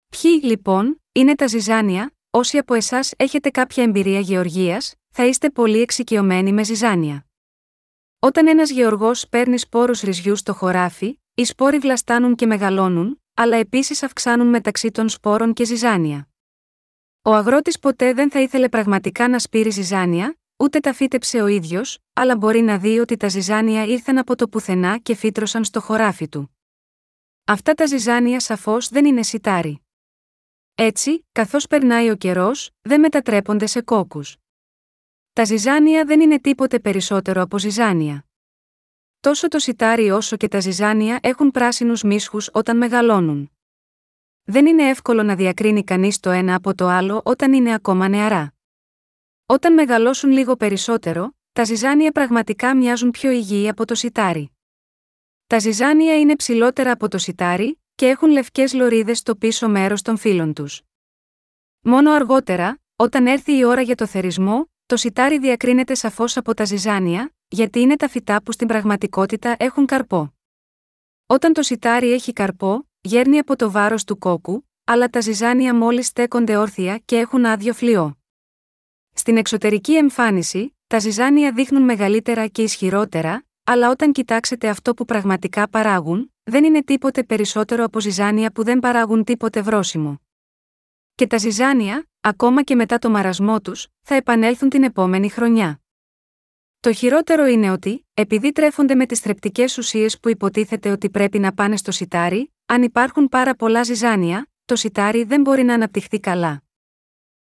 Ποιοι, 0.09 0.41
λοιπόν, 0.43 1.03
είναι 1.13 1.35
τα 1.35 1.47
ζυζάνια, 1.47 2.15
όσοι 2.31 2.59
από 2.59 2.75
εσάς 2.75 3.13
έχετε 3.17 3.51
κάποια 3.51 3.83
εμπειρία 3.83 4.21
γεωργίας, 4.21 4.95
θα 5.11 5.27
είστε 5.27 5.51
πολύ 5.51 5.81
εξοικειωμένοι 5.81 6.53
με 6.53 6.65
ζυζάνια. 6.65 7.27
Όταν 8.19 8.47
ένας 8.47 8.71
γεωργός 8.71 9.29
παίρνει 9.29 9.59
σπόρους 9.59 10.01
ρυζιού 10.01 10.37
στο 10.37 10.55
χωράφι, 10.55 11.19
οι 11.35 11.45
σπόροι 11.45 11.79
βλαστάνουν 11.79 12.35
και 12.35 12.47
μεγαλώνουν, 12.47 13.23
αλλά 13.35 13.57
επίσης 13.57 14.03
αυξάνουν 14.03 14.47
μεταξύ 14.47 14.91
των 14.91 15.09
σπόρων 15.09 15.53
και 15.53 15.65
ζυζάνια. 15.65 16.29
Ο 17.23 17.35
αγρότης 17.35 17.79
ποτέ 17.79 18.13
δεν 18.13 18.31
θα 18.31 18.41
ήθελε 18.41 18.69
πραγματικά 18.69 19.29
να 19.29 19.39
σπείρει 19.39 19.71
ζυζάνια, 19.71 20.37
ούτε 20.57 20.81
τα 20.81 20.93
φύτεψε 20.93 21.43
ο 21.43 21.47
ίδιος, 21.47 21.99
αλλά 22.13 22.37
μπορεί 22.37 22.61
να 22.61 22.79
δει 22.79 22.99
ότι 22.99 23.17
τα 23.17 23.29
ζυζάνια 23.29 23.85
ήρθαν 23.85 24.19
από 24.19 24.37
το 24.37 24.49
πουθενά 24.49 24.99
και 24.99 25.15
φύτρωσαν 25.15 25.65
στο 25.65 25.81
χωράφι 25.81 26.29
του. 26.29 26.57
Αυτά 27.45 27.75
τα 27.75 27.87
ζυζάνια 27.87 28.41
σαφώς 28.41 28.89
δεν 28.89 29.05
είναι 29.05 29.23
σιτάρι. 29.23 29.83
Έτσι, 30.75 31.27
καθώς 31.33 31.67
περνάει 31.67 32.11
ο 32.11 32.17
καιρός, 32.17 32.71
δεν 32.81 33.01
μετατρέπονται 33.01 33.67
σε 33.67 33.83
κόκκους. 33.83 34.37
Τα 35.33 35.45
ζυζάνια 35.45 36.05
δεν 36.05 36.21
είναι 36.21 36.41
τίποτε 36.41 36.81
περισσότερο 36.81 37.43
από 37.43 37.59
ζυζάνια. 37.59 38.27
Τόσο 39.23 39.49
το 39.49 39.59
σιτάρι 39.59 40.11
όσο 40.11 40.37
και 40.37 40.49
τα 40.49 40.61
ζυζάνια 40.61 41.19
έχουν 41.23 41.51
πράσινους 41.51 42.03
μίσχους 42.03 42.51
όταν 42.53 42.77
μεγαλώνουν. 42.77 43.51
Δεν 44.45 44.67
είναι 44.67 44.89
εύκολο 44.89 45.23
να 45.23 45.35
διακρίνει 45.37 45.85
κανείς 45.85 46.21
το 46.21 46.31
ένα 46.31 46.55
από 46.55 46.75
το 46.75 46.87
άλλο 46.87 47.21
όταν 47.25 47.53
είναι 47.53 47.75
ακόμα 47.75 48.09
νεαρά. 48.09 48.55
Όταν 49.47 49.73
μεγαλώσουν 49.73 50.31
λίγο 50.31 50.57
περισσότερο, 50.57 51.37
τα 51.53 51.65
ζυζάνια 51.65 52.13
πραγματικά 52.13 52.77
μοιάζουν 52.77 53.11
πιο 53.11 53.31
υγιή 53.31 53.69
από 53.69 53.85
το 53.85 53.95
σιτάρι. 53.95 54.51
Τα 55.47 55.59
ζυζάνια 55.59 56.21
είναι 56.21 56.37
ψηλότερα 56.37 56.93
από 56.93 57.09
το 57.09 57.19
σιτάρι 57.19 57.81
και 57.95 58.07
έχουν 58.09 58.31
λευκές 58.31 58.73
λωρίδες 58.73 59.19
στο 59.19 59.37
πίσω 59.37 59.69
μέρος 59.69 60.03
των 60.03 60.17
φύλων 60.17 60.53
τους. 60.53 60.83
Μόνο 61.81 62.13
αργότερα, 62.13 62.81
όταν 62.97 63.27
έρθει 63.27 63.57
η 63.57 63.65
ώρα 63.65 63.81
για 63.81 63.95
το 63.95 64.07
θερισμό, 64.07 64.71
το 64.87 64.97
σιτάρι 64.97 65.39
διακρίνεται 65.39 65.95
σαφώς 65.95 66.37
από 66.37 66.55
τα 66.55 66.65
ζυζάνια, 66.65 67.35
γιατί 67.53 67.81
είναι 67.81 67.97
τα 67.97 68.09
φυτά 68.09 68.43
που 68.43 68.53
στην 68.53 68.67
πραγματικότητα 68.67 69.57
έχουν 69.59 69.87
καρπό. 69.87 70.35
Όταν 71.27 71.53
το 71.53 71.63
σιτάρι 71.63 72.13
έχει 72.13 72.33
καρπό, 72.33 72.89
γέρνει 73.01 73.39
από 73.39 73.57
το 73.57 73.71
βάρος 73.71 74.05
του 74.05 74.19
κόκκου, 74.19 74.69
αλλά 74.85 75.09
τα 75.09 75.21
ζυζάνια 75.21 75.75
μόλις 75.75 76.07
στέκονται 76.07 76.57
όρθια 76.57 76.99
και 76.99 77.19
έχουν 77.19 77.45
άδειο 77.45 77.73
φλοιό. 77.73 78.19
Στην 79.13 79.37
εξωτερική 79.37 79.97
εμφάνιση, 79.97 80.77
τα 80.87 80.99
ζυζάνια 80.99 81.53
δείχνουν 81.53 81.83
μεγαλύτερα 81.83 82.47
και 82.47 82.63
ισχυρότερα, 82.63 83.45
αλλά 83.65 83.91
όταν 83.91 84.13
κοιτάξετε 84.13 84.69
αυτό 84.69 84.95
που 84.95 85.05
πραγματικά 85.05 85.69
παράγουν, 85.69 86.33
δεν 86.43 86.65
είναι 86.65 86.83
τίποτε 86.83 87.25
περισσότερο 87.25 87.85
από 87.85 88.01
ζυζάνια 88.01 88.53
που 88.53 88.65
δεν 88.65 88.79
παράγουν 88.79 89.25
τίποτε 89.25 89.63
βρόσιμο. 89.63 90.21
Και 91.15 91.27
τα 91.27 91.39
ζυζάνια, 91.39 92.07
ακόμα 92.21 92.63
και 92.63 92.75
μετά 92.75 92.99
το 92.99 93.11
μαρασμό 93.11 93.61
τους, 93.61 93.87
θα 94.03 94.15
επανέλθουν 94.15 94.69
την 94.69 94.83
επόμενη 94.83 95.29
χρονιά. 95.29 95.82
Το 96.83 96.93
χειρότερο 96.93 97.47
είναι 97.47 97.71
ότι, 97.71 98.07
επειδή 98.15 98.53
τρέφονται 98.53 98.95
με 98.95 99.07
τις 99.07 99.21
θρεπτικές 99.21 99.79
ουσίες 99.79 100.21
που 100.21 100.29
υποτίθεται 100.29 100.91
ότι 100.91 101.11
πρέπει 101.11 101.39
να 101.39 101.53
πάνε 101.53 101.77
στο 101.77 101.91
σιτάρι, 101.91 102.53
αν 102.67 102.83
υπάρχουν 102.83 103.29
πάρα 103.29 103.55
πολλά 103.55 103.83
ζυζάνια, 103.83 104.51
το 104.65 104.77
σιτάρι 104.77 105.25
δεν 105.25 105.41
μπορεί 105.41 105.63
να 105.63 105.75
αναπτυχθεί 105.75 106.21
καλά. 106.21 106.63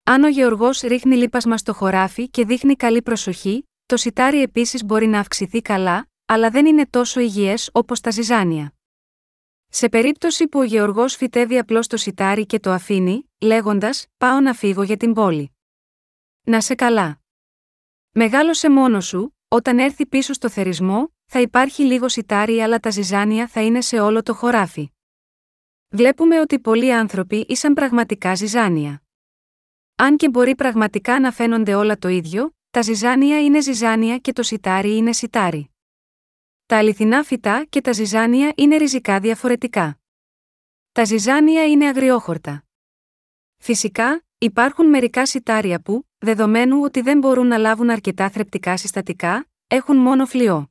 Αν 0.04 0.22
ο 0.22 0.28
γεωργός 0.28 0.80
ρίχνει 0.80 1.16
λίπασμα 1.16 1.56
στο 1.56 1.72
χωράφι 1.72 2.28
και 2.28 2.44
δείχνει 2.44 2.74
καλή 2.74 3.02
προσοχή, 3.02 3.68
το 3.86 3.96
σιτάρι 3.96 4.42
επίσης 4.42 4.84
μπορεί 4.84 5.06
να 5.06 5.18
αυξηθεί 5.18 5.62
καλά, 5.62 6.08
αλλά 6.26 6.50
δεν 6.50 6.66
είναι 6.66 6.86
τόσο 6.90 7.20
υγιές 7.20 7.70
όπως 7.72 8.00
τα 8.00 8.10
ζυζάνια. 8.10 8.74
Σε 9.68 9.88
περίπτωση 9.88 10.48
που 10.48 10.58
ο 10.58 10.64
Γεωργός 10.64 11.16
φυτεύει 11.16 11.58
απλώς 11.58 11.86
το 11.86 11.96
σιτάρι 11.96 12.46
και 12.46 12.60
το 12.60 12.70
αφήνει, 12.70 13.30
λέγοντας: 13.40 14.06
Πάω 14.18 14.40
να 14.40 14.54
φύγω 14.54 14.82
για 14.82 14.96
την 14.96 15.12
πόλη. 15.12 15.56
Να 16.42 16.60
σε 16.60 16.74
καλά. 16.74 17.20
Μεγάλωσε 18.20 18.70
μόνος 18.70 19.06
σου, 19.06 19.36
όταν 19.48 19.78
έρθει 19.78 20.06
πίσω 20.06 20.32
στο 20.32 20.48
θερισμό, 20.48 21.14
θα 21.26 21.40
υπάρχει 21.40 21.82
λίγος 21.82 22.12
σιτάρι 22.12 22.60
αλλά 22.60 22.78
τα 22.78 22.90
ζυζάνια 22.90 23.46
θα 23.46 23.62
είναι 23.62 23.80
σε 23.80 24.00
όλο 24.00 24.22
το 24.22 24.34
χωράφι. 24.34 24.90
Βλέπουμε 25.88 26.40
ότι 26.40 26.58
πολλοί 26.58 26.94
άνθρωποι 26.94 27.44
ήσαν 27.48 27.74
πραγματικά 27.74 28.34
ζυζάνια. 28.34 29.02
Αν 29.94 30.16
και 30.16 30.28
μπορεί 30.28 30.54
πραγματικά 30.54 31.20
να 31.20 31.32
φαίνονται 31.32 31.74
όλα 31.74 31.98
το 31.98 32.08
ίδιο, 32.08 32.56
τα 32.70 32.82
ζυζάνια 32.82 33.42
είναι 33.44 33.60
ζυζάνια 33.60 34.18
και 34.18 34.32
το 34.32 34.42
σιτάρι 34.42 34.96
είναι 34.96 35.12
σιτάρι. 35.12 35.70
Τα 36.66 36.78
αληθινά 36.78 37.22
φυτά 37.22 37.64
και 37.64 37.80
τα 37.80 37.92
ζυζάνια 37.92 38.52
είναι 38.56 38.76
ριζικά 38.76 39.20
διαφορετικά. 39.20 39.98
Τα 40.92 41.04
ζυζάνια 41.04 41.66
είναι 41.66 41.86
αγριόχορτα. 41.86 42.64
Φυσικά, 43.56 44.24
υπάρχουν 44.38 44.86
μερικά 44.86 45.26
σιτάρια 45.26 45.80
που, 45.80 46.07
δεδομένου 46.18 46.80
ότι 46.82 47.00
δεν 47.00 47.18
μπορούν 47.18 47.46
να 47.46 47.58
λάβουν 47.58 47.90
αρκετά 47.90 48.30
θρεπτικά 48.30 48.76
συστατικά, 48.76 49.48
έχουν 49.66 49.96
μόνο 49.96 50.26
φλοιό. 50.26 50.70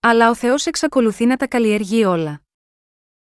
Αλλά 0.00 0.30
ο 0.30 0.34
Θεός 0.34 0.66
εξακολουθεί 0.66 1.26
να 1.26 1.36
τα 1.36 1.46
καλλιεργεί 1.46 2.04
όλα. 2.04 2.42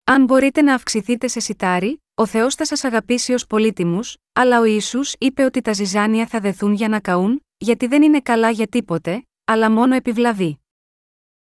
Αν 0.05 0.25
μπορείτε 0.25 0.63
να 0.63 0.75
αυξηθείτε 0.75 1.29
σε 1.29 1.41
σιτάρι, 1.41 2.03
ο 2.15 2.27
Θεός 2.27 2.55
θα 2.55 2.65
σας 2.65 2.85
αγαπήσει 2.85 3.33
ως 3.33 3.47
πολύτιμους, 3.47 4.17
αλλά 4.33 4.61
ο 4.61 4.65
Ιησούς 4.65 5.15
είπε 5.19 5.45
ότι 5.45 5.61
τα 5.61 5.73
ζυζάνια 5.73 6.27
θα 6.27 6.41
δεθούν 6.41 6.73
για 6.73 6.89
να 6.89 7.01
καούν, 7.01 7.45
γιατί 7.57 7.87
δεν 7.87 8.03
είναι 8.03 8.21
καλά 8.21 8.51
για 8.51 8.67
τίποτε, 8.67 9.27
αλλά 9.45 9.71
μόνο 9.71 9.95
επιβλαβή. 9.95 10.61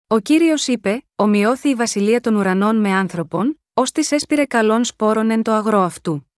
Ο 0.08 0.20
κύριος 0.20 0.68
είπε: 0.68 1.06
Ομοιώθη 1.16 1.70
η 1.70 1.76
βασιλεία 1.76 2.22
των 2.22 2.36
ουρανών 2.36 2.80
με 2.80 2.92
άνθρωπον, 2.92 3.62
ως 3.74 3.92
τη 3.92 4.16
έσπηρε 4.16 4.46
καλών 4.46 4.84
σπόρων 4.84 5.30
εν 5.30 5.42
το 5.42 5.52
αγρό 5.52 5.80
αυτού. 5.80 6.32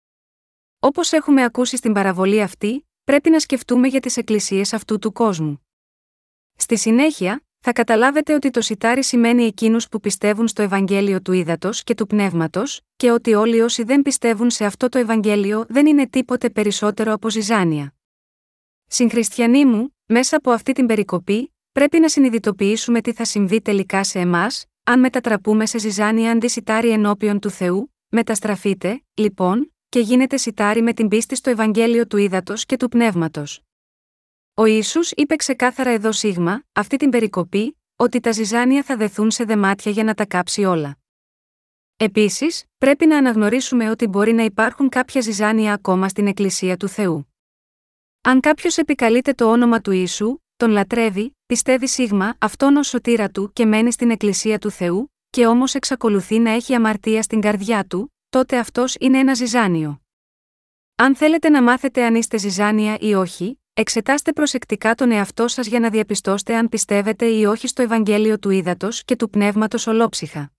Όπως 0.78 1.12
έχουμε 1.12 1.45
ακούσει 1.45 1.76
στην 1.76 1.93
παραβολή 1.93 2.43
αυτή, 2.43 2.87
πρέπει 3.05 3.30
να 3.30 3.38
σκεφτούμε 3.38 3.88
για 3.88 4.00
τις 4.00 4.16
εκκλησίες 4.16 4.72
αυτού 4.72 4.98
του 4.98 5.12
κόσμου. 5.12 5.66
Στη 6.57 6.78
συνέχεια, 6.78 7.44
θα 7.61 7.72
καταλάβετε 7.72 8.34
ότι 8.34 8.50
το 8.50 8.61
σιτάρι 8.61 9.05
σημαίνει 9.05 9.44
εκείνους 9.44 9.88
που 9.88 10.00
πιστεύουν 10.00 10.48
στο 10.48 10.62
Ευαγγέλιο 10.62 11.22
του 11.22 11.32
ύδατο 11.32 11.70
και 11.72 11.94
του 11.94 12.07
πνεύματος, 12.07 12.80
και 12.96 13.11
ότι 13.11 13.34
όλοι 13.34 13.61
όσοι 13.61 13.82
δεν 13.82 14.03
πιστεύουν 14.03 14.50
σε 14.50 14.64
αυτό 14.64 14.88
το 14.88 14.98
Ευαγγέλιο 14.98 15.64
δεν 15.68 15.86
είναι 15.86 16.09
τίποτε 16.09 16.50
περισσότερο 16.50 17.12
από 17.12 17.30
ζυζάνια. 17.30 17.94
Συγχριστιανοί 18.86 19.64
μου, 19.64 19.96
μέσα 20.07 20.36
από 20.36 20.50
αυτή 20.50 20.72
την 20.72 20.86
περικοπή, 20.86 21.55
πρέπει 21.72 21.98
να 21.98 22.09
συνειδητοποιήσουμε 22.09 23.00
τι 23.00 23.12
θα 23.12 23.24
συμβεί 23.24 23.61
τελικά 23.61 24.05
σε 24.05 24.18
εμάς, 24.18 24.64
αν 24.84 25.00
μετατραπούμε 25.00 25.66
σε 25.66 25.78
ζυζάνια 25.78 26.30
αντί 26.30 26.48
σιτάρι 26.48 26.90
ενώπιον 26.90 27.38
του 27.38 27.50
Θεού, 27.50 27.94
μεταστραφείτε, 28.09 29.03
λοιπόν, 29.14 29.72
και 29.93 30.01
γίνετε 30.01 30.36
σιτάρι 30.36 30.82
με 30.82 30.93
την 30.93 31.09
πίστη 31.09 31.36
στο 31.36 31.51
Ευαγγέλιο 31.51 32.07
του 32.07 32.16
ύδατο 32.16 32.55
και 32.57 32.76
του 32.76 32.88
πνεύματος. 32.88 33.62
Ο 34.55 34.64
Ιησούς 34.64 35.11
είπε 35.11 35.36
ξεκάθαρα 35.36 35.90
εδώ 35.90 36.12
σίγμα, 36.12 36.62
αυτή 36.72 36.97
την 36.97 37.11
περικοπή, 37.11 37.80
ότι 37.97 38.20
τα 38.20 38.32
ζυζάνια 38.32 38.82
θα 38.82 38.97
δεθούν 38.97 39.30
σε 39.30 39.45
δεμάτια 39.45 39.93
για 39.93 40.05
να 40.05 40.14
τα 40.14 40.26
κάψει 40.26 40.64
όλα. 40.64 40.99
Επίσης, 41.97 42.64
πρέπει 42.78 43.07
να 43.07 43.16
αναγνωρίσουμε 43.16 43.90
ότι 43.90 44.07
μπορεί 44.07 44.32
να 44.32 44.43
υπάρχουν 44.43 44.88
κάποια 44.88 45.20
ζυζάνια 45.20 45.72
ακόμα 45.72 46.09
στην 46.09 46.26
Εκκλησία 46.26 46.76
του 46.76 46.88
Θεού. 46.88 47.32
Αν 48.20 48.40
κάποιος 48.40 48.76
επικαλείται 48.76 49.32
το 49.32 49.51
όνομα 49.51 49.80
του 49.80 49.90
Ιησού, 49.90 50.38
τον 50.57 50.70
λατρεύει, 50.70 51.36
πιστεύει 51.47 51.88
σίγμα 51.88 52.34
αυτόν 52.38 52.76
ως 52.76 52.88
σωτήρα 52.88 53.30
του 53.30 53.53
και 53.53 53.66
μένει 53.66 53.93
στην 53.93 54.11
Εκκλησία 54.11 54.59
του 54.59 54.70
Θεού, 54.70 55.12
και 55.30 55.47
όμως 55.47 55.74
εξακολουθεί 55.74 56.38
να 56.38 56.51
έχει 56.51 56.74
αμαρτία 56.74 57.22
στην 57.22 57.40
καρδιά 57.40 57.84
του, 57.84 58.11
τότε 58.33 58.59
αυτός 58.59 58.97
είναι 59.01 59.18
ένα 59.18 59.35
ζυζάνιο. 59.35 60.03
Αν 60.95 61.16
θέλετε 61.16 61.49
να 61.49 61.62
μάθετε 61.62 62.05
αν 62.05 62.14
είστε 62.14 62.39
ζυζάνια 62.39 62.97
ή 63.01 63.14
όχι, 63.14 63.57
Εξετάστε 63.74 64.33
προσεκτικά 64.33 64.95
τον 64.95 65.11
εαυτό 65.11 65.49
σας 65.49 65.66
για 65.66 65.80
να 65.80 65.91
διαπιστώσετε 65.91 66.57
αν 66.57 66.68
πιστεύετε 66.68 67.26
ή 67.26 67.45
όχι 67.45 67.66
στο 67.66 67.83
Ευαγγέλιο 67.83 68.39
του 68.39 68.51
Ήδατος 68.51 69.05
και 69.05 69.16
του 69.16 69.30
Πνεύματος 69.30 69.87
ολόψυχα. 69.87 70.53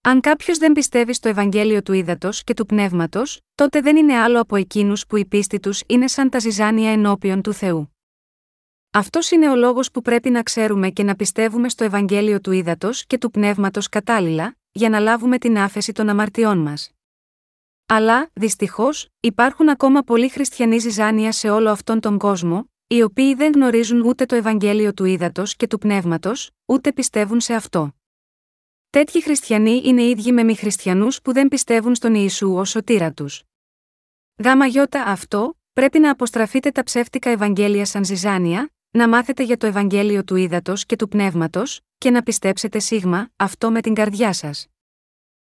Αν 0.00 0.20
κάποιος 0.20 0.58
δεν 0.58 0.72
πιστεύει 0.72 1.12
στο 1.12 1.28
Ευαγγέλιο 1.28 1.82
του 1.82 1.92
Ήδατος 1.92 2.44
και 2.44 2.54
του 2.54 2.66
Πνεύματος, 2.66 3.40
τότε 3.54 3.80
δεν 3.80 3.96
είναι 3.96 4.14
άλλο 4.14 4.40
από 4.40 4.56
εκείνους 4.56 5.06
που 5.06 5.16
η 5.16 5.24
πίστη 5.24 5.60
τους 5.60 5.82
είναι 5.86 6.06
σαν 6.06 6.30
τα 6.30 6.38
ζυζάνια 6.38 6.92
ενώπιον 6.92 7.42
του 7.42 7.52
Θεού. 7.52 7.96
Αυτός 8.90 9.30
είναι 9.30 9.50
ο 9.50 9.56
λόγος 9.56 9.90
που 9.90 10.02
πρέπει 10.02 10.30
να 10.30 10.42
ξέρουμε 10.42 10.90
και 10.90 11.02
να 11.02 11.16
πιστεύουμε 11.16 11.68
στο 11.68 11.84
Ευαγγέλιο 11.84 12.40
του 12.40 12.52
Ήδατος 12.52 13.06
και 13.06 13.18
του 13.18 13.30
Πνεύματος 13.30 13.88
κατάλληλα, 13.88 14.56
για 14.72 14.88
να 14.88 14.98
λάβουμε 14.98 15.38
την 15.38 15.58
άφεση 15.58 15.92
των 15.92 16.08
αμαρτιών 16.08 16.58
μας. 16.58 16.90
Αλλά, 17.86 18.30
δυστυχώς, 18.32 19.08
υπάρχουν 19.20 19.68
ακόμα 19.68 20.02
πολλοί 20.02 20.28
χριστιανοί 20.28 20.78
ζυζάνια 20.78 21.32
σε 21.32 21.50
όλο 21.50 21.70
αυτόν 21.70 22.00
τον 22.00 22.18
κόσμο, 22.18 22.70
οι 22.86 23.02
οποίοι 23.02 23.34
δεν 23.34 23.52
γνωρίζουν 23.52 24.00
ούτε 24.00 24.26
το 24.26 24.34
Ευαγγέλιο 24.34 24.94
του 24.94 25.04
ύδατο 25.04 25.42
και 25.56 25.66
του 25.66 25.78
πνεύματος, 25.78 26.50
ούτε 26.66 26.92
πιστεύουν 26.92 27.40
σε 27.40 27.54
αυτό. 27.54 27.92
Τέτοιοι 28.90 29.22
χριστιανοί 29.22 29.82
είναι 29.84 30.02
ίδιοι 30.02 30.32
με 30.32 30.42
μη 30.42 30.56
χριστιανούς 30.56 31.22
που 31.22 31.32
δεν 31.32 31.48
πιστεύουν 31.48 31.94
στον 31.94 32.14
Ιησού 32.14 32.54
ως 32.54 32.70
σωτήρα 32.70 33.12
τους. 33.12 33.42
Γάμα 34.44 34.66
γιώτα 34.66 35.02
αυτό, 35.02 35.58
πρέπει 35.72 35.98
να 35.98 36.10
αποστραφείτε 36.10 36.70
τα 36.70 36.82
ψεύτικα 36.82 37.30
Ευαγγέλια 37.30 37.84
σαν 37.84 38.04
ζυζάνια, 38.04 38.70
να 38.90 39.08
μάθετε 39.08 39.42
για 39.42 39.56
το 39.56 39.66
Ευαγγέλιο 39.66 40.24
του 40.24 40.36
ύδατο 40.36 40.72
και 40.86 40.96
του 40.96 41.08
πνεύματος, 41.08 41.80
και 41.98 42.10
να 42.10 42.22
πιστέψετε 42.22 42.78
σίγμα 42.78 43.28
αυτό 43.36 43.70
με 43.70 43.80
την 43.80 43.94
καρδιά 43.94 44.32
σας. 44.32 44.66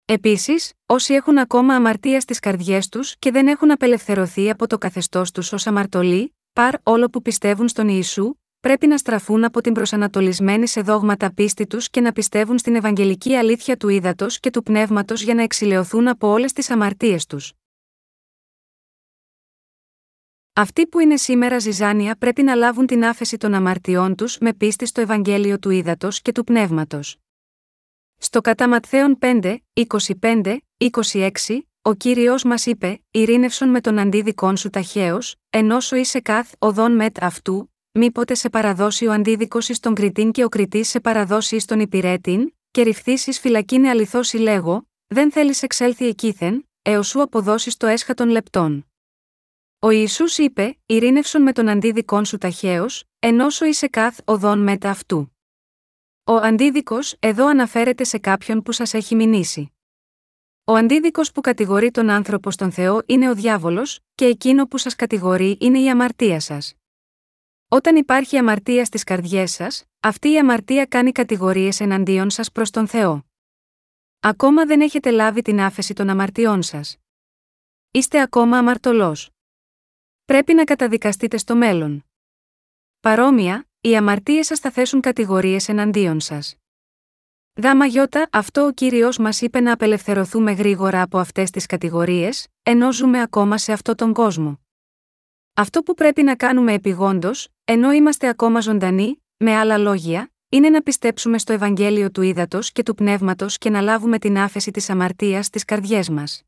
Επίσης, 0.06 0.74
όσοι 0.86 1.14
έχουν 1.14 1.38
ακόμα 1.38 1.76
αμαρτία 1.76 2.20
στις 2.20 2.40
καρδιές 2.40 2.90
τους 2.90 3.16
και 3.20 3.32
δεν 3.32 3.48
έχουν 3.48 3.72
απελευθερωθεί 3.72 4.50
από 4.50 4.68
το 4.68 4.78
καθεστώς 4.78 5.32
τους 5.32 5.54
ως 5.54 5.68
αμαρτωλοί, 5.68 6.36
παρ 6.54 6.76
όλο 6.84 7.10
που 7.10 7.22
πιστεύουν 7.22 7.68
στον 7.68 7.88
Ιησού, 7.88 8.34
πρέπει 8.60 8.88
να 8.88 8.98
στραφούν 8.98 9.44
από 9.44 9.62
την 9.62 9.74
προσανατολισμένη 9.74 10.68
σε 10.68 10.82
δόγματα 10.82 11.34
πίστη 11.34 11.68
τους 11.68 11.90
και 11.90 12.02
να 12.02 12.12
πιστεύουν 12.12 12.58
στην 12.58 12.76
Ευαγγελική 12.76 13.36
αλήθεια 13.36 13.78
του 13.78 13.90
ύδατο 13.90 14.26
και 14.40 14.50
του 14.50 14.64
πνεύματος 14.64 15.22
για 15.22 15.34
να 15.34 15.44
εξηλαιωθούν 15.44 16.08
από 16.08 16.28
όλες 16.28 16.54
τις 16.54 16.70
αμαρτίες 16.70 17.26
τους. 17.26 17.54
Αυτοί 20.54 20.88
που 20.88 21.00
είναι 21.00 21.18
σήμερα 21.18 21.60
ζυζάνια 21.60 22.16
πρέπει 22.16 22.44
να 22.44 22.56
λάβουν 22.56 22.86
την 22.86 23.06
άφεση 23.06 23.38
των 23.38 23.54
αμαρτιών 23.54 24.16
τους 24.16 24.38
με 24.38 24.54
πίστη 24.54 24.86
στο 24.86 25.02
Ευαγγέλιο 25.02 25.60
του 25.60 25.70
ύδατο 25.70 26.08
και 26.22 26.32
του 26.32 26.44
πνεύματος. 26.44 27.18
Στο 28.18 28.42
κατά 28.42 28.68
Ματθαίον 28.68 29.18
5, 29.22 29.58
25, 30.22 30.58
26, 30.78 31.30
ο 31.82 31.94
κύριος 31.94 32.44
μας 32.44 32.66
είπε: 32.66 33.02
Ειρήνευσον 33.12 33.70
με 33.70 33.82
τον 33.82 34.00
αντίδικόν 34.00 34.58
σου 34.58 34.70
ταχαίως, 34.70 35.36
ενώσο 35.50 35.96
είσαι 35.96 36.20
καθ 36.20 36.52
οδόν 36.60 36.96
μετ 36.96 37.24
αυτού, 37.24 37.74
μήποτε 37.92 38.34
σε 38.34 38.50
παραδώσει 38.50 39.06
ο 39.06 39.12
αντίδικος 39.12 39.70
εις 39.70 39.80
τον 39.80 39.94
κριτήν 39.94 40.32
και 40.32 40.44
ο 40.44 40.50
κριτή 40.50 40.84
σε 40.84 41.00
παραδώσει 41.00 41.56
εις 41.56 41.66
τον 41.66 41.80
υπηρέτην, 41.80 42.54
και 42.72 42.82
ρηφθήσει 42.82 43.32
φυλακίνε 43.32 43.90
αληθώ 43.90 44.20
λέγω, 44.34 44.88
δεν 45.08 45.32
θέλεις 45.32 45.64
εξέλθει 45.64 46.08
εκείθεν, 46.08 46.70
έως 46.82 47.08
σου 47.08 47.22
αποδώσεις 47.22 47.78
το 47.78 47.88
έσχατον 47.88 48.30
λεπτών. 48.30 48.91
Ο 49.84 49.90
Ισού 49.90 50.44
είπε: 50.44 50.78
Ειρήνευσον 50.86 51.42
με 51.42 51.52
τον 51.52 51.70
αντίδικόν 51.70 52.26
σου 52.26 52.38
ταχαίως, 52.38 53.04
ενώσο 53.20 53.66
είσαι 53.66 53.88
καθ 53.88 54.20
οδόν 54.26 54.60
μετ 54.60 54.86
αυτού. 54.86 55.36
Ο 56.24 56.34
αντίδικος 56.36 57.16
εδώ 57.20 57.48
αναφέρεται 57.48 58.04
σε 58.04 58.18
κάποιον 58.18 58.62
που 58.62 58.72
σας 58.72 58.94
έχει 58.94 59.16
μηνύσει. 59.16 59.72
Ο 60.64 60.74
αντίδικος 60.74 61.32
που 61.32 61.42
κατηγορεί 61.42 61.92
τον 61.92 62.10
άνθρωπο 62.10 62.52
στον 62.52 62.72
Θεό 62.72 63.02
είναι 63.06 63.30
ο 63.30 63.36
διάβολος, 63.36 64.00
και 64.16 64.26
εκείνο 64.26 64.68
που 64.68 64.78
σας 64.78 64.96
κατηγορεί 64.96 65.58
είναι 65.60 65.80
η 65.80 65.90
αμαρτία 65.90 66.40
σας. 66.40 66.74
Όταν 67.68 67.96
υπάρχει 67.96 68.38
αμαρτία 68.38 68.86
στις 68.86 69.04
καρδιές 69.04 69.52
σας, 69.52 69.84
αυτή 70.00 70.32
η 70.32 70.38
αμαρτία 70.38 70.86
κάνει 70.86 71.12
κατηγορίες 71.12 71.80
εναντίον 71.80 72.30
σας 72.30 72.52
προς 72.52 72.70
τον 72.70 72.88
Θεό. 72.88 73.26
Ακόμα 74.20 74.66
δεν 74.66 74.82
έχετε 74.82 75.12
λάβει 75.12 75.42
την 75.42 75.62
άφεση 75.62 75.94
των 75.94 76.10
αμαρτιών 76.10 76.62
σας. 76.62 76.98
Είστε 77.92 78.22
ακόμα 78.22 78.58
αμαρτωλός. 78.58 79.30
Πρέπει 80.32 80.54
να 80.54 80.64
καταδικαστείτε 80.64 81.38
στο 81.38 81.56
μέλλον. 81.56 82.06
Παρόμοια, 83.00 83.68
οι 83.82 83.96
αμαρτίες 83.96 84.46
σας 84.46 84.60
θα 84.60 84.72
θέσουν 84.72 85.02
κατηγορίες 85.02 85.70
εναντίον 85.70 86.20
σας. 86.20 86.56
Γάμα 87.64 87.86
γιώτα, 87.86 88.28
αυτό 88.32 88.66
ο 88.66 88.72
κύριος 88.72 89.18
μας 89.18 89.42
είπε 89.42 89.60
να 89.60 89.74
απελευθερωθούμε 89.74 90.52
γρήγορα 90.52 91.02
από 91.02 91.18
αυτές 91.18 91.50
τις 91.50 91.66
κατηγορίες, 91.66 92.48
ενώ 92.64 92.92
ζούμε 92.92 93.22
ακόμα 93.22 93.58
σε 93.58 93.72
αυτόν 93.72 93.96
τον 93.96 94.14
κόσμο. 94.14 94.60
Αυτό 95.54 95.82
που 95.82 95.94
πρέπει 95.94 96.24
να 96.24 96.36
κάνουμε 96.36 96.74
επιγόντως, 96.74 97.48
ενώ 97.64 97.92
είμαστε 97.92 98.28
ακόμα 98.28 98.60
ζωντανοί, 98.60 99.24
με 99.38 99.56
άλλα 99.56 99.78
λόγια, 99.78 100.32
είναι 100.50 100.70
να 100.70 100.82
πιστέψουμε 100.82 101.38
στο 101.38 101.54
Ευαγγέλιο 101.54 102.12
του 102.12 102.22
ύδατο 102.22 102.60
και 102.62 102.84
του 102.84 102.96
πνεύματος 102.96 103.58
και 103.58 103.70
να 103.70 103.82
λάβουμε 103.82 104.20
την 104.20 104.38
άφεση 104.38 104.72
της 104.72 104.90
αμαρτίας 104.90 105.46
στις 105.46 105.66
καρδιές 105.66 106.10
μας. 106.10 106.44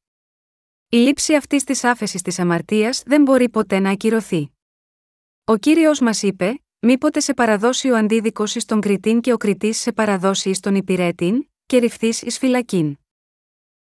Η 0.93 0.97
λήψη 0.97 1.35
αυτής 1.35 1.63
της 1.63 1.83
άφεσης 1.83 2.21
της 2.21 2.39
αμαρτίας 2.39 3.03
δεν 3.05 3.21
μπορεί 3.21 3.49
ποτέ 3.49 3.79
να 3.79 3.89
ακυρωθεί. 3.89 4.51
Ο 5.43 5.57
κύριος 5.57 5.99
μας 5.99 6.23
είπε: 6.23 6.63
μήποτε 6.79 7.19
σε 7.19 7.33
παραδώσει 7.33 7.89
ο 7.89 7.97
αντίδικος 7.97 8.55
εις 8.55 8.65
τον 8.65 8.81
κριτήν 8.81 9.21
και 9.21 9.33
ο 9.33 9.37
κριτή 9.37 9.73
σε 9.73 9.91
παραδώσει 9.91 10.49
εις 10.49 10.59
τον 10.59 10.75
υπηρέτην, 10.75 11.49
και 11.65 11.77
ρηφθείς 11.77 12.21
εις 12.21 12.37
φυλακήν. 12.37 12.97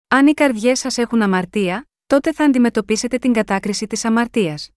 Αν 0.07 0.27
οι 0.27 0.33
καρδιές 0.33 0.79
σας 0.79 0.97
έχουν 0.97 1.21
αμαρτία, 1.21 1.89
τότε 2.07 2.33
θα 2.33 2.43
αντιμετωπίσετε 2.43 3.17
την 3.17 3.33
κατάκριση 3.33 3.87
της 3.87 4.05
αμαρτίας. 4.05 4.69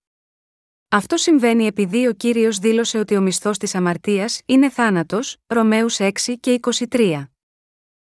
Αυτό 0.88 1.16
συμβαίνει 1.16 1.66
επειδή 1.66 2.06
ο 2.06 2.12
κύριος 2.12 2.58
δήλωσε 2.58 2.98
ότι 2.98 3.16
ο 3.16 3.20
μισθός 3.20 3.58
της 3.58 3.74
αμαρτίας 3.74 4.40
είναι 4.46 4.70
θάνατος, 4.70 5.36
Ρωμαίους 5.46 5.98
6 6.00 6.36
και 6.40 6.52
23. 6.52 7.30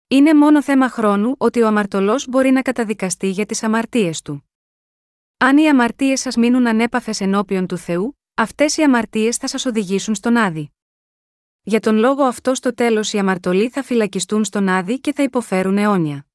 Είναι 0.07 0.33
μόνο 0.33 0.63
θέμα 0.63 0.89
χρόνου 0.89 1.35
ότι 1.37 1.61
ο 1.61 1.67
αμαρτωλός 1.67 2.27
μπορεί 2.27 2.51
να 2.51 2.61
καταδικαστεί 2.61 3.27
για 3.27 3.45
τις 3.45 3.63
αμαρτίες 3.63 4.21
του. 4.21 4.49
Αν 5.37 5.57
οι 5.57 5.69
αμαρτίες 5.69 6.19
σας 6.19 6.35
μείνουν 6.35 6.67
ανέπαφες 6.67 7.21
ενώπιον 7.21 7.67
του 7.67 7.77
Θεού, 7.77 8.19
αυτές 8.33 8.77
οι 8.77 8.83
αμαρτίες 8.83 9.37
θα 9.37 9.47
σας 9.47 9.65
οδηγήσουν 9.65 10.15
στον 10.15 10.37
Άδη. 10.37 10.71
Για 11.61 11.79
τον 11.79 11.95
λόγο 11.95 12.23
αυτό 12.23 12.55
στο 12.55 12.73
τέλος 12.73 13.13
οι 13.13 13.17
αμαρτωλοί 13.17 13.69
θα 13.69 13.83
φυλακιστούν 13.83 14.43
στον 14.43 14.67
Άδη 14.67 14.99
και 14.99 15.13
θα 15.13 15.23
υποφέρουν 15.23 15.77
αιώνια. 15.77 16.25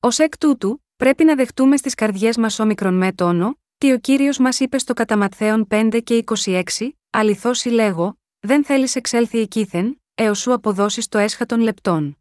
Ω 0.00 0.08
εκ 0.16 0.38
τούτου, 0.38 0.84
πρέπει 0.96 1.24
να 1.24 1.34
δεχτούμε 1.34 1.76
στις 1.76 1.94
καρδιές 1.94 2.36
μας 2.36 2.58
όμικρον 2.58 2.94
με 2.94 3.12
τόνο, 3.12 3.60
τι 3.78 3.92
ο 3.92 3.98
κύριος 3.98 4.38
μας 4.38 4.60
είπε 4.60 4.78
στο 4.78 4.94
Καταματθέων 4.94 5.66
5 5.70 6.00
και 6.04 6.24
26, 6.44 6.62
Αληθώς 7.10 7.64
λέγω, 7.64 8.18
δεν 8.40 8.64
θέλεις 8.64 8.96
εξέλθει 8.96 9.38
εκείθεν, 9.38 10.02
έως 10.14 10.38
σου 10.38 10.52
αποδώσεις 10.52 11.08
το 11.08 11.18
έσχατον 11.18 11.60
λεπτών. 11.60 12.17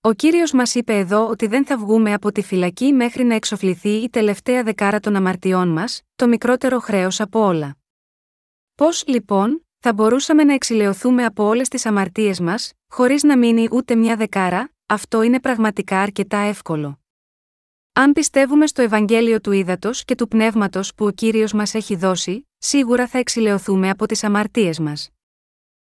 Ο 0.00 0.12
κύριος 0.12 0.52
μας 0.52 0.74
είπε 0.74 0.98
εδώ 0.98 1.28
ότι 1.28 1.46
δεν 1.46 1.66
θα 1.66 1.78
βγούμε 1.78 2.12
από 2.12 2.32
τη 2.32 2.42
φυλακή 2.42 2.92
μέχρι 2.92 3.24
να 3.24 3.34
εξοφληθεί 3.34 3.88
η 3.88 4.08
τελευταία 4.08 4.62
δεκάρα 4.62 5.00
των 5.00 5.16
αμαρτιών 5.16 5.68
μας, 5.68 6.02
το 6.16 6.28
μικρότερο 6.28 6.78
χρέος 6.78 7.20
από 7.20 7.40
όλα. 7.40 7.76
Πώς, 8.74 9.04
λοιπόν, 9.06 9.66
θα 9.78 9.92
μπορούσαμε 9.92 10.44
να 10.44 10.52
εξηλαιωθούμε 10.52 11.24
από 11.24 11.44
όλες 11.44 11.68
τις 11.68 11.86
αμαρτίες 11.86 12.40
μας, 12.40 12.72
χωρίς 12.88 13.22
να 13.22 13.38
μείνει 13.38 13.68
ούτε 13.70 13.94
μια 13.94 14.16
δεκάρα, 14.16 14.72
αυτό 14.86 15.22
είναι 15.22 15.40
πραγματικά 15.40 16.00
αρκετά 16.00 16.38
εύκολο. 16.38 17.00
Αν 17.92 18.12
πιστεύουμε 18.12 18.66
στο 18.66 18.82
Ευαγγέλιο 18.82 19.40
του 19.40 19.52
Ήδατος 19.52 20.04
και 20.04 20.14
του 20.14 20.28
Πνεύματος 20.28 20.94
που 20.94 21.06
ο 21.06 21.10
κύριος 21.10 21.52
μας 21.52 21.74
έχει 21.74 21.96
δώσει, 21.96 22.48
σίγουρα 22.58 23.06
θα 23.06 23.18
εξηλαιωθούμε 23.18 23.90
από 23.90 24.06
τις 24.06 24.24
αμαρτίες 24.24 24.78
μας. 24.78 25.10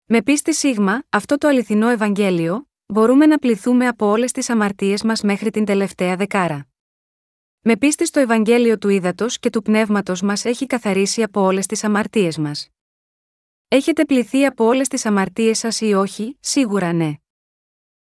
Με 0.05 0.21
πίστη 0.21 0.53
σίγμα, 0.53 1.03
αυτό 1.09 1.37
το 1.37 1.47
αληθινό 1.47 1.89
Ευαγγέλιο, 1.89 2.68
μπορούμε 2.93 3.25
να 3.25 3.37
πληθούμε 3.37 3.87
από 3.87 4.05
όλες 4.05 4.31
τις 4.31 4.49
αμαρτίες 4.49 5.03
μας 5.03 5.21
μέχρι 5.21 5.49
την 5.49 5.65
τελευταία 5.65 6.15
δεκάρα. 6.15 6.67
Με 7.61 7.77
πίστη 7.77 8.05
στο 8.05 8.19
Ευαγγέλιο 8.19 8.77
του 8.77 8.89
Ήδατος 8.89 9.39
και 9.39 9.49
του 9.49 9.61
Πνεύματος 9.61 10.21
μας 10.21 10.45
έχει 10.45 10.65
καθαρίσει 10.65 11.23
από 11.23 11.41
όλες 11.41 11.65
τις 11.65 11.83
αμαρτίες 11.83 12.37
μας. 12.37 12.69
Έχετε 13.67 14.05
πληθεί 14.05 14.45
από 14.45 14.65
όλες 14.65 14.87
τις 14.87 15.05
αμαρτίες 15.05 15.57
σας 15.57 15.81
ή 15.81 15.93
όχι, 15.93 16.37
σίγουρα 16.39 16.93
ναι. 16.93 17.13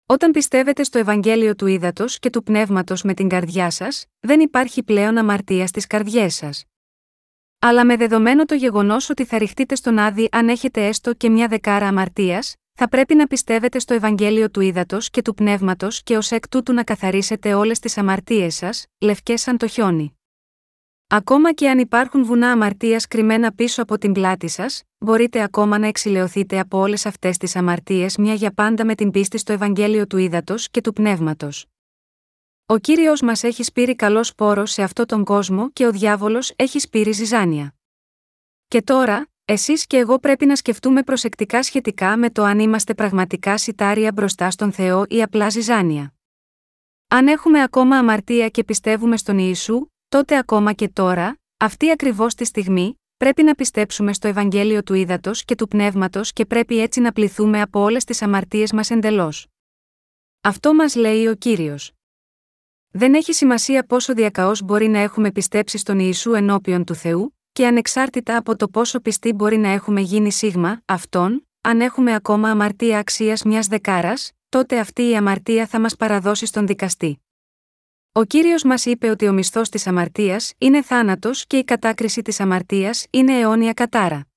Όταν 0.05 0.31
πιστεύετε 0.31 0.83
στο 0.83 0.97
Ευαγγέλιο 0.97 1.55
του 1.55 1.67
Ήδατος 1.67 2.19
και 2.19 2.29
του 2.29 2.43
Πνεύματος 2.43 3.03
με 3.03 3.13
την 3.13 3.29
καρδιά 3.29 3.69
σας, 3.69 4.05
δεν 4.19 4.39
υπάρχει 4.39 4.83
πλέον 4.83 5.17
αμαρτία 5.17 5.67
στις 5.67 5.87
καρδιές 5.87 6.35
σας. 6.35 6.65
Αλλά 7.59 7.85
με 7.85 7.97
δεδομένο 7.97 8.45
το 8.45 8.55
γεγονός 8.55 9.09
ότι 9.09 9.25
θα 9.25 9.37
ρηχτείτε 9.37 9.75
στον 9.75 9.97
άδει 9.97 10.27
αν 10.31 10.49
έχετε 10.49 10.87
έστω 10.87 11.13
και 11.13 11.29
μια 11.29 11.47
δεκάρα 11.47 11.87
αμαρτίας, 11.87 12.55
θα 12.73 12.87
πρέπει 12.89 13.15
να 13.15 13.27
πιστεύετε 13.27 13.79
στο 13.79 13.93
Ευαγγέλιο 13.93 14.49
του 14.49 14.61
Ήδατος 14.61 15.09
και 15.09 15.21
του 15.21 15.33
Πνεύματος 15.33 16.03
και 16.03 16.17
ως 16.17 16.31
εκ 16.31 16.47
τούτου 16.47 16.73
να 16.73 16.83
καθαρίσετε 16.83 17.53
όλες 17.53 17.79
τις 17.79 17.97
αμαρτίες 17.97 18.55
σας, 18.55 18.85
λευκές 18.99 19.41
σαν 19.41 19.57
το 19.57 19.67
χιόνι. 19.67 20.17
Ακόμα 21.07 21.53
και 21.53 21.69
αν 21.69 21.79
υπάρχουν 21.79 22.25
βουνά 22.25 22.51
αμαρτίας 22.51 23.07
κρυμμένα 23.07 23.53
πίσω 23.53 23.81
από 23.81 23.97
την 23.97 24.11
πλάτη 24.11 24.47
σας, 24.47 24.83
μπορείτε 24.97 25.41
ακόμα 25.41 25.77
να 25.77 25.87
εξηλαιωθείτε 25.87 26.59
από 26.59 26.77
όλες 26.77 27.05
αυτές 27.05 27.37
τις 27.37 27.55
αμαρτίες 27.55 28.17
μια 28.17 28.33
για 28.33 28.53
πάντα 28.53 28.85
με 28.85 28.95
την 28.95 29.11
πίστη 29.11 29.37
στο 29.37 29.53
Ευαγγέλιο 29.53 30.07
του 30.07 30.17
Ήδατος 30.17 30.69
και 30.69 30.81
του 30.81 30.93
Πνεύματος. 30.93 31.65
Ο 32.65 32.77
κύριος 32.77 33.21
μας 33.21 33.43
έχει 33.43 33.63
σπείρει 33.63 33.95
καλός 33.95 34.27
σπόρο 34.27 34.65
σε 34.65 34.83
αυτόν 34.83 35.05
τον 35.05 35.23
κόσμο 35.23 35.71
και 35.71 35.85
ο 35.85 35.91
διάβολος 35.91 36.53
έχει 36.55 36.79
σπείρει 36.79 37.11
ζυζάνια. 37.11 37.75
Και 38.67 38.81
τώρα, 38.81 39.27
εσείς 39.45 39.87
και 39.87 39.97
εγώ 39.97 40.19
πρέπει 40.19 40.45
να 40.45 40.55
σκεφτούμε 40.55 41.03
προσεκτικά 41.03 41.63
σχετικά 41.63 42.17
με 42.17 42.29
το 42.29 42.43
αν 42.43 42.59
είμαστε 42.59 42.93
πραγματικά 42.93 43.57
σιτάρια 43.57 44.11
μπροστά 44.11 44.51
στον 44.51 44.71
Θεό 44.71 45.05
ή 45.07 45.21
απλά 45.21 45.49
ζυζάνια. 45.49 46.13
Αν 47.07 47.27
έχουμε 47.27 47.61
ακόμα 47.61 47.97
αμαρτία 47.97 48.49
και 48.49 48.63
πιστεύουμε 48.63 49.17
στον 49.17 49.37
Ιησού, 49.37 49.87
τότε 50.09 50.37
ακόμα 50.37 50.73
και 50.73 50.89
τώρα, 50.89 51.39
αυτή 51.57 51.91
ακριβώς 51.91 52.35
τη 52.35 52.45
στιγμή, 52.45 53.01
πρέπει 53.17 53.43
να 53.43 53.55
πιστέψουμε 53.55 54.13
στο 54.13 54.27
Ευαγγέλιο 54.27 54.83
του 54.83 54.93
Ήδατος 54.93 55.45
και 55.45 55.55
του 55.55 55.67
Πνεύματος 55.67 56.33
και 56.33 56.45
πρέπει 56.45 56.79
έτσι 56.79 56.99
να 56.99 57.11
πληθούμε 57.11 57.61
από 57.61 57.79
όλες 57.79 58.03
τις 58.03 58.21
αμαρτίες 58.21 58.71
μας 58.71 58.89
εντελώς. 58.89 59.47
Αυτό 60.41 60.73
μας 60.73 60.95
λέει 60.95 61.27
ο 61.27 61.35
κύριος. 61.35 61.91
Δεν 62.91 63.13
έχει 63.13 63.33
σημασία 63.33 63.85
πόσο 63.85 64.13
διακαώς 64.13 64.61
μπορεί 64.61 64.87
να 64.87 64.99
έχουμε 64.99 65.31
πιστέψει 65.31 65.77
στον 65.77 65.99
Ιησού 65.99 66.33
ενώπιον 66.33 66.83
του 66.83 66.95
Θεού, 66.95 67.37
και 67.53 67.67
ανεξάρτητα 67.67 68.37
από 68.37 68.55
το 68.55 68.67
πόσο 68.67 68.99
πιστοί 68.99 69.33
μπορεί 69.33 69.57
να 69.57 69.67
έχουμε 69.67 70.01
γίνει 70.01 70.31
σίγμα, 70.31 70.81
αυτόν, 70.85 71.47
αν 71.61 71.81
έχουμε 71.81 72.13
ακόμα 72.13 72.49
αμαρτία 72.49 72.99
αξίας 72.99 73.43
μιας 73.43 73.67
δεκάρας, 73.67 74.31
τότε 74.49 74.79
αυτή 74.79 75.09
η 75.09 75.15
αμαρτία 75.15 75.67
θα 75.67 75.79
μας 75.79 75.95
παραδώσει 75.95 76.45
στον 76.45 76.67
δικαστή. 76.67 77.23
Ο 78.11 78.23
κύριος 78.23 78.63
μας 78.63 78.85
είπε 78.85 79.09
ότι 79.09 79.27
ο 79.27 79.33
μισθός 79.33 79.69
της 79.69 79.87
αμαρτίας 79.87 80.53
είναι 80.57 80.81
θάνατος 80.81 81.47
και 81.47 81.57
η 81.57 81.63
κατάκριση 81.63 82.21
της 82.21 82.39
αμαρτίας 82.39 83.05
είναι 83.09 83.39
αιώνια 83.39 83.73
κατάρα. 83.73 84.27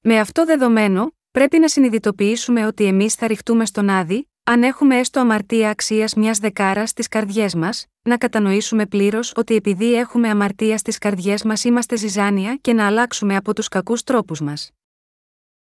Με 0.00 0.18
αυτό 0.18 0.44
δεδομένο, 0.44 1.16
πρέπει 1.30 1.58
να 1.58 1.68
συνειδητοποιήσουμε 1.68 2.66
ότι 2.66 2.84
εμείς 2.84 3.14
θα 3.14 3.26
ρηχτούμε 3.26 3.66
στον 3.66 3.88
Άδη, 3.88 4.28
αν 4.46 4.62
έχουμε 4.62 4.98
έστω 4.98 5.20
αμαρτία 5.20 5.70
αξίας 5.70 6.14
μιας 6.14 6.38
δεκάρας 6.38 6.90
στις 6.90 7.08
καρδιές 7.08 7.54
μας, 7.54 7.86
να 8.02 8.16
κατανοήσουμε 8.16 8.86
πλήρως 8.86 9.32
ότι 9.36 9.54
επειδή 9.54 9.94
έχουμε 9.94 10.28
αμαρτία 10.28 10.78
στις 10.78 10.98
καρδιές 10.98 11.42
μας 11.42 11.64
είμαστε 11.64 11.96
ζυζάνια 11.96 12.56
και 12.56 12.72
να 12.72 12.86
αλλάξουμε 12.86 13.36
από 13.36 13.54
τους 13.54 13.68
κακούς 13.68 14.02
τρόπους 14.02 14.40
μας. 14.40 14.70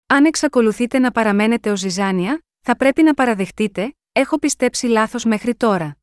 Αν 0.07 0.25
εξακολουθείτε 0.25 0.99
να 0.99 1.11
παραμένετε 1.11 1.71
ως 1.71 1.79
ζυζάνια, 1.79 2.43
θα 2.61 2.75
πρέπει 2.75 3.03
να 3.03 3.13
παραδεχτείτε, 3.13 3.95
έχω 4.11 4.39
πιστέψει 4.39 4.87
λάθος 4.87 5.25
μέχρι 5.25 5.55
τώρα. 5.55 5.97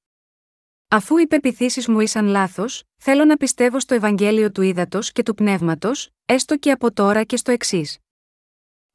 Αφού 0.88 1.16
οι 1.16 1.26
πεπιθήσεις 1.26 1.88
μου 1.88 2.00
ήσαν 2.00 2.26
λάθος, 2.26 2.82
θέλω 2.96 3.24
να 3.24 3.36
πιστεύω 3.36 3.80
στο 3.80 3.94
Ευαγγέλιο 3.94 4.52
του 4.52 4.62
Ήδατος 4.62 5.12
και 5.12 5.22
του 5.22 5.34
Πνεύματος, 5.34 6.10
έστω 6.26 6.56
και 6.56 6.70
από 6.70 6.92
τώρα 6.92 7.22
και 7.22 7.36
στο 7.36 7.52
εξής. 7.52 7.98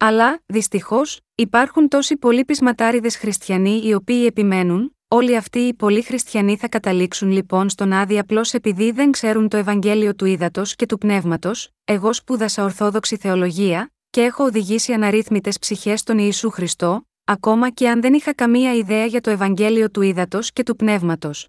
Αλλά, 0.04 0.44
δυστυχώς, 0.46 1.20
υπάρχουν 1.36 1.88
τόσοι 1.88 2.18
πολλοί 2.18 2.46
πεισματάριδες 2.46 3.18
χριστιανοί 3.18 3.82
οι 3.86 3.94
οποίοι 3.94 4.24
επιμένουν, 4.28 4.96
όλοι 5.08 5.36
αυτοί 5.36 5.60
οι 5.60 5.74
πολλοί 5.74 6.02
χριστιανοί 6.02 6.58
θα 6.58 6.68
καταλήξουν 6.68 7.32
λοιπόν 7.32 7.70
στον 7.70 7.92
άδει 7.92 8.20
απλώς 8.20 8.54
επειδή 8.54 8.92
δεν 8.92 9.12
ξέρουν 9.12 9.48
το 9.48 9.58
Ευαγγέλιο 9.58 10.16
του 10.16 10.26
Ήδατος 10.26 10.76
και 10.76 10.86
του 10.86 10.98
Πνεύματος, 10.98 11.70
εγώ 11.84 12.14
σπούδασα 12.14 12.64
Ορθόδοξη 12.64 13.18
Θεολογία, 13.18 13.92
και 14.10 14.22
έχω 14.22 14.44
οδηγήσει 14.44 14.94
αναρρύθμιτες 14.94 15.60
ψυχές 15.60 16.00
στον 16.00 16.18
Ιησού 16.18 16.50
Χριστό, 16.50 17.08
ακόμα 17.24 17.70
και 17.70 17.90
αν 17.90 18.02
δεν 18.02 18.14
είχα 18.14 18.34
καμία 18.34 18.74
ιδέα 18.74 19.06
για 19.06 19.22
το 19.22 19.30
Ευαγγέλιο 19.30 19.92
του 19.92 20.02
Ήδατος 20.02 20.52
και 20.52 20.64
του 20.64 20.76
Πνεύματος. 20.76 21.48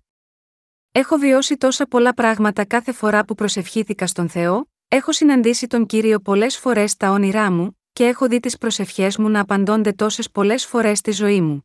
Έχω 0.92 1.16
βιώσει 1.16 1.56
τόσα 1.56 1.86
πολλά 1.86 2.14
πράγματα 2.14 2.64
κάθε 2.64 2.92
φορά 2.92 3.24
που 3.24 3.34
προσευχήθηκα 3.34 4.06
στον 4.06 4.28
Θεό, 4.28 4.70
έχω 4.88 5.12
συναντήσει 5.12 5.66
τον 5.66 5.86
κύριο 5.86 6.20
πολλές 6.20 6.58
φορές 6.58 6.90
στα 6.90 7.10
όνειρά 7.10 7.50
μου, 7.50 7.76
και 7.92 8.06
έχω 8.06 8.26
δει 8.26 8.40
τις 8.40 8.58
προσευχές 8.58 9.16
μου 9.16 9.28
να 9.28 9.40
απαντώνται 9.40 9.92
τόσες 9.92 10.30
πολλές 10.30 10.66
φορές 10.66 10.98
στη 10.98 11.10
ζωή 11.10 11.40
μου. 11.40 11.64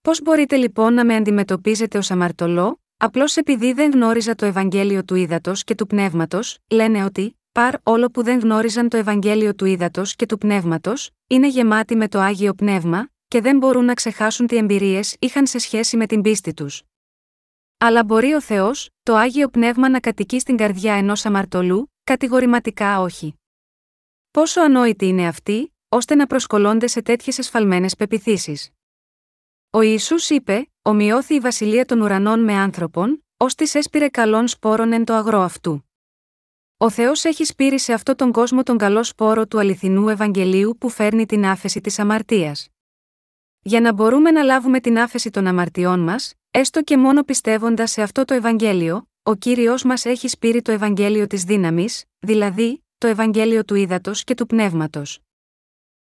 Πώς 0.00 0.22
μπορείτε 0.22 0.56
λοιπόν 0.56 0.94
να 0.94 1.04
με 1.04 1.14
αντιμετωπίζετε 1.14 1.98
ως 1.98 2.10
αμαρτωλό, 2.10 2.80
απλώς 2.96 3.36
επειδή 3.36 3.72
δεν 3.72 3.90
γνώριζα 3.90 4.34
το 4.34 4.46
Ευαγγέλιο 4.46 5.04
του 5.04 5.14
Ήδατος 5.14 5.64
και 5.64 5.74
του 5.74 5.86
Πνεύματος, 5.86 6.58
λένε 6.70 7.04
ότι, 7.04 7.38
παρ 7.52 7.74
όλο 7.82 8.06
που 8.10 8.22
δεν 8.22 8.38
γνώριζαν 8.40 8.88
το 8.88 8.96
Ευαγγέλιο 8.96 9.54
του 9.54 9.64
Ήδατος 9.64 10.16
και 10.16 10.26
του 10.26 10.38
Πνεύματος, 10.38 11.10
είναι 11.26 11.48
γεμάτοι 11.48 11.96
με 11.96 12.08
το 12.08 12.18
άγιο 12.18 12.54
πνεύμα, 12.54 13.08
και 13.28 13.40
δεν 13.40 13.58
μπορούν 13.58 13.84
να 13.84 13.94
ξεχάσουν 13.94 14.46
τι 14.46 14.56
εμπειρίες 14.56 15.16
είχαν 15.18 15.46
σε 15.46 15.58
σχέση 15.58 15.96
με 15.96 16.06
την 16.06 16.22
πίστη 16.22 16.54
τους. 16.54 16.82
Αλλά 17.78 18.04
μπορεί 18.04 18.32
ο 18.32 18.40
Θεός, 18.40 18.90
το 19.02 19.14
άγιο 19.14 19.48
πνεύμα 19.48 19.88
να 19.88 20.00
κατοικεί 20.00 20.38
στην 20.38 20.56
καρδιά 20.56 20.94
ενός 20.94 21.26
αμαρτωλού, 21.26 21.92
κατηγορηματικά 22.04 23.00
όχι. 23.00 23.34
Πόσο 24.38 24.60
ανόητοι 24.60 25.06
είναι 25.06 25.26
αυτοί, 25.26 25.74
ώστε 25.88 26.14
να 26.14 26.26
προσκολώνται 26.26 26.86
σε 26.86 27.02
τέτοιες 27.02 27.38
εσφαλμένες 27.38 27.96
πεπιθήσεις. 27.96 28.70
Ο 29.70 29.80
Ιησούς 29.80 30.30
είπε: 30.30 30.70
Ομοιώθη 30.82 31.34
η 31.34 31.38
βασιλεία 31.38 31.84
των 31.84 32.00
ουρανών 32.00 32.44
με 32.44 32.52
άνθρωπον, 32.52 33.24
ως 33.36 33.54
τη 33.54 33.78
έσπηρε 33.78 34.08
καλών 34.08 34.48
σπόρων 34.48 34.92
εν 34.92 35.04
το 35.04 35.14
αγρό 35.14 35.40
αυτού. 35.40 35.88
Ο 36.76 36.90
Θεός 36.90 37.24
έχει 37.24 37.44
σπείρει 37.44 37.78
σε 37.78 37.92
αυτόν 37.92 38.16
τον 38.16 38.32
κόσμο 38.32 38.62
τον 38.62 38.78
καλό 38.78 39.02
σπόρο 39.02 39.46
του 39.46 39.58
αληθινού 39.58 40.08
Ευαγγελίου 40.08 40.76
που 40.80 40.88
φέρνει 40.88 41.26
την 41.26 41.46
άφεση 41.46 41.80
της 41.80 41.98
αμαρτίας. 41.98 42.68
Για 43.60 43.80
να 43.80 43.92
μπορούμε 43.92 44.30
να 44.30 44.42
λάβουμε 44.42 44.80
την 44.80 44.98
άφεση 44.98 45.30
των 45.30 45.46
αμαρτιών 45.46 46.00
μας, 46.00 46.34
έστω 46.50 46.82
και 46.82 46.96
μόνο 46.96 47.22
πιστεύοντας 47.22 47.90
σε 47.90 48.02
αυτό 48.02 48.24
το 48.24 48.34
Ευαγγέλιο, 48.34 49.08
ο 49.22 49.34
κύριος 49.34 49.82
μας 49.82 50.04
έχει 50.04 50.28
σπείρει 50.28 50.62
το 50.62 50.72
Ευαγγέλιο 50.72 51.26
της 51.26 51.42
δύναμης, 51.42 52.04
δηλαδή, 52.18 52.82
το 52.98 53.06
Ευαγγέλιο 53.06 53.64
του 53.64 53.74
ύδατο 53.74 54.12
και 54.14 54.34
του 54.34 54.46
πνεύματος. 54.46 55.20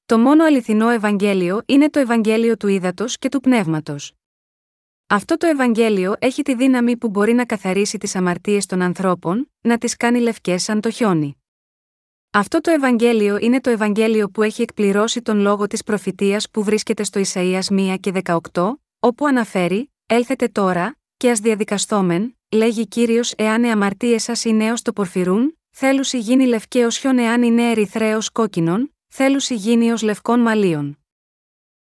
Το 0.06 0.18
μόνο 0.18 0.44
αληθινό 0.44 0.88
Ευαγγέλιο 0.88 1.62
είναι 1.66 1.90
το 1.90 1.98
Ευαγγέλιο 1.98 2.56
του 2.56 2.68
ύδατο 2.68 3.04
και 3.08 3.28
του 3.28 3.40
πνεύματος. 3.40 4.12
Αυτό 5.06 5.36
το 5.36 5.46
Ευαγγέλιο 5.46 6.14
έχει 6.18 6.42
τη 6.42 6.54
δύναμη 6.54 6.96
που 6.96 7.08
μπορεί 7.08 7.32
να 7.32 7.44
καθαρίσει 7.44 7.98
τις 7.98 8.16
αμαρτίες 8.16 8.66
των 8.66 8.82
ανθρώπων, 8.82 9.52
να 9.60 9.78
τις 9.78 9.96
κάνει 9.96 10.20
λευκές 10.20 10.62
σαν 10.62 10.80
το 10.80 10.90
χιόνι. 10.90 11.42
Αυτό 12.30 12.60
το 12.60 12.70
Ευαγγέλιο 12.70 13.38
είναι 13.38 13.60
το 13.60 13.70
Ευαγγέλιο 13.70 14.30
που 14.30 14.42
έχει 14.42 14.62
εκπληρώσει 14.62 15.22
τον 15.22 15.38
λόγο 15.38 15.66
της 15.66 15.82
προφητείας 15.82 16.50
που 16.50 16.62
βρίσκεται 16.62 17.02
στο 17.02 17.20
Ισαΐας 17.24 17.62
1 17.68 17.96
και 18.00 18.12
18, 18.24 18.72
όπου 18.98 19.26
αναφέρει: 19.26 19.92
Έλθετε 20.06 20.48
τώρα, 20.48 20.98
και 21.16 21.30
ας 21.30 21.38
διαδικαστόμεν, 21.38 22.38
λέγει 22.50 22.88
κύριος 22.88 23.32
εάν 23.36 23.64
οι 23.64 23.70
αμαρτίες 23.70 24.22
σας 24.22 24.44
είναι 24.44 24.64
έω 24.64 24.74
το 24.82 24.92
πορφυρούν, 24.92 25.57
θέλουσι 25.80 26.18
γίνει 26.18 26.46
λευκαίο 26.46 26.90
χιόν 26.90 27.18
εάν 27.18 27.42
είναι 27.42 27.70
ερυθρέω 27.70 28.18
κόκκινον, 28.32 28.94
θέλουσι 29.08 29.54
γίνει 29.54 29.92
ως 29.92 30.02
λευκών 30.02 30.40
μαλλίων. 30.40 30.98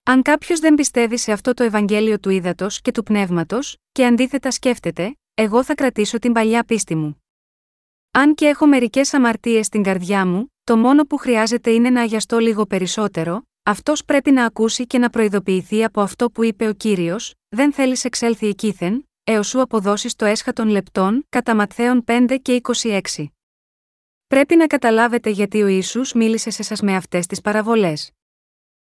Αν 0.03 0.22
κάποιος 0.22 0.61
δεν 0.61 0.74
πιστεύει 0.74 1.18
σε 1.18 1.33
αυτό 1.33 1.55
το 1.55 1.62
Ευαγγέλιο 1.62 2.18
του 2.18 2.30
ύδατο 2.30 2.66
και 2.83 2.93
του 2.93 3.03
πνεύματος, 3.03 3.76
και 3.93 4.07
αντίθετα 4.07 4.51
σκέφτεται, 4.51 5.16
εγώ 5.35 5.64
θα 5.64 5.74
κρατήσω 5.74 6.18
την 6.18 6.33
παλιά 6.33 6.64
πίστη 6.64 6.95
μου. 6.95 7.22
Αν 8.11 8.35
και 8.35 8.47
έχω 8.47 8.66
μερικές 8.66 9.14
αμαρτίες 9.14 9.66
στην 9.66 9.83
καρδιά 9.83 10.26
μου, 10.26 10.53
το 10.64 10.76
μόνο 10.76 11.05
που 11.05 11.16
χρειάζεται 11.16 11.70
είναι 11.70 11.91
να 11.91 12.01
αγιαστώ 12.01 12.39
λίγο 12.39 12.66
περισσότερο, 12.66 13.43
αυτός 13.62 14.05
πρέπει 14.05 14.30
να 14.30 14.45
ακούσει 14.45 14.87
και 14.87 14.99
να 14.99 15.11
προειδοποιηθεί 15.11 15.85
από 15.85 16.01
αυτό 16.01 16.30
που 16.30 16.45
είπε 16.45 16.68
ο 16.68 16.72
κύριος, 16.72 17.35
δεν 17.49 17.72
θέλεις 17.72 18.05
εξέλθει 18.05 18.47
εκείθεν, 18.47 19.09
έως 19.24 19.49
σου 19.49 19.61
αποδώσεις 19.61 20.16
το 20.16 20.24
έσχα 20.24 20.53
των 20.53 20.68
λεπτών, 20.68 21.26
κατά 21.28 21.55
Ματθαίων 21.55 22.05
5 22.07 22.39
και 22.43 22.61
26. 22.62 23.26
Πρέπει 24.33 24.57
να 24.57 24.66
καταλάβετε 24.66 25.30
γιατί 25.30 25.62
ο 25.62 25.66
Ιησούς 25.66 26.12
μίλησε 26.12 26.51
σε 26.51 26.62
σας 26.62 26.80
με 26.80 26.97
αυτές 26.97 27.26
τις 27.26 27.41
παραβολές. 27.41 28.11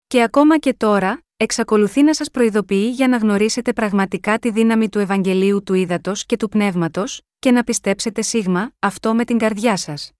Και 0.07 0.23
ακόμα 0.23 0.59
και 0.59 0.75
τώρα, 0.75 1.23
εξακολουθεί 1.37 2.03
να 2.03 2.15
σας 2.15 2.31
προειδοποιεί 2.31 2.91
για 2.95 3.09
να 3.09 3.17
γνωρίσετε 3.17 3.73
πραγματικά 3.73 4.39
τη 4.39 4.51
δύναμη 4.51 4.89
του 4.89 4.99
Ευαγγελίου 4.99 5.63
του 5.63 5.75
Ήδατος 5.75 6.27
και 6.27 6.37
του 6.37 6.49
Πνεύματος, 6.49 7.21
και 7.39 7.51
να 7.51 7.65
πιστέψετε 7.65 8.23
σίγμα, 8.23 8.73
αυτό 8.79 9.15
με 9.15 9.25
την 9.25 9.39
καρδιά 9.39 9.77
σας. 9.77 10.13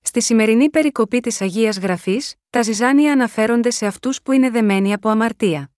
Στη 0.00 0.22
σημερινή 0.22 0.70
περικοπή 0.70 1.20
της 1.20 1.40
Αγίας 1.40 1.78
Γραφής, 1.78 2.34
τα 2.50 2.62
ζυζάνια 2.62 3.12
αναφέρονται 3.12 3.70
σε 3.70 3.86
αυτούς 3.86 4.22
που 4.22 4.32
είναι 4.32 4.50
δεμένοι 4.50 4.92
από 4.92 5.08
αμαρτία. 5.08 5.70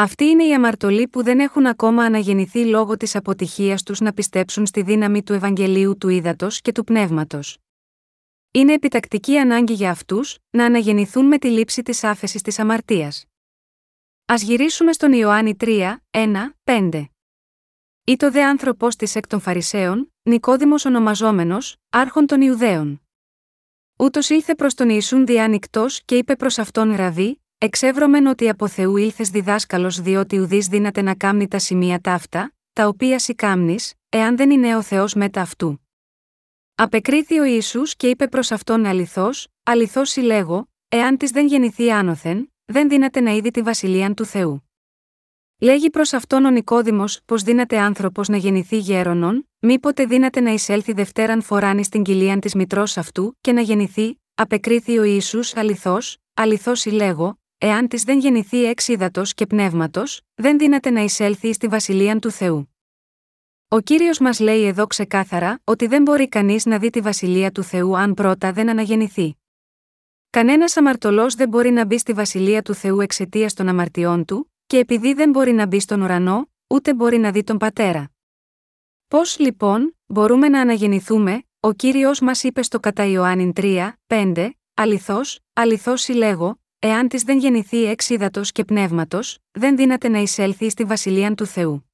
Αυτοί 0.00 0.24
είναι 0.24 0.44
οι 0.44 0.54
αμαρτωλοί 0.54 1.08
που 1.08 1.22
δεν 1.22 1.40
έχουν 1.40 1.66
ακόμα 1.66 2.04
αναγεννηθεί 2.04 2.64
λόγω 2.64 2.96
της 2.96 3.16
αποτυχίας 3.16 3.82
τους 3.82 4.00
να 4.00 4.12
πιστέψουν 4.12 4.66
στη 4.66 4.82
δύναμη 4.82 5.22
του 5.22 5.32
Ευαγγελίου 5.32 5.98
του 5.98 6.08
Ήδατος 6.08 6.60
και 6.60 6.72
του 6.72 6.84
Πνεύματος. 6.84 7.58
Είναι 8.50 8.72
επιτακτική 8.72 9.38
ανάγκη 9.38 9.72
για 9.72 9.90
αυτούς 9.90 10.38
να 10.50 10.64
αναγεννηθούν 10.64 11.26
με 11.26 11.38
τη 11.38 11.48
λήψη 11.48 11.82
της 11.82 12.04
άφεσης 12.04 12.42
της 12.42 12.58
αμαρτίας. 12.58 13.24
Α 14.32 14.34
γυρίσουμε 14.36 14.92
στον 14.92 15.12
Ιωάννη 15.12 15.56
3, 15.60 15.96
1, 16.10 16.54
5. 16.64 17.04
Ή 18.04 18.16
το 18.16 18.30
δε 18.30 18.44
άνθρωπος 18.44 18.96
της 18.96 19.14
εκ 19.14 19.26
των 19.26 19.40
Φαρισαίων, 19.40 20.12
Νικόδημος 20.22 20.84
ονομαζόμενος, 20.84 21.76
άρχον 21.90 22.26
των 22.26 22.40
Ιουδαίων. 22.40 23.02
Ούτως 23.98 24.28
ήλθε 24.28 24.54
προς 24.54 24.74
τον 24.74 24.88
Ιησούν 24.88 25.26
διάνυκτο 25.26 25.86
και 26.04 26.16
είπε 26.16 26.36
προς 26.36 26.58
αυτόν 26.58 26.94
ραβή, 26.94 27.40
εξεύρωμεν 27.58 28.26
ότι 28.26 28.48
από 28.48 28.68
Θεού 28.68 28.96
ήλθες 28.96 29.30
διδάσκαλος 29.30 30.00
διότι 30.00 30.38
ουδής 30.38 30.66
δύναται 30.66 31.02
να 31.02 31.14
κάμνει 31.14 31.48
τα 31.48 31.58
σημεία 31.58 32.00
ταύτα, 32.00 32.52
τα 32.72 32.86
οποία 32.86 33.18
σι 33.18 33.34
κάμνεις, 33.34 33.94
εάν 34.08 34.36
δεν 34.36 34.50
είναι 34.50 34.76
ο 34.76 34.82
Θεός 34.82 35.14
μετά 35.14 35.40
αυτού. 35.40 35.80
Απεκρίθη 36.74 37.38
ο 37.38 37.44
Ισού 37.44 37.82
και 37.82 38.08
είπε 38.08 38.28
προς 38.28 38.50
αυτόν 38.50 38.84
αληθώς, 38.84 39.48
αληθώς 39.62 40.10
συλλέγω, 40.10 40.68
εάν 40.88 41.16
της 41.16 41.30
δεν 41.30 41.46
γεννηθεί 41.46 41.90
άνωθεν, 41.90 42.52
δεν 42.64 42.88
δύναται 42.88 43.20
να 43.20 43.30
είδει 43.30 43.50
τη 43.50 43.62
βασιλεία 43.62 44.14
του 44.14 44.24
Θεού. 44.24 44.62
Λέγει 45.58 45.90
προς 45.90 46.12
αυτόν 46.12 46.44
ο 46.44 46.50
Νικόδημος 46.50 47.20
πω 47.24 47.36
δύναται 47.36 47.78
άνθρωπος 47.78 48.28
να 48.28 48.36
γεννηθεί 48.36 48.78
γέρονον, 48.78 49.48
μήποτε 49.58 50.04
δύναται 50.04 50.40
να 50.40 50.50
εισέλθει 50.50 50.92
δευτέραν 50.92 51.42
φοράνη 51.42 51.84
στην 51.84 52.02
κοιλία 52.02 52.38
της 52.38 52.54
μητρός 52.54 52.96
αυτού 52.96 53.36
και 53.40 53.52
να 53.52 53.60
γεννηθεί, 53.60 54.20
απεκρίθη 54.34 54.98
ο 54.98 55.02
Ισού 55.02 55.40
αληθώς, 55.54 56.18
αληθώς 56.34 56.80
συλλέγω, 56.80 57.37
εάν 57.58 57.88
της 57.88 58.02
δεν 58.02 58.18
γεννηθεί 58.18 58.64
εξ 58.64 58.88
και 59.34 59.46
πνεύματος, 59.46 60.20
δεν 60.34 60.58
δύναται 60.58 60.90
να 60.90 61.00
εισέλθει 61.00 61.52
στη 61.52 61.68
βασιλεία 61.68 62.18
του 62.18 62.30
Θεού. 62.30 62.74
Ο 63.68 63.80
κύριος 63.80 64.18
μας 64.18 64.40
λέει 64.40 64.64
εδώ 64.64 64.86
ξεκάθαρα 64.86 65.60
ότι 65.64 65.86
δεν 65.86 66.02
μπορεί 66.02 66.28
κανείς 66.28 66.66
να 66.66 66.78
δει 66.78 66.90
τη 66.90 67.00
βασιλεία 67.00 67.50
του 67.50 67.62
Θεού 67.62 67.96
αν 67.96 68.14
πρώτα 68.14 68.52
δεν 68.52 68.68
αναγεννηθεί. 68.68 69.36
Κανένας 70.30 70.76
αμαρτωλός 70.76 71.34
δεν 71.34 71.48
μπορεί 71.48 71.70
να 71.70 71.84
μπει 71.84 71.98
στη 71.98 72.12
βασιλεία 72.12 72.62
του 72.62 72.74
Θεού 72.74 73.00
εξαιτίας 73.00 73.54
των 73.54 73.68
αμαρτιών 73.68 74.24
του, 74.24 74.52
και 74.66 74.78
επειδή 74.78 75.12
δεν 75.12 75.30
μπορεί 75.30 75.52
να 75.52 75.66
μπει 75.66 75.80
στον 75.80 76.00
ουρανό, 76.00 76.50
ούτε 76.66 76.94
μπορεί 76.94 77.18
να 77.18 77.30
δει 77.30 77.44
τον 77.44 77.58
πατέρα. 77.58 78.10
Πώς 79.08 79.38
λοιπόν, 79.38 79.96
μπορούμε 80.06 80.48
να 80.48 80.60
αναγεννηθούμε, 80.60 81.42
ο 81.60 81.72
κύριος 81.72 82.20
μας 82.20 82.42
είπε 82.42 82.62
στο 82.62 82.80
κατά 82.80 83.04
Ιωάννη 83.04 83.52
3, 83.56 83.92
5, 84.06 84.50
Αληθώς, 84.74 85.40
αληθώς 85.52 86.02
συλλέγω, 86.02 86.60
εάν 86.78 87.08
της 87.08 87.22
δεν 87.22 87.38
γεννηθεί 87.38 87.84
εξ 87.84 88.10
και 88.52 88.64
πνεύματος, 88.64 89.38
δεν 89.50 89.76
δύναται 89.76 90.08
να 90.08 90.18
εισέλθει 90.18 90.70
στη 90.70 90.84
βασιλεία 90.84 91.34
του 91.34 91.46
Θεού. 91.46 91.90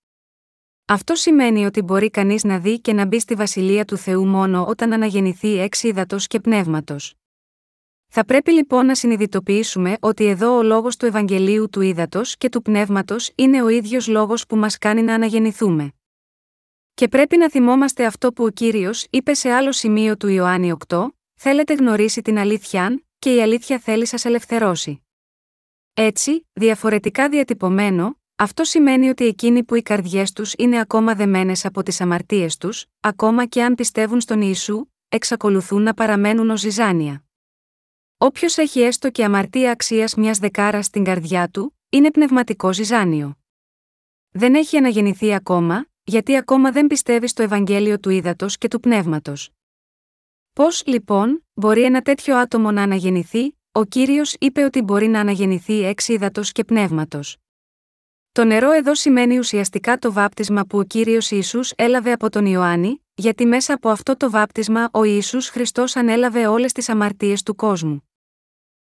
Αυτό 0.85 1.15
σημαίνει 1.15 1.65
ότι 1.67 1.83
μπορεί 1.83 2.11
κανείς 2.11 2.45
να 2.45 2.59
δει 2.59 2.81
και 2.81 2.93
να 2.93 3.07
μπει 3.07 3.21
στη 3.21 3.35
βασιλεία 3.35 3.85
του 3.85 3.97
Θεού 3.97 4.27
μόνο 4.27 4.67
όταν 4.67 4.93
αναγεννηθεί 4.93 5.59
εξ 5.59 5.83
και 6.27 6.41
πνεύματος. 6.41 7.15
Θα 8.09 8.25
πρέπει 8.25 8.53
λοιπόν 8.53 8.87
να 8.87 8.95
συνειδητοποιήσουμε 8.95 9.97
ότι 10.01 10.27
εδώ 10.27 10.57
ο 10.57 10.63
λόγος 10.63 10.97
του 10.97 11.07
Ευαγγελίου 11.07 11.69
του 11.71 11.81
ύδατο 11.81 12.21
και 12.39 12.49
του 12.49 12.63
πνεύματος 12.63 13.31
είναι 13.35 13.63
ο 13.63 13.69
ίδιος 13.69 14.09
λόγος 14.09 14.47
που 14.47 14.57
μας 14.57 14.79
κάνει 14.79 15.03
να 15.03 15.15
αναγεννηθούμε. 15.15 15.93
Και 16.95 17.09
πρέπει 17.09 17.37
να 17.37 17.51
θυμόμαστε 17.51 18.05
αυτό 18.05 18.33
που 18.33 18.45
ο 18.45 18.51
κύριος 18.51 19.07
είπε 19.11 19.35
σε 19.35 19.51
άλλο 19.51 19.73
σημείο 19.73 20.17
του 20.17 20.29
Ιωάννη 20.29 20.73
8, 20.87 21.07
Θέλετε 21.35 21.75
γνωρίσει 21.75 22.23
την 22.23 22.39
αλήθεια, 22.39 23.03
και 23.25 23.35
η 23.35 23.43
αλήθεια 23.43 23.79
θέλει 23.79 24.07
σας 24.07 24.25
ελευθερώσει. 24.25 25.03
Έτσι, 25.95 26.47
διαφορετικά 26.53 27.29
διατυπωμένο, 27.29 28.21
αυτό 28.37 28.65
σημαίνει 28.65 29.09
ότι 29.09 29.27
εκείνοι 29.27 29.65
που 29.65 29.75
οι 29.75 29.83
καρδιές 29.83 30.33
τους 30.33 30.53
είναι 30.59 30.81
ακόμα 30.81 31.15
δεμένες 31.15 31.65
από 31.65 31.83
τις 31.83 32.01
αμαρτίες 32.01 32.57
τους, 32.57 32.87
ακόμα 33.01 33.47
και 33.47 33.63
αν 33.63 33.75
πιστεύουν 33.75 34.21
στον 34.21 34.41
Ιησού, 34.41 34.87
εξακολουθούν 35.09 35.83
να 35.83 35.95
παραμένουν 35.95 36.51
ως 36.51 36.61
ζυζάνια. 36.61 37.25
Όποιος 38.17 38.57
έχει 38.57 38.81
έστω 38.81 39.11
και 39.11 39.25
αμαρτία 39.25 39.71
αξίας 39.71 40.15
μιας 40.15 40.39
δεκάρας 40.39 40.87
στην 40.87 41.05
καρδιά 41.05 41.49
του, 41.49 41.79
είναι 41.89 42.11
πνευματικό 42.11 42.73
ζυζάνιο. 42.73 43.39
Δεν 44.31 44.55
έχει 44.55 44.77
αναγεννηθεί 44.77 45.35
ακόμα, 45.35 45.87
γιατί 46.05 46.37
ακόμα 46.37 46.73
δεν 46.73 46.87
πιστεύει 46.87 47.27
στο 47.27 47.43
Ευαγγέλιο 47.43 47.99
του 48.01 48.11
ύδατο 48.11 48.47
και 48.47 48.69
του 48.69 48.81
πνεύματος. 48.81 49.54
Πώς, 50.55 50.83
λοιπόν, 50.87 51.45
μπορεί 51.55 51.83
ένα 51.83 52.03
τέτοιο 52.03 52.37
άτομο 52.37 52.71
να 52.71 52.83
αναγεννηθεί, 52.83 53.59
ο 53.73 53.85
κύριος 53.85 54.37
είπε 54.41 54.65
ότι 54.65 54.83
μπορεί 54.83 55.07
να 55.07 55.21
αναγεννηθεί 55.21 55.85
εξ 55.85 56.09
ύδατος 56.09 56.53
και 56.53 56.65
πνεύματος. 56.65 57.37
Το 58.33 58.45
νερό 58.45 58.71
εδώ 58.71 58.95
σημαίνει 58.95 59.39
ουσιαστικά 59.39 59.99
το 59.99 60.13
βάπτισμα 60.13 60.65
που 60.65 60.79
ο 60.79 60.83
κύριος 60.83 61.31
Ισού 61.31 61.61
έλαβε 61.77 62.13
από 62.13 62.31
τον 62.31 62.47
Ιωάννη, 62.47 63.05
γιατί 63.15 63.47
μέσα 63.47 63.75
από 63.75 63.89
αυτό 63.89 64.17
το 64.17 64.31
βάπτισμα 64.31 64.89
ο 64.93 65.05
Ισού 65.05 65.43
Χριστός 65.43 65.97
ανέλαβε 65.97 66.47
όλες 66.47 66.73
τις 66.73 66.89
αμαρτίες 66.89 67.43
του 67.43 67.55
κόσμου. 67.55 68.09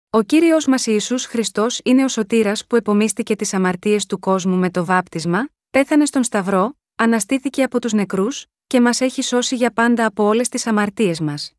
Ο 0.09 0.21
κύριος 0.21 0.65
μας 0.65 0.85
Ιησούς 0.85 1.25
Χριστός 1.25 1.79
είναι 1.83 2.03
ο 2.03 2.07
σωτήρας 2.07 2.65
που 2.67 2.75
επομίστηκε 2.75 3.35
τις 3.35 3.53
αμαρτίες 3.53 4.05
του 4.05 4.19
κόσμου 4.19 4.55
με 4.55 4.69
το 4.69 4.85
βάπτισμα, 4.85 5.49
πέθανε 5.69 6.05
στον 6.05 6.23
Σταυρό, 6.23 6.77
αναστήθηκε 6.95 7.63
από 7.63 7.81
τους 7.81 7.93
νεκρούς, 7.93 8.45
και 8.67 8.81
μας 8.81 9.01
έχει 9.01 9.21
σώσει 9.21 9.55
για 9.55 9.71
πάντα 9.71 10.05
από 10.05 10.23
όλες 10.23 10.49
τις 10.49 10.67
αμαρτίες 10.67 11.19
μας. 11.19 11.56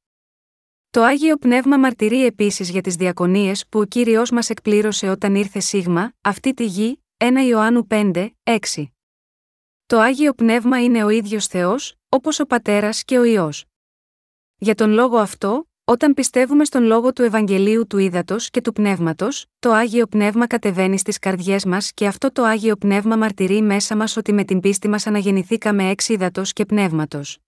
Το 0.90 1.02
Άγιο 1.02 1.36
Πνεύμα 1.36 1.78
μαρτυρεί 1.78 2.24
επίσης 2.24 2.70
για 2.70 2.80
τις 2.80 2.94
διακονίες 2.94 3.66
που 3.68 3.78
ο 3.78 3.84
κύριος 3.84 4.30
μας 4.30 4.50
εκπλήρωσε 4.50 5.08
όταν 5.08 5.34
ήρθε 5.34 5.60
Σίγμα, 5.60 6.12
αυτή 6.20 6.54
τη 6.54 6.64
γη, 6.64 7.02
1 7.16 7.24
Ιωάννου 7.48 7.86
5, 7.90 8.28
6. 8.42 8.58
Το 9.86 9.98
Άγιο 9.98 10.32
Πνεύμα 10.32 10.82
είναι 10.82 11.04
ο 11.04 11.08
ίδιος 11.08 11.46
Θεός, 11.46 11.94
όπως 12.08 12.40
ο 12.40 12.46
Πατέρας 12.46 13.04
και 13.04 13.18
ο 13.18 13.24
Υιός. 13.24 13.64
Για 14.56 14.74
τον 14.74 14.90
λόγο 14.90 15.16
αυτό, 15.16 15.68
όταν 15.84 16.14
πιστεύουμε 16.14 16.64
στον 16.64 16.82
λόγο 16.82 17.12
του 17.12 17.22
Ευαγγελίου 17.22 17.86
του 17.86 17.98
Ήδατος 17.98 18.50
και 18.50 18.60
του 18.60 18.72
Πνεύματος, 18.72 19.46
το 19.58 19.72
Άγιο 19.72 20.06
Πνεύμα 20.06 20.46
κατεβαίνει 20.46 20.98
στις 20.98 21.18
καρδιές 21.18 21.64
μας 21.64 21.92
και 21.92 22.06
αυτό 22.06 22.32
το 22.32 22.42
Άγιο 22.42 22.76
Πνεύμα 22.76 23.16
μαρτυρεί 23.16 23.62
μέσα 23.62 23.96
μας 23.96 24.16
ότι 24.16 24.32
με 24.32 24.44
την 24.44 24.60
πίστη 24.60 24.88
μας 24.88 25.06
αναγεννηθήκαμε 25.06 25.88
εξ 25.88 26.08
Ήδατος 26.08 26.52
και 26.52 26.64
Πνεύματος. 26.64 27.38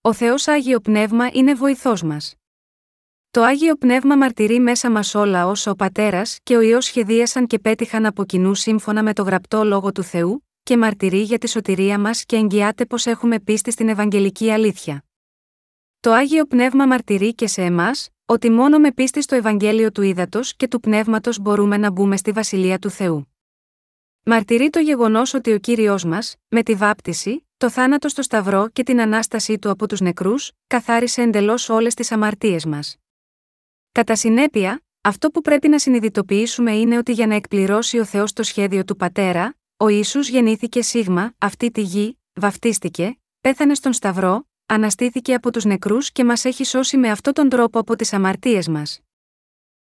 Ο 0.00 0.12
Θεός 0.12 0.48
Άγιο 0.48 0.80
Πνεύμα 0.80 1.28
είναι 1.32 1.54
βοηθός 1.54 2.02
μας. 2.02 2.39
Το 3.32 3.42
Άγιο 3.42 3.76
Πνεύμα 3.76 4.16
μαρτυρεί 4.16 4.60
μέσα 4.60 4.90
μας 4.90 5.14
όλα 5.14 5.46
όσα 5.46 5.70
ο 5.70 5.74
Πατέρας 5.74 6.38
και 6.42 6.56
ο 6.56 6.60
Υιός 6.60 6.84
σχεδίασαν 6.84 7.46
και 7.46 7.58
πέτυχαν 7.58 8.06
από 8.06 8.24
κοινού 8.24 8.54
σύμφωνα 8.54 9.02
με 9.02 9.12
το 9.12 9.22
γραπτό 9.22 9.64
λόγο 9.64 9.92
του 9.92 10.02
Θεού, 10.02 10.46
και 10.62 10.76
μαρτυρεί 10.76 11.22
για 11.22 11.38
τη 11.38 11.48
σωτηρία 11.48 11.98
μας 11.98 12.24
και 12.24 12.36
εγγυάται 12.36 12.86
πως 12.86 13.06
έχουμε 13.06 13.40
πίστη 13.40 13.70
στην 13.70 13.88
Ευαγγελική 13.88 14.50
αλήθεια. 14.50 15.04
Το 16.00 16.12
Άγιο 16.12 16.44
Πνεύμα 16.44 16.86
μαρτυρεί 16.86 17.34
και 17.34 17.46
σε 17.46 17.62
εμάς, 17.62 18.08
ότι 18.26 18.50
μόνο 18.50 18.78
με 18.78 18.92
πίστη 18.92 19.22
στο 19.22 19.34
Ευαγγέλιο 19.34 19.92
του 19.92 20.02
Ήδατος 20.02 20.56
και 20.56 20.68
του 20.68 20.80
Πνεύματος 20.80 21.38
μπορούμε 21.38 21.76
να 21.76 21.90
μπούμε 21.90 22.16
στη 22.16 22.32
Βασιλεία 22.32 22.78
του 22.78 22.90
Θεού. 22.90 23.34
Μαρτυρεί 24.22 24.70
το 24.70 24.78
γεγονός 24.78 25.34
ότι 25.34 25.52
ο 25.52 25.58
κύριος 25.58 26.04
μας, 26.04 26.36
με 26.48 26.62
τη 26.62 26.74
βάπτιση, 26.74 27.46
το 27.56 27.70
θάνατο 27.70 28.08
στο 28.08 28.22
Σταυρό 28.22 28.68
και 28.68 28.82
την 28.82 29.00
ανάστασή 29.00 29.58
του 29.58 29.70
από 29.70 29.88
τους 29.88 30.00
νεκρούς, 30.00 30.52
καθάρισε 30.66 31.22
εντελώς 31.22 31.68
όλες 31.68 31.94
τις 31.94 32.12
αμαρτίες 32.12 32.64
μας. 32.64 32.99
Κατά 33.92 34.16
συνέπεια, 34.16 34.82
αυτό 35.00 35.30
που 35.30 35.40
πρέπει 35.40 35.68
να 35.68 35.78
συνειδητοποιήσουμε 35.78 36.72
είναι 36.72 36.98
ότι 36.98 37.12
για 37.12 37.26
να 37.26 37.34
εκπληρώσει 37.34 37.98
ο 37.98 38.04
Θεός 38.04 38.32
το 38.32 38.42
σχέδιο 38.42 38.84
του 38.84 38.96
Πατέρα, 38.96 39.54
ο 39.76 39.88
Ιησούς 39.88 40.28
γεννήθηκε 40.28 40.82
σίγμα, 40.82 41.34
αυτή 41.38 41.70
τη 41.70 41.80
γη, 41.80 42.18
βαφτίστηκε, 42.32 43.18
πέθανε 43.40 43.74
στον 43.74 43.92
Σταυρό, 43.92 44.48
αναστήθηκε 44.66 45.34
από 45.34 45.52
τους 45.52 45.64
νεκρούς 45.64 46.12
και 46.12 46.24
μας 46.24 46.44
έχει 46.44 46.64
σώσει 46.64 46.96
με 46.96 47.10
αυτόν 47.10 47.32
τον 47.32 47.48
τρόπο 47.48 47.78
από 47.78 47.96
τις 47.96 48.12
αμαρτίες 48.12 48.68
μας. 48.68 49.00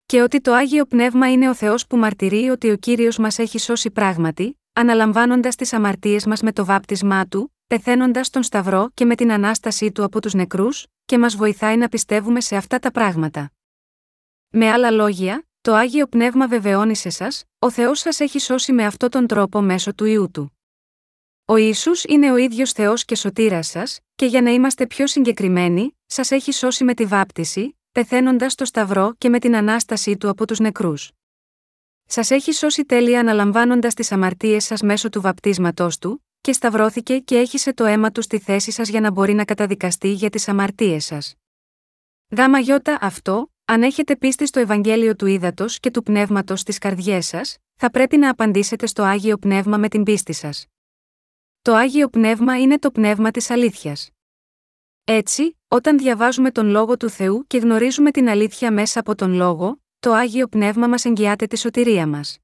Και 0.07 0.23
ότι 0.23 0.41
το 0.41 0.53
Άγιο 0.53 0.85
Πνεύμα 0.85 1.33
είναι 1.33 1.49
ο 1.49 1.55
Θεός 1.55 1.87
που 1.87 1.97
μαρτυρεί 1.97 2.49
ότι 2.49 2.71
ο 2.71 2.77
κύριος 2.77 3.19
μας 3.19 3.39
έχει 3.39 3.59
σώσει 3.59 3.91
πράγματι, 3.91 4.61
αναλαμβάνοντας 4.73 5.57
τις 5.57 5.73
αμαρτίες 5.73 6.27
μας 6.27 6.43
με 6.43 6.53
το 6.53 6.65
βάπτισμά 6.65 7.27
του, 7.27 7.55
πεθαίνοντας 7.67 8.27
στον 8.27 8.43
Σταυρό 8.43 8.91
και 8.95 9.05
με 9.05 9.15
την 9.15 9.33
ανάστασή 9.33 9.93
του 9.93 10.05
από 10.05 10.21
τους 10.21 10.35
νεκρούς, 10.35 10.87
και 11.05 11.19
μας 11.19 11.37
βοηθάει 11.37 11.77
να 11.77 11.89
πιστεύουμε 11.89 12.41
σε 12.41 12.57
αυτά 12.57 12.79
τα 12.79 12.91
πράγματα. 12.91 13.51
Με 14.57 14.71
άλλα 14.71 14.91
λόγια, 14.91 15.47
το 15.61 15.75
Άγιο 15.75 16.07
Πνεύμα 16.07 16.49
βεβαιώνει 16.49 16.97
σε 16.97 17.11
σας, 17.11 17.45
ο 17.59 17.71
Θεός 17.71 17.99
σας 17.99 18.21
έχει 18.21 18.39
σώσει 18.39 18.73
με 18.73 18.85
αυτόν 18.85 19.11
τον 19.11 19.27
τρόπο 19.27 19.61
μέσω 19.61 19.95
του 19.95 20.05
Ιού 20.05 20.31
Του. 20.31 20.59
Ο 21.45 21.57
Ιησούς 21.57 22.05
είναι 22.05 22.33
ο 22.33 22.37
ίδιος 22.37 22.73
Θεός 22.73 23.05
και 23.05 23.17
σωτήρας 23.17 23.67
σας, 23.67 24.01
και 24.15 24.27
για 24.27 24.43
να 24.43 24.51
είμαστε 24.51 24.87
πιο 24.87 25.07
συγκεκριμένοι, 25.07 25.99
σας 26.07 26.31
έχει 26.31 26.53
σώσει 26.53 26.85
με 26.85 26.95
τη 26.95 27.05
βάπτιση, 27.05 27.79
πεθαίνοντας 27.93 28.53
στο 28.53 28.65
Σταυρό 28.65 29.15
και 29.19 29.29
με 29.29 29.39
την 29.39 29.57
Ανάστασή 29.57 30.17
Του 30.17 30.29
από 30.29 30.47
τους 30.47 30.59
νεκρούς. 30.59 31.11
Σας 32.05 32.31
έχει 32.31 32.53
σώσει 32.53 32.85
τέλεια 32.85 33.21
αναλαμβάνοντας 33.21 33.95
τις 33.95 34.13
αμαρτίες 34.13 34.65
σας 34.65 34.83
μέσω 34.83 35.09
του 35.09 35.21
βαπτίσματός 35.21 35.99
Του, 35.99 36.25
και 36.41 36.53
σταυρώθηκε 36.53 37.19
και 37.19 37.37
έχισε 37.39 37.73
το 37.73 37.85
αίμα 37.85 38.13
Του 38.13 38.23
στη 38.23 38.39
θέση 38.39 38.71
σας 38.71 38.89
για 38.89 39.01
να 39.01 39.11
μπορεί 39.11 39.35
να 39.35 39.45
καταδικαστεί 39.45 40.09
για 40.09 40.31
τις 40.31 40.49
αμαρτίες 40.49 41.05
σας. 41.05 41.35
Γάμα 42.37 42.59
αυτό, 43.01 43.49
αν 43.65 43.83
έχετε 43.83 44.17
πίστη 44.17 44.47
στο 44.47 44.61
Ευαγγέλιο 44.61 45.17
του 45.17 45.27
Ήδατος 45.27 45.81
και 45.81 45.91
του 45.91 46.03
Πνεύματος 46.03 46.61
στις 46.61 46.79
καρδιές 46.79 47.27
σας, 47.27 47.59
θα 47.75 47.91
πρέπει 47.91 48.17
να 48.17 48.31
απαντήσετε 48.31 48.87
στο 48.87 49.03
Άγιο 49.03 49.39
Πνεύμα 49.39 49.77
με 49.77 49.89
την 49.89 50.03
πίστη 50.03 50.33
σας. 50.33 50.67
Το 51.63 51.75
Άγιο 51.75 52.09
Πνεύμα 52.09 52.61
είναι 52.61 52.79
το 52.79 52.91
πνεύμα 52.91 53.31
της 53.31 53.51
αλήθειας. 53.51 54.11
Έτσι, 55.05 55.59
όταν 55.69 55.99
διαβάζουμε 55.99 56.51
τον 56.51 56.67
λόγο 56.67 56.97
του 56.97 57.09
Θεού 57.11 57.47
και 57.47 57.59
γνωρίζουμε 57.59 58.11
την 58.11 58.29
αλήθεια 58.29 58.73
μέσα 58.73 59.01
από 59.01 59.15
τον 59.15 59.33
λόγο, 59.33 59.83
το 59.99 60.13
Άγιο 60.13 60.49
Πνεύμα 60.49 60.89
μας 60.89 61.05
εγγυάται 61.05 61.47
τη 61.47 61.59
σωτηρία 61.59 62.07
μας. 62.07 62.39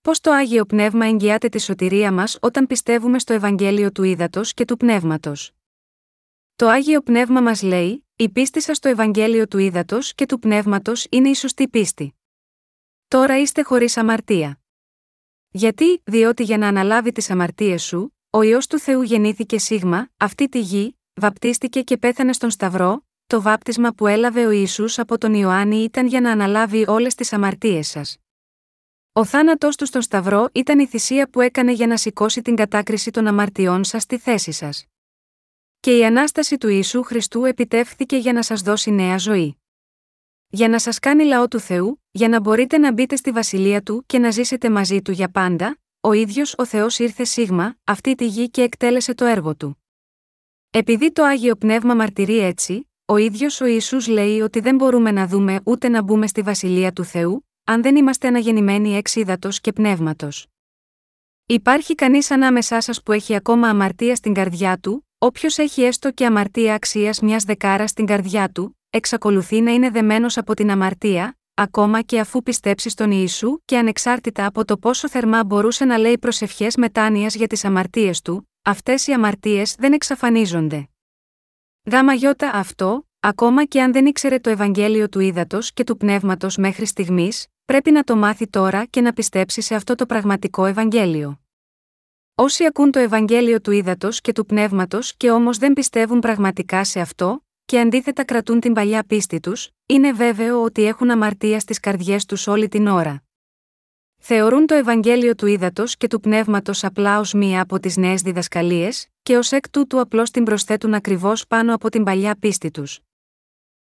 Πώς 0.00 0.20
το 0.20 0.30
Άγιο 0.30 0.66
Πνεύμα 0.66 1.06
εγγυάται 1.06 1.48
τη 1.48 1.60
σωτηρία 1.60 2.12
μας 2.12 2.38
όταν 2.40 2.66
πιστεύουμε 2.66 3.18
στο 3.18 3.32
Ευαγγέλιο 3.32 3.92
του 3.92 4.02
Ήδατος 4.02 4.54
και 4.54 4.64
του 4.64 4.76
Πνεύματος; 4.76 5.55
Το 6.58 6.68
Άγιο 6.68 7.02
Πνεύμα 7.02 7.40
μας 7.40 7.62
λέει, 7.62 8.06
η 8.16 8.28
πίστη 8.28 8.62
σας 8.62 8.76
στο 8.76 8.88
Ευαγγέλιο 8.88 9.48
του 9.48 9.58
Ήδατος 9.58 10.14
και 10.14 10.26
του 10.26 10.38
Πνεύματος 10.38 11.06
είναι 11.10 11.28
η 11.28 11.34
σωστή 11.34 11.68
πίστη. 11.68 12.14
Τώρα 13.08 13.40
είστε 13.40 13.62
χωρίς 13.62 13.96
αμαρτία. 13.96 14.60
Γιατί, 15.48 16.02
διότι 16.04 16.42
για 16.42 16.58
να 16.58 16.68
αναλάβει 16.68 17.12
τις 17.12 17.30
αμαρτίες 17.30 17.82
σου, 17.82 18.16
ο 18.30 18.42
ιό 18.42 18.58
του 18.68 18.78
Θεού 18.78 19.02
γεννήθηκε 19.02 19.58
σίγμα, 19.58 20.08
αυτή 20.16 20.48
τη 20.48 20.60
γη, 20.60 20.98
βαπτίστηκε 21.14 21.82
και 21.82 21.96
πέθανε 21.96 22.32
στον 22.32 22.50
Σταυρό, 22.50 23.06
το 23.26 23.42
βάπτισμα 23.42 23.92
που 23.92 24.06
έλαβε 24.06 24.46
ο 24.46 24.50
Ιησούς 24.50 24.98
από 24.98 25.18
τον 25.18 25.34
Ιωάννη 25.34 25.82
ήταν 25.82 26.06
για 26.06 26.20
να 26.20 26.30
αναλάβει 26.30 26.84
όλες 26.88 27.14
τις 27.14 27.32
αμαρτίες 27.32 27.88
σας. 27.88 28.16
Ο 29.12 29.24
θάνατός 29.24 29.76
του 29.76 29.86
στον 29.86 30.02
Σταυρό 30.02 30.48
ήταν 30.52 30.78
η 30.78 30.86
θυσία 30.86 31.28
που 31.30 31.40
έκανε 31.40 31.72
για 31.72 31.86
να 31.86 31.96
σηκώσει 31.96 32.42
την 32.42 32.56
κατάκριση 32.56 33.10
των 33.10 33.26
αμαρτιών 33.26 33.84
σας 33.84 34.02
στη 34.02 34.18
θέση 34.18 34.52
σας 34.52 34.86
και 35.80 35.96
η 35.96 36.04
Ανάσταση 36.04 36.58
του 36.58 36.68
Ιησού 36.68 37.02
Χριστού 37.02 37.44
επιτεύχθηκε 37.44 38.16
για 38.16 38.32
να 38.32 38.42
σας 38.42 38.60
δώσει 38.60 38.90
νέα 38.90 39.18
ζωή. 39.18 39.56
Για 40.48 40.68
να 40.68 40.78
σας 40.78 40.98
κάνει 40.98 41.24
λαό 41.24 41.48
του 41.48 41.58
Θεού, 41.58 42.02
για 42.10 42.28
να 42.28 42.40
μπορείτε 42.40 42.78
να 42.78 42.92
μπείτε 42.92 43.16
στη 43.16 43.30
Βασιλεία 43.30 43.82
Του 43.82 44.04
και 44.06 44.18
να 44.18 44.30
ζήσετε 44.30 44.70
μαζί 44.70 45.02
Του 45.02 45.12
για 45.12 45.30
πάντα, 45.30 45.78
ο 46.00 46.12
ίδιος 46.12 46.54
ο 46.58 46.66
Θεός 46.66 46.98
ήρθε 46.98 47.24
σίγμα, 47.24 47.76
αυτή 47.84 48.14
τη 48.14 48.26
γη 48.26 48.50
και 48.50 48.62
εκτέλεσε 48.62 49.14
το 49.14 49.24
έργο 49.24 49.56
Του. 49.56 49.82
Επειδή 50.70 51.12
το 51.12 51.22
Άγιο 51.22 51.56
Πνεύμα 51.56 51.94
μαρτυρεί 51.94 52.38
έτσι, 52.38 52.90
ο 53.04 53.16
ίδιος 53.16 53.60
ο 53.60 53.66
Ιησούς 53.66 54.06
λέει 54.06 54.40
ότι 54.40 54.60
δεν 54.60 54.76
μπορούμε 54.76 55.10
να 55.10 55.26
δούμε 55.26 55.60
ούτε 55.64 55.88
να 55.88 56.02
μπούμε 56.02 56.26
στη 56.26 56.42
Βασιλεία 56.42 56.92
του 56.92 57.04
Θεού, 57.04 57.46
αν 57.64 57.82
δεν 57.82 57.96
είμαστε 57.96 58.28
αναγεννημένοι 58.28 58.96
εξ 58.96 59.16
και 59.60 59.72
πνεύματος. 59.72 60.46
Υπάρχει 61.46 61.94
κανείς 61.94 62.30
ανάμεσά 62.30 62.80
σας 62.80 63.02
που 63.02 63.12
έχει 63.12 63.34
ακόμα 63.34 63.68
αμαρτία 63.68 64.14
στην 64.14 64.34
καρδιά 64.34 64.78
του, 64.78 65.05
Όποιος 65.26 65.58
έχει 65.58 65.82
έστω 65.82 66.10
και 66.10 66.26
αμαρτία 66.26 66.74
αξίας 66.74 67.20
μιας 67.20 67.44
δεκάρας 67.44 67.90
στην 67.90 68.06
καρδιά 68.06 68.48
του, 68.48 68.78
εξακολουθεί 68.90 69.60
να 69.60 69.70
είναι 69.70 69.90
δεμένος 69.90 70.36
από 70.36 70.54
την 70.54 70.70
αμαρτία, 70.70 71.38
ακόμα 71.54 72.02
και 72.02 72.20
αφού 72.20 72.42
πιστέψει 72.42 72.88
στον 72.88 73.10
Ιησού 73.10 73.58
και 73.64 73.78
ανεξάρτητα 73.78 74.46
από 74.46 74.64
το 74.64 74.76
πόσο 74.76 75.08
θερμά 75.08 75.44
μπορούσε 75.44 75.84
να 75.84 75.98
λέει 75.98 76.18
προσευχέ 76.18 76.66
μετάνοιας 76.76 77.34
για 77.34 77.46
τις 77.46 77.64
αμαρτίες 77.64 78.20
του, 78.20 78.50
αυτές 78.62 79.06
οι 79.06 79.12
αμαρτίες 79.12 79.74
δεν 79.78 79.92
εξαφανίζονται. 79.92 80.88
Γάμα 81.90 82.12
γιώτα 82.12 82.50
αυτό, 82.50 83.06
ακόμα 83.20 83.64
και 83.64 83.82
αν 83.82 83.92
δεν 83.92 84.06
ήξερε 84.06 84.38
το 84.38 84.50
Ευαγγέλιο 84.50 85.08
του 85.08 85.20
ύδατο 85.20 85.58
και 85.74 85.84
του 85.84 85.96
πνεύματος 85.96 86.56
μέχρι 86.56 86.86
στιγμής, 86.86 87.46
πρέπει 87.64 87.90
να 87.90 88.04
το 88.04 88.16
μάθει 88.16 88.48
τώρα 88.48 88.84
και 88.84 89.00
να 89.00 89.12
πιστέψει 89.12 89.60
σε 89.60 89.74
αυτό 89.74 89.94
το 89.94 90.06
πραγματικό 90.06 90.64
Ευαγγέλιο. 90.64 91.45
Όσοι 92.38 92.64
ακούν 92.64 92.90
το 92.90 92.98
Ευαγγέλιο 92.98 93.60
του 93.60 93.70
ύδατο 93.70 94.08
και 94.10 94.32
του 94.32 94.46
πνεύματος 94.46 95.16
και 95.16 95.30
όμως 95.30 95.58
δεν 95.58 95.72
πιστεύουν 95.72 96.20
πραγματικά 96.20 96.84
σε 96.84 97.00
αυτό, 97.00 97.44
και 97.64 97.80
αντίθετα 97.80 98.24
κρατούν 98.24 98.60
την 98.60 98.72
παλιά 98.72 99.04
πίστη 99.04 99.40
τους, 99.40 99.70
είναι 99.86 100.12
βέβαιο 100.12 100.62
ότι 100.62 100.84
έχουν 100.84 101.10
αμαρτία 101.10 101.60
στις 101.60 101.80
καρδιές 101.80 102.24
τους 102.24 102.46
όλη 102.46 102.68
την 102.68 102.86
ώρα. 102.86 103.22
Θεωρούν 104.16 104.66
το 104.66 104.74
Ευαγγέλιο 104.74 105.34
του 105.34 105.46
ύδατο 105.46 105.84
και 105.86 106.06
του 106.06 106.20
πνεύματος 106.20 106.84
απλά 106.84 107.18
ως 107.18 107.32
μία 107.32 107.60
από 107.60 107.80
τις 107.80 107.96
νέες 107.96 108.22
διδασκαλίες, 108.22 109.08
και 109.22 109.36
ως 109.36 109.52
εκ 109.52 109.70
τούτου 109.70 110.00
απλώς 110.00 110.30
την 110.30 110.44
προσθέτουν 110.44 110.94
ακριβώς 110.94 111.46
πάνω 111.46 111.74
από 111.74 111.90
την 111.90 112.04
παλιά 112.04 112.36
πίστη 112.38 112.70
τους. 112.70 112.98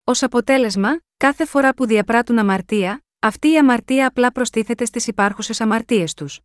Ω 0.04 0.12
αποτέλεσμα, 0.22 1.00
κάθε 1.18 1.46
φορά 1.46 1.74
που 1.74 1.86
διαπράττουν 1.86 2.39
αμαρτία, 2.39 3.04
αυτή 3.20 3.52
η 3.52 3.58
αμαρτία 3.58 4.08
απλά 4.08 4.32
προστίθεται 4.32 4.86
στις 4.86 5.08
υπάρχουσες 5.08 5.62
αμαρτίες 5.62 6.14
τους. 6.14 6.39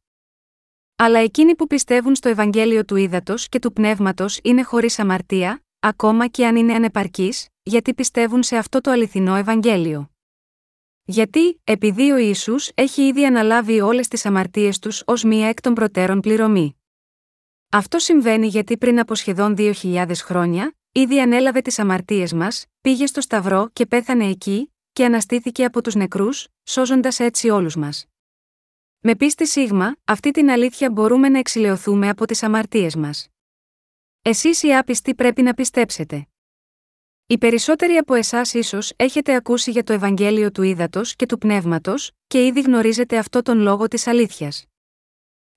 Αλλά 1.03 1.19
εκείνοι 1.19 1.55
που 1.55 1.67
πιστεύουν 1.67 2.15
στο 2.15 2.29
Ευαγγέλιο 2.29 2.85
του 2.85 2.97
ύδατο 2.97 3.35
και 3.49 3.59
του 3.59 3.73
πνεύματος 3.73 4.39
είναι 4.43 4.63
χωρίς 4.63 4.99
αμαρτία, 4.99 5.65
ακόμα 5.81 6.27
και 6.27 6.47
αν 6.47 6.57
είναι 6.57 6.75
ανεπαρκείς, 6.75 7.49
γιατί 7.63 7.95
πιστεύουν 7.95 8.43
σε 8.43 8.57
αυτό 8.57 8.81
το 8.81 8.91
αληθινό 8.91 9.35
Ευαγγέλιο. 9.35 10.11
Γιατί, 11.05 11.61
επειδή 11.65 12.11
ο 12.11 12.17
Ισού 12.17 12.55
έχει 12.75 13.03
ήδη 13.03 13.27
αναλάβει 13.27 13.81
όλες 13.81 14.09
τις 14.09 14.27
αμαρτίες 14.27 14.79
τους 14.79 15.03
ως 15.07 15.23
μία 15.23 15.49
εκ 15.49 15.61
των 15.61 15.75
προτέρων 15.75 16.21
πληρωμή. 16.21 16.77
Αυτό 17.71 17.99
συμβαίνει 17.99 18.47
γιατί 18.47 18.77
πριν 18.79 18.99
από 18.99 19.15
σχεδόν 19.15 19.55
2.000 19.59 20.11
χρόνια, 20.15 20.75
ήδη 20.93 21.21
ανέλαβε 21.21 21.61
τις 21.61 21.79
αμαρτίες 21.79 22.33
μας, 22.33 22.67
πήγε 22.81 23.07
στο 23.07 23.21
Σταυρό 23.21 23.71
και 23.73 23.87
πέθανε 23.87 24.25
εκεί, 24.25 24.73
και 24.93 25.05
αναστήθηκε 25.05 25.65
από 25.65 25.83
τους 25.83 25.95
νεκρούς, 25.95 26.49
σώζοντας 26.65 27.21
έτσι 27.21 27.49
όλους 27.49 27.77
μας. 27.77 28.05
Με 29.03 29.17
πίστη 29.17 29.47
σίγμα, 29.47 29.97
αυτή 30.05 30.31
την 30.31 30.51
αλήθεια 30.51 30.91
μπορούμε 30.91 31.29
να 31.29 31.39
εξηλαιωθούμε 31.39 32.09
από 32.09 32.27
τις 32.27 32.43
αμαρτίες 32.43 32.97
μας. 32.97 33.29
Εσείς 34.23 34.63
οι 34.63 34.77
άπιστοι 34.77 35.15
πρέπει 35.15 35.43
να 35.43 35.55
πιστέψετε. 35.55 36.29
Οι 37.27 37.39
περισσότεροι 37.39 37.97
από 37.97 38.15
εσάς 38.15 38.55
ίσως 38.55 38.93
έχετε 38.97 39.35
ακούσει 39.35 39.71
για 39.71 39.83
το 39.83 39.93
Ευαγγέλιο 39.93 40.51
του 40.51 40.63
Ήδατος 40.63 41.17
και 41.17 41.27
του 41.27 41.39
Πνεύματος, 41.39 42.11
και 42.27 42.47
ήδη 42.47 42.61
γνωρίζετε 42.61 43.19
αυτό 43.19 43.43
τον 43.43 43.59
λόγο 43.59 43.89
της 43.89 44.07
αλήθειας. 44.07 44.65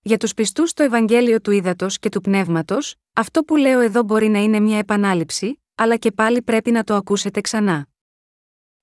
Για 0.02 0.18
τους 0.18 0.34
πιστούς 0.34 0.70
στο 0.70 0.84
Ευαγγέλιο 0.84 1.42
του 1.42 1.52
Ήδατος 1.52 2.00
και 2.00 2.10
του 2.10 2.22
Πνεύματος, 2.22 2.96
αυτό 3.14 3.44
που 3.44 3.56
λέω 3.56 3.80
εδώ 3.80 4.04
μπορεί 4.04 4.28
να 4.28 4.40
είναι 4.40 4.60
μια 4.60 4.78
επανάληψη, 4.78 5.64
αλλά 5.76 5.98
και 5.98 6.12
πάλι 6.12 6.42
πρέπει 6.42 6.72
να 6.72 6.84
το 6.84 6.96
ακούσετε 6.96 7.42
ξανά. 7.42 7.88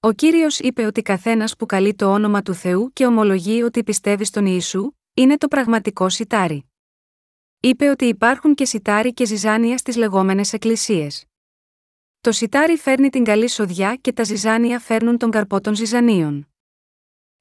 Ο 0.03 0.13
κύριος 0.13 0.59
είπε 0.59 0.85
ότι 0.85 1.03
καθένας 1.03 1.57
που 1.57 1.67
καλεί 1.67 1.95
το 1.95 2.13
όνομα 2.13 2.43
του 2.43 2.55
Θεού 2.55 2.93
και 2.93 3.07
ομολογεί 3.07 3.63
ότι 3.63 3.85
πιστεύει 3.85 4.25
στον 4.25 4.47
Ιησού, 4.47 4.93
είναι 5.15 5.37
το 5.37 5.49
πραγματικό 5.49 6.09
σιτάρι. 6.09 6.71
Είπε 7.61 7.89
ότι 7.89 8.05
υπάρχουν 8.05 8.55
και 8.55 8.65
σιτάρι 8.65 9.15
και 9.15 9.25
ζυζάνια 9.25 9.79
στις 9.79 9.97
λεγόμενες 9.97 10.53
εκκλησίες. 10.53 11.27
Το 12.21 12.33
σιτάρι 12.33 12.77
φέρνει 12.77 13.11
την 13.11 13.25
καλή 13.25 13.49
σοδιά 13.49 13.97
και 13.97 14.13
τα 14.13 14.25
ζυζάνια 14.25 14.79
φέρνουν 14.79 15.19
τον 15.19 15.31
καρπό 15.31 15.61
των 15.61 15.75
ζυζανίων. 15.75 16.49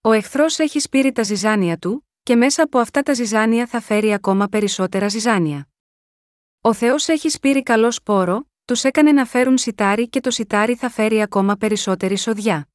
Ο 0.01 0.11
εχθρός 0.11 0.59
έχει 0.59 0.79
σπείρει 0.79 1.11
τα 1.11 1.23
ζυζάνια 1.23 1.77
του, 1.77 2.07
και 2.23 2.35
μέσα 2.35 2.63
από 2.63 2.79
αυτά 2.79 3.01
τα 3.01 3.13
ζυζάνια 3.13 3.65
θα 3.67 3.79
φέρει 3.79 4.13
ακόμα 4.13 4.47
περισσότερα 4.47 5.07
ζυζάνια. 5.07 5.67
Ο 6.61 6.73
Θεός 6.73 7.07
έχει 7.07 7.29
σπείρει 7.29 7.63
καλός 7.63 7.95
σπόρο, 7.95 8.48
τους 8.69 8.83
έκανε 8.83 9.11
να 9.11 9.25
φέρουν 9.25 9.57
σιτάρι 9.57 10.09
και 10.09 10.19
το 10.19 10.31
σιτάρι 10.31 10.75
θα 10.75 10.89
φέρει 10.89 11.21
ακόμα 11.21 11.55
περισσότερη 11.55 12.17
σοδιά. 12.17 12.69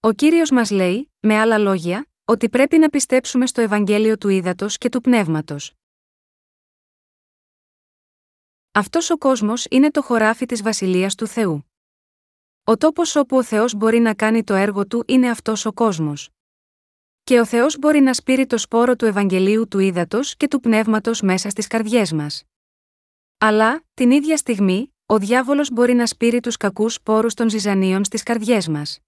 Ο 0.00 0.12
κύριος 0.12 0.50
μας 0.50 0.70
λέει, 0.70 1.12
με 1.20 1.38
άλλα 1.38 1.58
λόγια, 1.58 2.06
ότι 2.24 2.48
πρέπει 2.48 2.78
να 2.78 2.88
πιστέψουμε 2.88 3.46
στο 3.46 3.60
Ευαγγέλιο 3.60 4.18
του 4.18 4.28
Ήδατος 4.28 4.78
και 4.78 4.88
του 4.88 5.00
Πνεύματος. 5.00 5.72
Αυτός 8.72 9.10
ο 9.10 9.18
κόσμος 9.18 9.66
είναι 9.70 9.90
το 9.90 10.02
χωράφι 10.02 10.46
της 10.46 10.62
Βασιλείας 10.62 11.14
του 11.14 11.26
Θεού. 11.26 11.70
Ο 12.64 12.76
τόπος 12.76 13.16
όπου 13.16 13.36
ο 13.36 13.42
Θεός 13.42 13.74
μπορεί 13.74 13.98
να 13.98 14.14
κάνει 14.14 14.44
το 14.44 14.54
έργο 14.54 14.86
του 14.86 15.04
είναι 15.06 15.30
αυτός 15.30 15.64
ο 15.64 15.72
κόσμος. 15.72 16.30
Και 17.24 17.40
ο 17.40 17.46
Θεός 17.46 17.78
μπορεί 17.78 18.00
να 18.00 18.14
σπείρει 18.14 18.46
το 18.46 18.58
σπόρο 18.58 18.96
του 18.96 19.04
Ευαγγελίου 19.04 19.68
του 19.68 19.78
Ήδατος 19.78 20.36
και 20.36 20.48
του 20.48 20.60
Πνεύματος 20.60 21.20
μέσα 21.20 21.50
στις 21.50 21.66
καρδιές 21.66 22.12
μας. 22.12 22.42
Αλλά, 23.38 23.84
την 23.94 24.10
ίδια 24.10 24.36
στιγμή, 24.36 24.92
ο 25.10 25.18
διάβολος 25.18 25.70
μπορεί 25.70 25.94
να 25.94 26.06
σπείρει 26.06 26.40
τους 26.40 26.56
κακούς 26.56 26.94
σπόρου 26.94 27.28
των 27.34 27.50
ζυζανίων 27.50 28.04
στις 28.04 28.22
καρδιές 28.22 28.68
μας. 28.68 28.98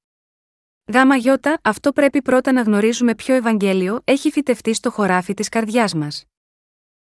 Γάμα 0.92 1.16
γιώτα, 1.16 1.61
αυτό 1.62 1.92
πρέπει 1.92 2.22
πρώτα 2.22 2.53
να 2.53 2.62
γνωρίζουμε 2.62 3.14
ποιο 3.14 3.34
Ευαγγέλιο 3.34 4.01
έχει 4.05 4.30
φυτευτεί 4.30 4.74
στο 4.74 4.90
χωράφι 4.90 5.34
της 5.34 5.48
καρδιάς 5.48 5.94
μας. 5.94 6.24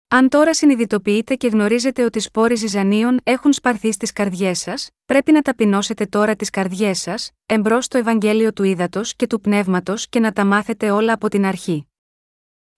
Αν 0.08 0.30
τώρα 0.30 0.54
συνειδητοποιείτε 0.54 1.36
και 1.36 1.48
γνωρίζετε 1.48 2.04
ότι 2.04 2.20
σπόροι 2.20 2.56
ζυζανίων 2.56 3.20
έχουν 3.24 3.54
σπαρθεί 3.54 3.92
στις 3.92 4.12
καρδιές 4.14 4.60
σας, 4.60 4.90
πρέπει 5.06 5.32
να 5.32 5.42
ταπεινώσετε 5.42 6.06
τώρα 6.06 6.36
τις 6.36 6.50
καρδιές 6.50 7.00
σας, 7.00 7.32
εμπρός 7.46 7.86
στο 7.86 7.98
Ευαγγέλιο 7.98 8.54
του 8.54 8.64
Ήδατος 8.64 9.16
και 9.16 9.28
του 9.28 9.42
Πνεύματος 9.42 10.10
και 10.10 10.20
να 10.20 10.34
τα 10.34 10.46
μάθετε 10.46 10.92
όλα 10.92 11.14
από 11.14 11.28
την 11.28 11.46
αρχή. 11.46 11.88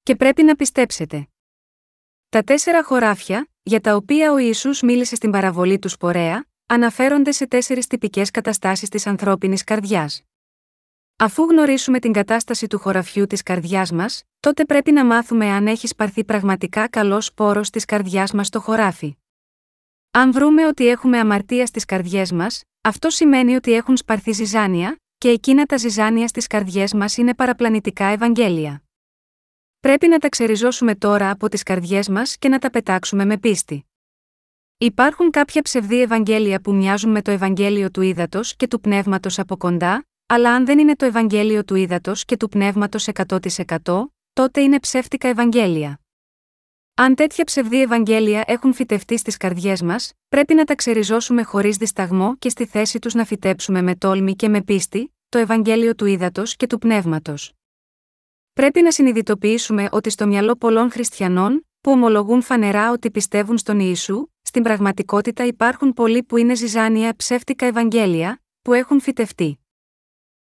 Και 0.03 0.16
πρέπει 0.16 0.43
να 0.43 0.55
πιστέψετε. 0.55 1.28
Τα 2.30 2.43
τέσσερα 2.43 2.84
χωράφια, 2.84 3.47
για 3.64 3.82
τα 3.82 3.95
οποία 3.95 4.32
ο 4.32 4.38
Ιησούς 4.38 4.82
μίλησε 4.82 5.16
στην 5.16 5.32
παραβολή 5.32 5.80
του 5.80 5.89
Σπορέα, 5.89 6.45
αναφέρονται 6.66 7.32
σε 7.32 7.47
τέσσερις 7.47 7.88
τυπικές 7.88 8.32
καταστάσεις 8.32 8.89
της 8.89 9.07
ανθρώπινης 9.07 9.64
καρδιάς. 9.64 10.22
Αφού 11.18 11.43
γνωρίσουμε 11.43 11.99
την 11.99 12.12
κατάσταση 12.12 12.68
του 12.68 12.80
χωραφιού 12.80 13.28
της 13.28 13.43
καρδιάς 13.43 13.91
μας, 13.91 14.24
τότε 14.39 14.66
πρέπει 14.66 14.91
να 14.91 15.05
μάθουμε 15.05 15.45
αν 15.45 15.68
έχει 15.68 15.88
σπαρθεί 15.88 16.24
πραγματικά 16.24 16.88
καλός 16.88 17.26
σπόρος 17.26 17.70
της 17.70 17.86
καρδιάς 17.86 18.32
μας 18.32 18.47
στο 18.47 18.59
χωράφι. 18.59 19.16
Αν 20.12 20.32
βρούμε 20.32 20.68
ότι 20.68 20.88
έχουμε 20.88 21.20
αμαρτία 21.20 21.66
στις 21.66 21.86
καρδιές 21.86 22.32
μας, 22.32 22.62
αυτό 22.82 23.09
σημαίνει 23.09 23.55
ότι 23.55 23.74
έχουν 23.74 23.97
σπαρθεί 23.97 24.32
ζυζάνια, 24.32 24.95
και 25.18 25.30
εκείνα 25.30 25.66
τα 25.66 25.78
ζυζάνια 25.78 26.28
στις 26.28 26.47
καρδιές 26.47 26.93
μας 26.93 27.18
είναι 27.18 27.36
παραπλανητικά 27.36 28.05
Ευαγγέλια. 28.05 28.84
Πρέπει 29.82 30.07
να 30.07 30.17
τα 30.17 30.29
ξεριζώσουμε 30.29 30.95
τώρα 30.95 31.29
από 31.29 31.49
τις 31.49 31.63
καρδιές 31.63 32.09
μας 32.09 32.38
και 32.38 32.49
να 32.49 32.59
τα 32.59 32.69
πετάξουμε 32.69 33.25
με 33.25 33.38
πίστη. 33.38 33.86
Υπάρχουν 34.77 35.29
κάποια 35.29 35.61
ψευδή 35.61 36.01
Ευαγγέλια 36.01 36.61
που 36.61 36.73
μοιάζουν 36.73 37.11
με 37.11 37.21
το 37.21 37.32
Ευαγγέλιο 37.32 37.91
του 37.91 38.01
Ήδατος 38.01 38.55
και 38.55 38.67
του 38.67 38.79
Πνεύματος 38.79 39.39
από 39.39 39.57
κοντά, 39.57 40.05
αλλά 40.25 40.53
αν 40.53 40.65
δεν 40.65 40.79
είναι 40.79 40.95
το 40.95 41.05
Ευαγγέλιο 41.05 41.63
του 41.63 41.75
Ήδατος 41.75 42.25
και 42.25 42.38
του 42.38 42.49
Πνεύματος 42.49 43.07
100%, 43.27 44.11
τότε 44.34 44.61
είναι 44.61 44.79
ψεύτικα 44.79 45.27
Ευαγγέλια. 45.27 45.99
Αν 46.93 47.15
τέτοια 47.15 47.43
ψευδή 47.43 47.82
Ευαγγέλια 47.82 48.43
έχουν 48.47 48.73
φυτευτεί 48.73 49.17
στις 49.17 49.38
καρδιές 49.38 49.82
μας, 49.82 50.11
πρέπει 50.29 50.53
να 50.53 50.63
τα 50.63 50.75
ξεριζώσουμε 50.75 51.43
χωρίς 51.43 51.77
δισταγμό 51.77 52.36
και 52.38 52.49
στη 52.49 52.65
θέση 52.65 52.99
τους 52.99 53.13
να 53.13 53.25
φυτέψουμε 53.25 53.82
με 53.82 53.95
τόλμη 53.95 54.36
και 54.36 54.49
με 54.49 54.61
πίστη, 54.61 55.15
το 55.29 55.38
Ευαγγέλιο 55.38 55.95
του 55.95 56.05
Ήδατος 56.05 56.55
και 56.55 56.67
του 56.67 56.77
Πνεύματος. 56.77 57.53
Πρέπει 58.62 58.82
να 58.82 58.91
συνειδητοποιήσουμε 58.91 59.88
ότι 59.91 60.09
στο 60.09 60.28
μυαλό 60.28 60.55
πολλών 60.55 60.91
χριστιανών, 60.91 61.68
που 61.82 61.91
ομολογούν 61.91 62.41
φανερά 62.41 62.91
ότι 62.91 63.12
πιστεύουν 63.12 63.57
στον 63.57 63.80
Ιησού, 63.80 64.28
στην 64.41 64.64
πραγματικότητα 64.64 65.45
υπάρχουν 65.45 65.93
πολλοί 65.93 66.24
που 66.24 66.38
είναι 66.38 66.55
ζυζάνια 66.55 67.16
ψεύτικα 67.16 67.66
Ευαγγέλια, 67.66 68.41
που 68.62 68.74
έχουν 68.74 69.01
φυτευτεί. 69.01 69.59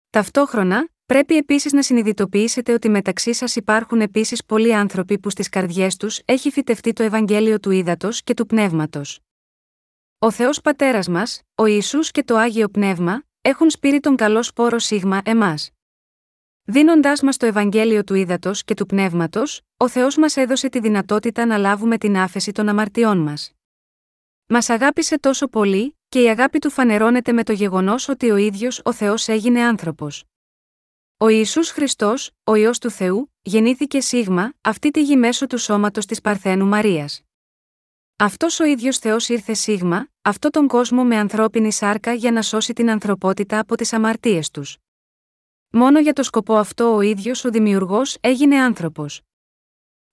Ταυτόχρονα, 0.09 0.89
πρέπει 1.05 1.37
επίσης 1.37 1.73
να 1.73 1.81
συνειδητοποιήσετε 1.81 2.73
ότι 2.73 2.89
μεταξύ 2.89 3.33
σας 3.33 3.55
υπάρχουν 3.55 4.01
επίσης 4.01 4.45
πολλοί 4.45 4.75
άνθρωποι 4.75 5.19
που 5.19 5.29
στις 5.29 5.49
καρδιές 5.49 5.95
τους 5.95 6.19
έχει 6.25 6.51
φυτευτεί 6.51 6.93
το 6.93 7.03
Ευαγγέλιο 7.03 7.59
του 7.59 7.71
Ήδατος 7.71 8.23
και 8.23 8.33
του 8.33 8.45
Πνεύματος. 8.45 9.19
Ο 10.19 10.31
Θεός 10.31 10.61
Πατέρας 10.61 11.07
μας, 11.07 11.41
ο 11.55 11.65
Ισού 11.65 11.99
και 11.99 12.23
το 12.23 12.35
Άγιο 12.35 12.69
Πνεύμα, 12.69 13.23
έχουν 13.41 13.69
σπείρει 13.69 13.99
τον 13.99 14.15
καλό 14.15 14.43
σπόρο 14.43 14.79
σίγμα 14.79 15.21
εμάς. 15.25 15.71
Δίνοντάς 16.69 17.21
μας 17.21 17.37
το 17.37 17.45
Ευαγγέλιο 17.45 18.03
του 18.03 18.13
Ήδατος 18.13 18.63
και 18.63 18.73
του 18.73 18.85
Πνεύματος, 18.85 19.61
ο 19.77 19.89
Θεός 19.89 20.17
μας 20.17 20.37
έδωσε 20.37 20.69
τη 20.69 20.79
δυνατότητα 20.79 21.45
να 21.45 21.57
λάβουμε 21.57 21.97
την 21.97 22.17
άφεση 22.17 22.51
των 22.51 22.69
αμαρτιών 22.69 23.17
μας. 23.17 23.51
Μας 24.47 24.69
αγάπησε 24.69 25.19
τόσο 25.19 25.47
πολύ, 25.47 25.97
και 26.09 26.21
η 26.21 26.29
αγάπη 26.29 26.59
του 26.59 26.69
φανερώνεται 26.69 27.31
με 27.31 27.43
το 27.43 27.53
γεγονός 27.53 28.07
ότι 28.07 28.31
ο 28.31 28.35
ίδιος 28.35 28.81
ο 28.83 28.93
Θεός 28.93 29.27
έγινε 29.27 29.61
άνθρωπος. 29.61 30.23
Ο 31.17 31.27
Ισού 31.27 31.65
Χριστός, 31.65 32.31
ο 32.43 32.55
ιό 32.55 32.71
του 32.81 32.89
Θεού, 32.89 33.33
γεννήθηκε 33.41 34.01
σίγμα, 34.01 34.53
αυτή 34.61 34.91
τη 34.91 35.03
γη 35.03 35.15
μέσω 35.15 35.47
του 35.47 35.57
σώματος 35.57 36.05
της 36.05 36.21
Παρθένου 36.21 36.65
Μαρίας. 36.65 37.21
Αυτός 38.15 38.59
ο 38.59 38.63
ίδιος 38.63 38.97
Θεός 38.97 39.29
ήρθε 39.29 39.53
σίγμα, 39.53 40.07
αυτό 40.21 40.49
τον 40.49 40.67
κόσμο 40.67 41.03
με 41.03 41.17
ανθρώπινη 41.17 41.71
σάρκα 41.71 42.13
για 42.13 42.31
να 42.31 42.41
σώσει 42.41 42.73
την 42.73 42.89
ανθρωπότητα 42.89 43.59
από 43.59 43.75
τις 43.75 43.93
αμαρτίες 43.93 44.49
τους. 44.51 44.77
Μόνο 45.77 45.99
για 45.99 46.13
το 46.13 46.23
σκοπό 46.23 46.55
αυτό 46.55 46.95
ο 46.95 47.01
ίδιος 47.01 47.45
ο 47.45 47.49
Δημιουργός 47.49 48.17
έγινε 48.21 48.55
άνθρωπος. 48.55 49.21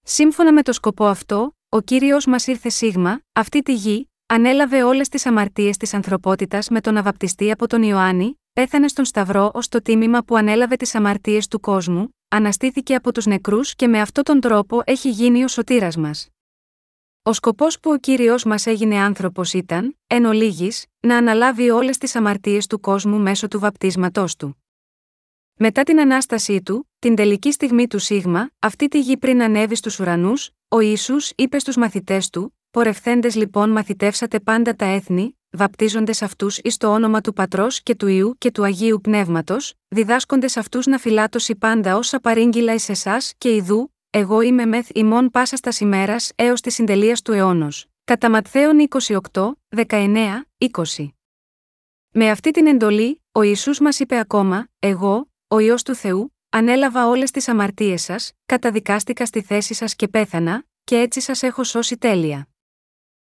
Σύμφωνα 0.03 0.53
με 0.53 0.63
το 0.63 0.73
σκοπό 0.73 1.07
αυτό, 1.07 1.57
ο 1.69 1.81
κύριος 1.81 2.27
μας 2.27 2.47
ήρθε 2.47 2.69
σίγμα, 2.69 3.21
αυτή 3.33 3.63
τη 3.63 3.75
γη, 3.75 4.09
Ανέλαβε 4.27 4.83
όλες 4.83 5.09
τις 5.09 5.27
αμαρτίες 5.27 5.77
της 5.77 5.95
ανθρωπότητας 5.95 6.69
με 6.69 6.81
τον 6.81 6.97
αβαπτιστή 6.97 7.51
από 7.51 7.67
τον 7.67 7.83
Ιωάννη, 7.83 8.41
πέθανε 8.53 8.89
στον 8.89 9.05
Σταυρό 9.05 9.51
ως 9.55 9.69
το 9.69 9.83
τίμημα 9.83 10.25
που 10.25 10.37
ανέλαβε 10.37 10.77
τις 10.77 10.95
αμαρτίες 10.95 11.49
του 11.49 11.61
κόσμου, 11.61 12.09
αναστήθηκε 12.29 12.95
από 12.95 13.13
τους 13.13 13.27
νεκρούς 13.27 13.75
και 13.75 13.87
με 13.87 14.01
αυτόν 14.01 14.25
τον 14.25 14.41
τρόπο 14.41 14.83
έχει 14.85 15.11
γίνει 15.11 15.45
ο 15.45 15.49
σωτήρας 15.49 15.97
μας. 15.97 16.29
Ο 17.23 17.33
σκοπός 17.33 17.81
που 17.81 17.91
ο 17.91 17.97
κύριος 17.97 18.45
μας 18.45 18.67
έγινε 18.67 18.97
άνθρωπος 18.97 19.53
ήταν, 19.53 19.97
εν 20.07 20.25
ολίγης, 20.25 20.87
να 21.01 21.17
αναλάβει 21.17 21.71
όλες 21.71 21.99
τις 21.99 22.17
αμαρτίες 22.17 22.67
του 22.67 22.81
κόσμου 22.81 23.19
μέσω 23.19 23.49
του 23.49 23.59
βαπτίσματός 23.59 24.37
του. 24.37 24.64
Μετά 25.57 25.83
την 25.83 26.01
ανάστασή 26.01 26.63
του, 26.63 26.91
την 26.99 27.15
τελική 27.15 27.53
στιγμή 27.53 27.87
του 27.87 27.99
Σίγμα, 27.99 28.51
αυτή 28.59 28.89
τη 28.89 29.01
γη 29.01 29.17
πριν 29.17 29.43
ανέβει 29.43 29.75
στους 29.75 29.99
ουρανούς, 30.01 30.51
ο 30.69 30.81
Ισού 30.81 31.17
είπε 31.37 31.59
στους 31.59 31.77
μαθητές 31.77 32.31
του: 32.31 32.59
Πορευθέντες 32.71 33.35
λοιπόν 33.35 33.71
μαθητεύσατε 33.71 34.41
πάντα 34.41 34.75
τα 34.75 34.85
έθνη, 34.85 35.39
βαπτίζοντες 35.51 36.23
αυτούς 36.23 36.59
εις 36.59 36.77
το 36.77 36.93
όνομα 36.93 37.21
του 37.21 37.33
Πατρός 37.33 37.83
και 37.83 37.95
του 37.95 38.07
Ιού 38.07 38.35
και 38.39 38.51
του 38.51 38.65
Αγίου 38.65 39.01
Πνεύματος, 39.01 39.75
διδάσκοντες 39.89 40.57
αυτούς 40.57 40.87
να 40.87 40.99
φυλάτωση 40.99 41.55
πάντα 41.57 41.97
όσα 41.97 42.21
παρήγγυλα 42.21 42.75
εις 42.75 42.89
εσάς 42.89 43.35
και 43.39 43.55
ιδού, 43.55 43.95
εγώ 44.11 44.41
είμαι 44.41 44.65
μεθ 44.67 44.89
ημών 44.95 45.31
πάσα 45.31 45.57
στα 45.57 45.71
ημέρα 45.81 46.17
έως 46.35 46.61
της 46.61 46.75
συντελείας 46.75 47.23
του 47.23 47.33
αιώνος. 47.33 47.87
Κατά 48.05 48.31
Ματθαίων 48.31 48.89
28, 49.33 49.53
19, 49.77 50.47
20. 50.59 51.09
Με 52.11 52.31
αυτή 52.31 52.51
την 52.51 52.67
εντολή, 52.67 53.23
ο 53.33 53.43
Ιησούς 53.43 53.81
μας 53.81 53.99
είπε 53.99 54.19
ακόμα, 54.19 54.69
«Εγώ, 54.79 55.29
ο 55.55 55.59
Υιός 55.59 55.83
του 55.83 55.95
Θεού, 55.95 56.35
ανέλαβα 56.49 57.09
όλες 57.09 57.31
τις 57.31 57.49
αμαρτίες 57.49 58.03
σας, 58.03 58.33
καταδικάστηκα 58.47 59.27
στη 59.27 59.43
θέση 59.43 59.75
σας 59.75 59.95
και 59.97 60.09
πέθανα, 60.09 60.65
και 60.85 60.99
έτσι 60.99 61.21
σας 61.21 61.43
έχω 61.43 61.65
σώσει 61.65 61.99
τέλεια». 61.99 62.49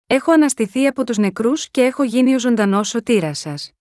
Έχω 0.06 0.32
αναστηθεί 0.32 0.86
από 0.86 1.04
τους 1.04 1.18
νεκρούς 1.18 1.70
και 1.70 1.82
έχω 1.82 2.02
γίνει 2.02 2.34
ο 2.34 2.38
ζωντανός 2.38 2.88
σωτήρας 2.88 3.38
σας. 3.38 3.72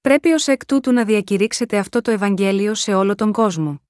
Πρέπει 0.00 0.32
ως 0.32 0.48
εκ 0.48 0.66
τούτου 0.66 0.92
να 0.92 1.04
διακηρύξετε 1.04 1.78
αυτό 1.78 2.00
το 2.00 2.10
Ευαγγέλιο 2.10 2.74
σε 2.74 2.94
όλο 2.94 3.14
τον 3.14 3.32
κόσμο. 3.32 3.80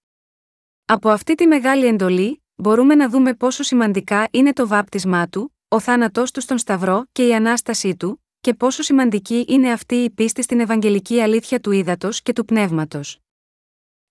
Από 0.85 1.09
αυτή 1.09 1.35
τη 1.35 1.47
μεγάλη 1.47 1.87
εντολή, 1.87 2.43
μπορούμε 2.55 2.95
να 2.95 3.09
δούμε 3.09 3.35
πόσο 3.35 3.63
σημαντικά 3.63 4.29
είναι 4.31 4.53
το 4.53 4.67
βάπτισμά 4.67 5.29
του, 5.29 5.57
ο 5.69 5.81
θάνατός 5.81 6.31
του 6.31 6.41
στον 6.41 6.59
Σταυρό 6.59 7.05
και 7.13 7.27
η 7.27 7.35
ανάστασή 7.35 7.97
του, 7.97 8.25
και 8.41 8.55
πόσο 8.55 8.83
σημαντική 8.83 9.45
είναι 9.49 9.73
αυτή 9.73 9.95
η 9.95 10.11
πίστη 10.11 10.43
στην 10.43 10.61
Ευαγγελική 10.61 11.21
αλήθεια 11.21 11.61
του 11.61 11.71
ύδατος 11.71 12.23
και 12.23 12.33
του 12.33 12.45
πνεύματος. 12.45 13.17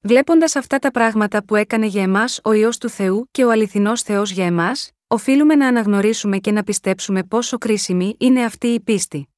Βλέποντας 0.03 0.55
αυτά 0.55 0.79
τα 0.79 0.91
πράγματα 0.91 1.43
που 1.43 1.55
έκανε 1.55 1.85
για 1.85 2.01
εμάς 2.01 2.39
ο 2.43 2.53
ιό 2.53 2.69
του 2.79 2.89
Θεού 2.89 3.27
και 3.31 3.45
ο 3.45 3.51
αληθινός 3.51 4.01
Θεός 4.01 4.31
για 4.31 4.45
εμάς, 4.45 4.91
οφείλουμε 5.07 5.55
να 5.55 5.67
αναγνωρίσουμε 5.67 6.37
και 6.37 6.51
να 6.51 6.63
πιστέψουμε 6.63 7.23
πόσο 7.23 7.57
κρίσιμη 7.57 8.15
είναι 8.19 8.43
αυτή 8.43 8.67
η 8.67 8.79
πίστη. 8.79 9.29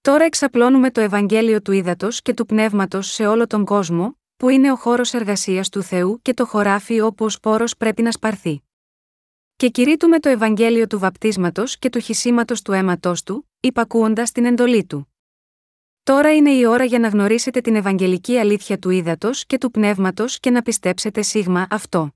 Τώρα 0.00 0.24
εξαπλώνουμε 0.24 0.90
το 0.90 1.00
Ευαγγέλιο 1.00 1.62
του 1.62 1.72
Ήδατος 1.72 2.22
και 2.22 2.34
του 2.34 2.46
Πνεύματος 2.46 3.06
σε 3.06 3.26
όλο 3.26 3.46
τον 3.46 3.64
κόσμο, 3.64 4.18
που 4.36 4.48
είναι 4.48 4.72
ο 4.72 4.76
χώρος 4.76 5.14
εργασίας 5.14 5.68
του 5.68 5.82
Θεού 5.82 6.22
και 6.22 6.34
το 6.34 6.46
χωράφι 6.46 7.00
όπου 7.00 7.24
ο 7.24 7.28
σπόρος 7.28 7.76
πρέπει 7.76 8.02
να 8.02 8.10
σπαρθεί. 8.10 8.62
Και 9.56 9.68
κηρύττουμε 9.68 10.18
το 10.18 10.28
Ευαγγέλιο 10.28 10.86
του 10.86 10.98
βαπτίσματος 10.98 11.78
και 11.78 11.90
του 11.90 11.98
χυσίματος 11.98 12.62
του 12.62 12.72
αίματό 12.72 13.12
του, 13.24 13.50
υπακούοντας 13.60 14.32
την 14.32 14.44
εντολή 14.44 14.84
του. 14.84 15.11
Τώρα 16.04 16.34
είναι 16.34 16.50
η 16.50 16.64
ώρα 16.64 16.84
για 16.84 16.98
να 16.98 17.08
γνωρίσετε 17.08 17.60
την 17.60 17.74
Ευαγγελική 17.74 18.38
αλήθεια 18.38 18.78
του 18.78 18.90
Ήδατος 18.90 19.46
και 19.46 19.58
του 19.58 19.70
Πνεύματος 19.70 20.40
και 20.40 20.50
να 20.50 20.62
πιστέψετε 20.62 21.22
σίγμα 21.22 21.66
αυτό. 21.70 22.14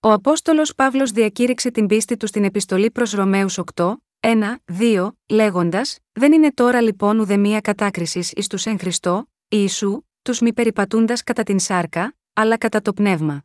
Ο 0.00 0.12
Απόστολος 0.12 0.74
Παύλος 0.74 1.10
διακήρυξε 1.10 1.70
την 1.70 1.86
πίστη 1.86 2.16
του 2.16 2.26
στην 2.26 2.44
επιστολή 2.44 2.90
προς 2.90 3.12
Ρωμαίους 3.12 3.58
8, 3.74 3.94
1, 4.20 4.54
2, 4.78 5.10
λέγοντας, 5.28 5.98
δεν 6.12 6.32
είναι 6.32 6.52
τώρα 6.52 6.80
λοιπόν 6.80 7.18
ουδεμία 7.18 7.60
κατάκρισης 7.60 8.32
εις 8.32 8.46
τους 8.46 8.66
εν 8.66 8.78
Χριστώ, 8.78 9.26
Ιησού, 9.48 10.00
τους 10.22 10.40
μη 10.40 10.52
περιπατούντας 10.52 11.22
κατά 11.22 11.42
την 11.42 11.58
σάρκα, 11.58 12.16
αλλά 12.32 12.58
κατά 12.58 12.82
το 12.82 12.92
πνεύμα. 12.92 13.44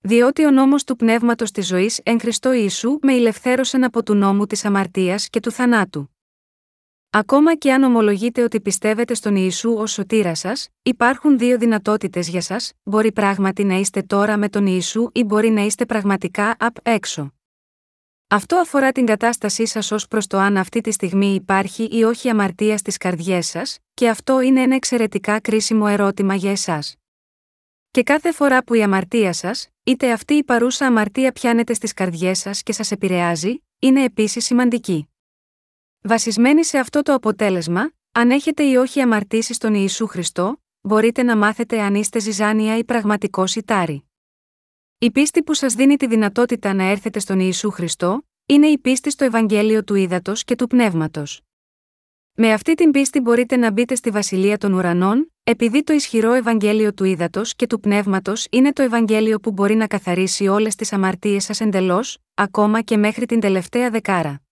Διότι 0.00 0.44
ο 0.44 0.50
νόμος 0.50 0.84
του 0.84 0.96
πνεύματος 0.96 1.50
της 1.50 1.66
ζωής 1.66 2.00
εν 2.02 2.20
Χριστώ 2.20 2.52
Ιησού 2.52 2.98
με 3.02 3.12
ηλευθέρωσεν 3.12 3.84
από 3.84 4.02
του 4.02 4.14
νόμου 4.14 4.46
της 4.46 4.64
αμαρτίας 4.64 5.28
και 5.28 5.40
του 5.40 5.50
θανάτου. 5.50 6.15
Ακόμα 7.18 7.56
και 7.56 7.72
αν 7.72 7.82
ομολογείτε 7.82 8.42
ότι 8.42 8.60
πιστεύετε 8.60 9.14
στον 9.14 9.36
Ιησού 9.36 9.72
ως 9.72 9.92
σωτήρας 9.92 10.38
σας, 10.38 10.68
υπάρχουν 10.82 11.38
δύο 11.38 11.58
δυνατότητες 11.58 12.28
για 12.28 12.40
σας: 12.40 12.72
μπορεί 12.82 13.12
πράγματι 13.12 13.64
να 13.64 13.74
είστε 13.74 14.02
τώρα 14.02 14.36
με 14.36 14.48
τον 14.48 14.66
Ιησού 14.66 15.08
ή 15.12 15.24
μπορεί 15.24 15.50
να 15.50 15.60
είστε 15.60 15.86
πραγματικά 15.86 16.56
απ' 16.58 16.76
έξω. 16.82 17.34
Αυτό 18.28 18.56
αφορά 18.56 18.92
την 18.92 19.06
κατάστασή 19.06 19.66
σας 19.66 19.90
ως 19.90 20.08
προς 20.08 20.26
το 20.26 20.38
αν 20.38 20.56
αυτή 20.56 20.80
τη 20.80 20.90
στιγμή 20.90 21.34
υπάρχει 21.34 21.88
ή 21.90 22.02
όχι 22.02 22.28
αμαρτία 22.28 22.76
στις 22.76 22.96
καρδιές 22.96 23.46
σας, 23.46 23.78
και 23.94 24.08
αυτό 24.08 24.40
είναι 24.40 24.62
ένα 24.62 24.74
εξαιρετικά 24.74 25.40
κρίσιμο 25.40 25.86
ερώτημα 25.88 26.34
για 26.34 26.50
εσάς. 26.50 26.94
Και 27.90 28.02
κάθε 28.02 28.32
φορά 28.32 28.64
που 28.64 28.74
η 28.74 28.82
αμαρτία 28.82 29.32
σας, 29.32 29.68
είτε 29.82 30.12
αυτή 30.12 30.34
η 30.34 30.44
παρούσα 30.44 30.86
αμαρτία 30.86 31.32
πιάνεται 31.32 31.74
στις 31.74 31.92
καρδιές 31.92 32.38
σας 32.38 32.62
και 32.62 32.72
σας 32.72 32.90
επηρεάζει, 32.90 33.62
είναι 33.78 34.04
επίσης 34.04 34.44
σημαντική. 34.44 35.08
Βασισμένη 36.08 36.64
σε 36.64 36.78
αυτό 36.78 37.02
το 37.02 37.14
αποτέλεσμα, 37.14 37.90
αν 38.12 38.30
έχετε 38.30 38.62
ή 38.62 38.76
όχι 38.76 39.00
αμαρτήσει 39.00 39.52
στον 39.52 39.74
Ιησού 39.74 40.06
Χριστό, 40.06 40.62
μπορείτε 40.80 41.22
να 41.22 41.36
μάθετε 41.36 41.80
αν 41.80 41.94
είστε 41.94 42.18
ζυζάνια 42.18 42.78
ή 42.78 42.84
πραγματικός 42.84 43.50
σιτάρι. 43.50 44.08
Η 44.98 45.10
πίστη 45.10 45.42
που 45.42 45.54
σας 45.54 45.74
δίνει 45.74 45.96
τη 45.96 46.06
δυνατότητα 46.06 46.74
να 46.74 46.84
έρθετε 46.84 47.18
στον 47.18 47.40
Ιησού 47.40 47.70
Χριστό, 47.70 48.26
είναι 48.46 48.66
η 48.66 48.78
πίστη 48.78 49.10
στο 49.10 49.24
Ευαγγέλιο 49.24 49.84
του 49.84 49.94
Ήδατος 49.94 50.44
και 50.44 50.56
του 50.56 50.66
Πνεύματος. 50.66 51.40
Με 52.34 52.52
αυτή 52.52 52.74
την 52.74 52.90
πίστη 52.90 53.20
μπορείτε 53.20 53.56
να 53.56 53.70
μπείτε 53.70 53.94
στη 53.94 54.10
Βασιλεία 54.10 54.58
των 54.58 54.72
Ουρανών, 54.72 55.32
επειδή 55.44 55.82
το 55.82 55.92
ισχυρό 55.92 56.32
Ευαγγέλιο 56.32 56.94
του 56.94 57.04
Ήδατος 57.04 57.54
και 57.54 57.66
του 57.66 57.80
Πνεύματος 57.80 58.46
είναι 58.50 58.72
το 58.72 58.82
Ευαγγέλιο 58.82 59.40
που 59.40 59.52
μπορεί 59.52 59.74
να 59.74 59.86
καθαρίσει 59.86 60.48
όλες 60.48 60.74
τις 60.74 60.92
αμαρτίες 60.92 61.44
σας 61.44 61.60
εντελώς, 61.60 62.18
ακόμα 62.34 62.80
και 62.80 62.96
μέχρι 62.96 63.26
την 63.26 63.40
τελευταία 63.40 63.90
δεκάρα. 63.90 64.45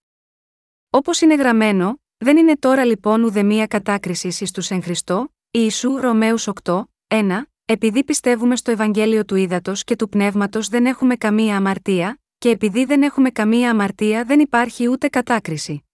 Όπως 0.97 1.21
είναι 1.21 1.35
γραμμένο, 1.35 2.01
δεν 2.17 2.37
είναι 2.37 2.57
τώρα 2.57 2.85
λοιπόν 2.85 3.23
ουδεμία 3.23 3.67
κατάκριση 3.67 4.29
εις 4.29 4.51
τους 4.51 4.71
εν 4.71 4.83
Χριστώ, 4.83 5.35
Ιησού 5.51 5.97
Ρωμαίους 5.97 6.49
8, 6.63 6.85
1, 7.07 7.43
επειδή 7.65 8.05
πιστεύουμε 8.05 8.57
στο 8.57 8.71
Ευαγγέλιο 8.71 9.25
του 9.25 9.35
Ήδατος 9.35 9.85
και 9.85 9.97
του 9.97 10.09
Πνεύματος 10.09 10.69
δεν 10.69 10.87
έχουμε 10.87 11.17
καμία 11.17 11.57
αμαρτία, 11.57 12.21
και 12.39 12.49
επειδή 12.49 12.85
δεν 12.85 13.03
έχουμε 13.03 13.31
καμία 13.31 13.71
αμαρτία 13.71 14.25
δεν 14.25 14.41
υπάρχει 14.41 14.89
ούτε 14.89 15.09
κατάκριση. 15.09 15.85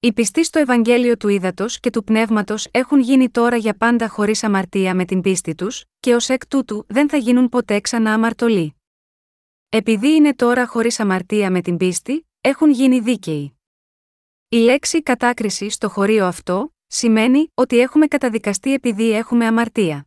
Οι 0.00 0.12
πιστοί 0.12 0.44
στο 0.44 0.58
Ευαγγέλιο 0.58 1.16
του 1.16 1.28
Ήδατος 1.28 1.80
και 1.80 1.90
του 1.90 2.04
Πνεύματος 2.04 2.68
έχουν 2.70 3.00
γίνει 3.00 3.30
τώρα 3.30 3.56
για 3.56 3.76
πάντα 3.76 4.08
χωρίς 4.08 4.44
αμαρτία 4.44 4.94
με 4.94 5.04
την 5.04 5.20
πίστη 5.20 5.54
τους, 5.54 5.84
και 6.00 6.14
ως 6.14 6.28
εκ 6.28 6.46
τούτου 6.46 6.84
δεν 6.88 7.08
θα 7.08 7.16
γίνουν 7.16 7.48
ποτέ 7.48 7.80
ξανά 7.80 8.12
αμαρτωλοί. 8.12 8.76
Επειδή 9.68 10.14
είναι 10.14 10.34
τώρα 10.34 10.66
χωρίς 10.66 11.00
αμαρτία 11.00 11.50
με 11.50 11.60
την 11.60 11.76
πίστη, 11.76 12.28
έχουν 12.40 12.70
γίνει 12.70 13.00
δίκαιοι. 13.00 13.52
Η 14.50 14.56
λέξη 14.56 15.02
κατάκριση 15.02 15.70
στο 15.70 15.88
χωρίο 15.88 16.26
αυτό 16.26 16.74
σημαίνει 16.86 17.50
ότι 17.54 17.78
έχουμε 17.78 18.06
καταδικαστεί 18.06 18.72
επειδή 18.72 19.10
έχουμε 19.10 19.46
αμαρτία. 19.46 20.06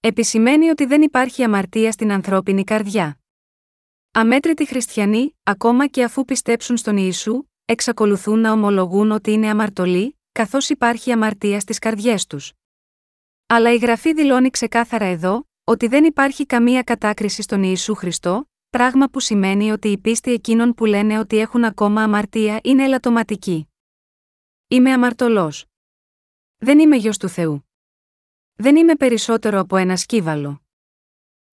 Επισημαίνει 0.00 0.68
ότι 0.68 0.84
δεν 0.84 1.02
υπάρχει 1.02 1.42
αμαρτία 1.42 1.92
στην 1.92 2.12
ανθρώπινη 2.12 2.64
καρδιά. 2.64 3.18
Αμέτρητοι 4.10 4.66
χριστιανοί, 4.66 5.36
ακόμα 5.42 5.86
και 5.86 6.04
αφού 6.04 6.24
πιστέψουν 6.24 6.76
στον 6.76 6.96
Ιησού, 6.96 7.44
εξακολουθούν 7.64 8.38
να 8.38 8.52
ομολογούν 8.52 9.10
ότι 9.10 9.32
είναι 9.32 9.48
αμαρτωλοί, 9.50 10.18
καθώς 10.32 10.68
υπάρχει 10.68 11.12
αμαρτία 11.12 11.60
στις 11.60 11.78
καρδιές 11.78 12.26
τους. 12.26 12.52
Αλλά 13.46 13.72
η 13.72 13.76
γραφή 13.76 14.12
δηλώνει 14.12 14.50
ξεκάθαρα 14.50 15.04
εδώ, 15.04 15.48
ότι 15.64 15.86
δεν 15.86 16.04
υπάρχει 16.04 16.46
καμία 16.46 16.82
κατάκριση 16.82 17.42
στον 17.42 17.62
Ιησού 17.62 17.94
Χριστό, 17.94 18.48
πράγμα 18.70 19.08
που 19.08 19.20
σημαίνει 19.20 19.70
ότι 19.70 19.88
η 19.88 19.98
πίστη 19.98 20.32
εκείνων 20.32 20.74
που 20.74 20.84
λένε 20.84 21.18
ότι 21.18 21.38
έχουν 21.38 21.64
ακόμα 21.64 22.02
αμαρτία 22.02 22.60
είναι 22.62 22.84
ελαττωματική. 22.84 23.68
Είμαι 24.68 24.92
αμαρτωλός. 24.92 25.64
Δεν 26.56 26.78
είμαι 26.78 26.96
γιος 26.96 27.18
του 27.18 27.28
Θεού. 27.28 27.68
Δεν 28.54 28.76
είμαι 28.76 28.94
περισσότερο 28.94 29.58
από 29.58 29.76
ένα 29.76 29.96
σκύβαλο. 29.96 30.62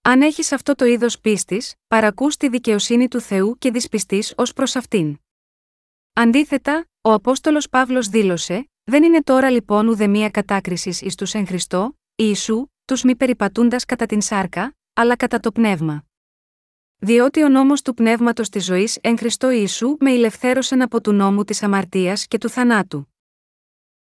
Αν 0.01 0.21
έχεις 0.21 0.51
αυτό 0.51 0.75
το 0.75 0.85
είδος 0.85 1.19
πίστης, 1.19 1.75
παρακούς 1.87 2.37
τη 2.37 2.49
δικαιοσύνη 2.49 3.07
του 3.07 3.19
Θεού 3.19 3.57
και 3.57 3.71
δυσπιστή 3.71 4.23
ως 4.35 4.53
προς 4.53 4.75
αυτήν. 4.75 5.17
Αντίθετα, 6.13 6.87
ο 7.01 7.11
Απόστολος 7.11 7.69
Παύλος 7.69 8.07
δήλωσε: 8.07 8.69
Δεν 8.83 9.03
είναι 9.03 9.23
τώρα 9.23 9.49
λοιπόν 9.49 9.87
ουδεμία 9.87 10.29
κατάκρισης 10.29 11.01
εις 11.01 11.15
τους 11.15 11.33
εν 11.33 11.47
Χριστώ, 11.47 11.99
Ιησού, 12.15 12.67
τους 12.85 13.03
μη 13.03 13.15
περιπατούντας 13.15 13.85
κατά 13.85 14.05
την 14.05 14.21
σάρκα, 14.21 14.75
αλλά 14.93 15.15
κατά 15.15 15.39
το 15.39 15.51
πνεύμα. 15.51 16.04
Διότι 16.97 17.43
ο 17.43 17.49
νόμος 17.49 17.81
του 17.81 17.93
πνεύματος 17.93 18.49
της 18.49 18.65
ζωής 18.65 18.97
εν 19.01 19.17
Χριστώ 19.17 19.49
Ιησού 19.51 19.95
με 19.99 20.11
ηλευθέρωσεν 20.11 20.81
από 20.81 21.01
του 21.01 21.11
νόμου 21.11 21.43
της 21.43 21.63
αμαρτίας 21.63 22.27
και 22.27 22.37
του 22.37 22.49
θανάτου. 22.49 23.07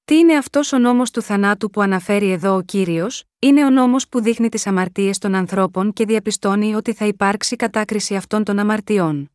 Τι 0.06 0.18
είναι 0.18 0.38
αυτός 0.38 0.74
ο 0.74 0.78
νόμος 0.78 1.12
του 1.12 1.22
θανάτου 1.22 1.70
που 1.70 1.82
αναφέρει 1.82 2.32
εδώ 2.32 2.56
ο 2.56 2.62
κύριος, 2.62 3.24
είναι 3.40 3.66
ο 3.66 3.70
νόμος 3.70 4.08
που 4.08 4.22
δείχνει 4.22 4.50
τις 4.50 4.68
αμαρτίες 4.68 5.18
των 5.18 5.36
ανθρώπων 5.36 5.94
και 5.94 6.06
διαπιστώνει 6.06 6.76
ότι 6.76 6.94
θα 6.94 7.06
υπάρξει 7.06 7.56
κατάκριση 7.56 8.16
αυτών 8.16 8.44
των 8.44 8.60
αμαρτιών. 8.60 9.32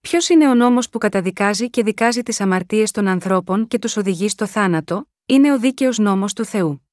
Ποιος 0.00 0.28
είναι 0.28 0.48
ο 0.48 0.54
νόμος 0.54 0.88
που 0.88 0.98
καταδικάζει 0.98 1.70
και 1.70 1.82
δικάζει 1.82 2.22
τις 2.22 2.40
αμαρτίες 2.40 2.90
των 2.90 3.06
ανθρώπων 3.06 3.68
και 3.68 3.78
τους 3.78 3.96
οδηγεί 3.96 4.28
στο 4.28 4.46
θάνατο, 4.46 5.08
είναι 5.26 5.52
ο 5.52 5.58
δίκαιος 5.58 5.98
νόμος 5.98 6.32
του 6.32 6.44
Θεού. 6.44 6.88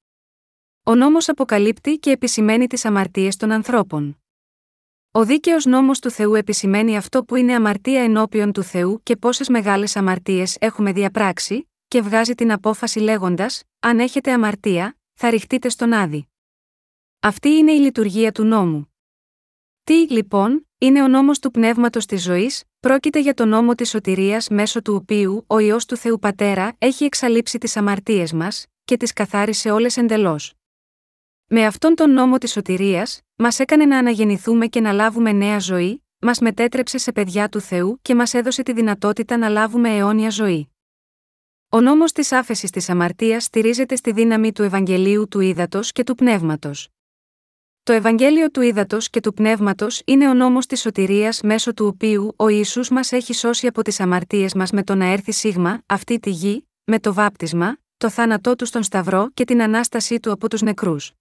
Ο 0.84 0.96
νόμος 0.96 1.30
αποκαλύπτει 1.30 1.98
και 1.98 2.12
επισημαίνει 2.12 2.68
τις 2.68 2.86
αμαρτίες 2.86 3.36
των 3.36 3.52
ανθρώπων. 3.52 4.24
Ο 5.14 5.26
δίκαιος 5.26 5.66
νόμος 5.66 6.00
του 6.00 6.12
Θεού 6.12 6.36
επισημαίνει 6.36 6.98
αυτό 6.98 7.24
που 7.24 7.36
είναι 7.36 7.54
αμαρτία 7.54 8.04
ενώπιον 8.04 8.52
του 8.52 8.64
Θεού 8.64 9.00
και 9.04 9.16
πόσες 9.16 9.50
μεγάλες 9.50 9.96
αμαρτίες 9.96 10.58
έχουμε 10.60 10.92
διαπράξει, 10.92 11.70
και 11.88 12.02
βγάζει 12.02 12.36
την 12.36 12.52
απόφαση 12.52 13.00
λέγοντας: 13.00 13.64
Αν 13.80 14.00
έχετε 14.00 14.32
αμαρτία, 14.32 14.98
θα 15.14 15.30
ρηχτείτε 15.30 15.70
στον 15.70 15.94
άδει. 15.94 16.28
Αυτή 17.20 17.50
είναι 17.50 17.72
η 17.72 17.80
λειτουργία 17.80 18.32
του 18.32 18.44
νόμου. 18.44 18.94
Τι, 19.84 20.08
λοιπόν, 20.10 20.68
είναι 20.78 21.04
ο 21.04 21.08
νόμος 21.08 21.40
του 21.40 21.52
πνεύματος 21.52 22.06
της 22.06 22.24
ζωής, 22.24 22.64
πρόκειται 22.80 23.20
για 23.20 23.34
τον 23.34 23.48
νόμο 23.50 23.76
της 23.76 23.90
σωτηρίας 23.90 24.48
μέσω 24.50 24.82
του 24.82 24.94
οποίου 24.96 25.44
ο 25.48 25.60
ιό 25.60 25.78
του 25.88 25.96
Θεού 25.96 26.20
Πατέρα 26.20 26.76
έχει 26.78 27.04
εξαλείψει 27.04 27.58
τις 27.58 27.78
αμαρτίες 27.78 28.34
μας, 28.34 28.66
και 28.86 28.98
τις 28.98 29.14
καθάρισε 29.14 29.72
όλες 29.72 29.98
εντελώς. 29.98 30.54
Με 31.54 31.66
αυτόν 31.66 31.96
τον 31.96 32.14
νόμο 32.14 32.38
της 32.38 32.52
σωτηρίας, 32.52 33.22
μας 33.36 33.60
έκανε 33.60 33.86
να 33.86 33.98
αναγεννηθούμε 33.98 34.68
και 34.68 34.82
να 34.82 34.92
λάβουμε 34.92 35.32
νέα 35.32 35.60
ζωή, 35.60 36.04
μας 36.20 36.40
μετέτρεψε 36.40 36.98
σε 36.98 37.12
παιδιά 37.12 37.50
του 37.50 37.60
Θεού 37.60 38.00
και 38.02 38.16
μας 38.16 38.34
έδωσε 38.34 38.64
τη 38.64 38.74
δυνατότητα 38.74 39.38
να 39.38 39.50
λάβουμε 39.50 39.96
αιώνια 39.96 40.30
ζωή. 40.30 40.72
Ο 41.70 41.82
νόμος 41.82 42.12
της 42.12 42.32
άφεσης 42.32 42.70
της 42.70 42.90
αμαρτίας 42.90 43.44
στηρίζεται 43.44 43.96
στη 43.96 44.12
δύναμη 44.12 44.52
του 44.52 44.64
Ευαγγελίου 44.64 45.28
του 45.28 45.40
Ήδατος 45.40 45.92
και 45.92 46.04
του 46.04 46.16
Πνεύματος. 46.16 46.90
Το 47.84 47.94
Ευαγγέλιο 47.94 48.52
του 48.52 48.62
Ήδατος 48.62 49.10
και 49.10 49.20
του 49.20 49.34
Πνεύματος 49.34 50.02
είναι 50.06 50.30
ο 50.30 50.34
νόμος 50.34 50.66
της 50.66 50.82
σωτηρίας 50.82 51.42
μέσω 51.42 51.74
του 51.74 51.86
οποίου 51.86 52.34
ο 52.36 52.48
Ιησούς 52.48 52.90
μας 52.90 53.12
έχει 53.12 53.34
σώσει 53.34 53.68
από 53.68 53.82
τις 53.82 54.00
αμαρτίες 54.00 54.54
μας 54.54 54.72
με 54.72 54.84
το 54.84 54.96
να 54.96 55.06
έρθει 55.06 55.32
σίγμα, 55.32 55.82
αυτή 55.86 56.20
τη 56.20 56.30
γη, 56.30 56.68
με 56.84 57.00
το 57.00 57.14
βάπτισμα, 57.14 57.78
το 57.98 58.10
θάνατό 58.10 58.56
του 58.56 58.66
στον 58.66 58.84
Σταυρό 58.84 59.30
και 59.34 59.46
την 59.46 59.62
ανάστασή 59.62 60.20
του 60.20 60.32
από 60.32 60.50
τους 60.50 60.62
νεκρούς. 60.62 61.12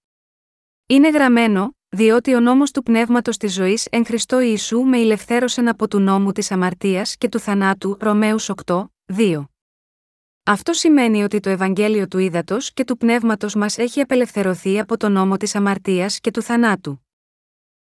Είναι 0.87 1.09
γραμμένο, 1.09 1.75
διότι 1.89 2.35
ο 2.35 2.39
νόμος 2.39 2.71
του 2.71 2.83
πνεύματος 2.83 3.37
της 3.37 3.53
ζωής 3.53 3.87
εν 3.91 4.05
Χριστώ 4.05 4.39
Ιησού 4.39 4.79
με 4.79 4.97
ηλευθέρωσεν 4.97 5.67
από 5.67 5.87
του 5.87 5.99
νόμου 5.99 6.31
της 6.31 6.51
αμαρτίας 6.51 7.17
και 7.17 7.29
του 7.29 7.39
θανάτου 7.39 7.97
Ρωμαίους 7.99 8.49
8, 8.65 8.91
2. 9.05 9.45
Αυτό 10.43 10.73
σημαίνει 10.73 11.23
ότι 11.23 11.39
το 11.39 11.49
Ευαγγέλιο 11.49 12.07
του 12.07 12.17
Ήδατος 12.17 12.73
και 12.73 12.83
του 12.83 12.97
Πνεύματος 12.97 13.55
μας 13.55 13.77
έχει 13.77 14.01
απελευθερωθεί 14.01 14.79
από 14.79 14.97
τον 14.97 15.11
νόμο 15.11 15.37
της 15.37 15.55
αμαρτίας 15.55 16.19
και 16.19 16.31
του 16.31 16.41
θανάτου. 16.41 17.05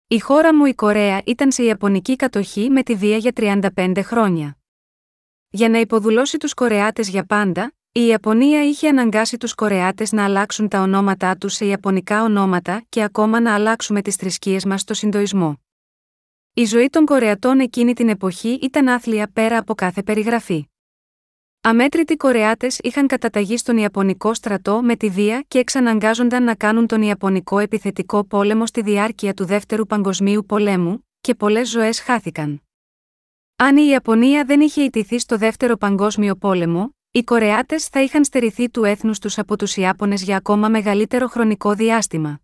Η 0.07 0.19
χώρα 0.19 0.55
μου 0.55 0.65
η 0.65 0.75
Κορέα 0.75 1.23
ήταν 1.27 1.53
σε 1.53 1.63
Ιαπωνική 1.63 2.17
κατοχή 2.17 2.71
με 2.71 2.83
τη 2.83 2.95
βία 2.95 3.17
για 3.17 3.33
35 3.35 4.01
χρόνια. 4.03 4.59
Για 5.49 5.69
να 5.69 5.79
υποδουλώσει 5.79 6.39
τους 6.39 6.55
Κορεάτες 6.55 7.09
για 7.09 7.25
πάντα, 7.25 7.73
η 7.93 8.07
Ιαπωνία 8.07 8.65
είχε 8.65 8.89
αναγκάσει 8.89 9.37
τους 9.37 9.55
Κορεάτες 9.55 10.13
να 10.13 10.25
αλλάξουν 10.25 10.69
τα 10.69 10.81
ονόματά 10.81 11.37
τους 11.37 11.55
σε 11.55 11.67
Ιαπωνικά 11.67 12.23
ονόματα 12.23 12.83
και 12.89 13.03
ακόμα 13.03 13.41
να 13.41 13.55
αλλάξουμε 13.55 14.03
τις 14.03 14.17
θρησκείες 14.17 14.65
μας 14.65 14.81
στο 14.81 14.95
Συνδοισμό. 14.95 15.61
Η 16.55 16.65
ζωή 16.65 16.89
των 16.89 17.05
Κορεατών 17.05 17.61
εκείνη 17.61 17.95
την 17.95 18.09
εποχή 18.09 18.59
ήταν 18.63 18.89
άθλια 18.89 19.31
πέρα 19.33 19.59
από 19.59 19.75
κάθε 19.75 20.03
περιγραφή. 20.03 20.69
Αμέτρητοι 21.61 22.17
Κορεάτες 22.17 22.79
είχαν 22.83 23.07
καταταγεί 23.07 23.57
στον 23.57 23.77
Ιαπωνικό 23.77 24.35
στρατό 24.35 24.83
με 24.83 24.97
τη 24.97 25.09
βία 25.09 25.45
και 25.49 25.59
εξαναγκάζονταν 25.59 26.43
να 26.43 26.55
κάνουν 26.55 26.87
τον 26.87 27.03
Ιαπωνικό 27.03 27.59
επιθετικό 27.59 28.25
πόλεμο 28.25 28.67
στη 28.67 28.83
διάρκεια 28.83 29.35
του 29.35 29.45
Δεύτερου 29.45 29.87
Παγκοσμίου 29.87 30.45
Πολέμου, 30.47 31.07
και 31.21 31.35
πολλές 31.35 31.69
ζωές 31.69 32.01
χάθηκαν. 32.01 32.63
Αν 33.57 33.77
η 33.77 33.89
Ιαπωνία 33.89 34.45
δεν 34.45 34.61
είχε 34.61 34.83
ιτηθεί 34.83 35.19
στο 35.19 35.37
δεύτερο 35.37 35.77
παγκόσμιο 35.77 36.37
πόλεμο, 36.37 36.98
οι 37.19 37.25
Κορεάτες 37.25 37.87
θα 37.87 38.03
είχαν 38.03 38.25
στερηθεί 38.25 38.71
του 38.71 38.85
έθνους 38.85 39.19
τους 39.19 39.39
από 39.39 39.57
τους 39.57 39.77
Ιάπωνες 39.77 40.23
για 40.23 40.37
ακόμα 40.37 40.69
μεγαλύτερο 40.69 41.27
χρονικό 41.27 41.75
διάστημα. 41.75 42.41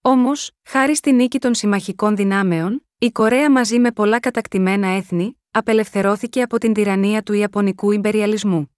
Όμως, 0.00 0.50
χάρη 0.62 0.96
στη 0.96 1.12
νίκη 1.12 1.38
των 1.38 1.54
συμμαχικών 1.54 2.16
δυνάμεων, 2.16 2.86
η 2.98 3.10
Κορέα 3.10 3.50
μαζί 3.50 3.78
με 3.78 3.92
πολλά 3.92 4.20
κατακτημένα 4.20 4.86
έθνη, 4.86 5.40
απελευθερώθηκε 5.50 6.42
από 6.42 6.58
την 6.58 6.72
τυραννία 6.72 7.22
του 7.22 7.32
Ιαπωνικού 7.32 7.90
Ιμπεριαλισμού. 7.90 8.76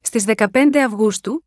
Στις 0.00 0.24
15 0.26 0.76
Αυγούστου, 0.86 1.46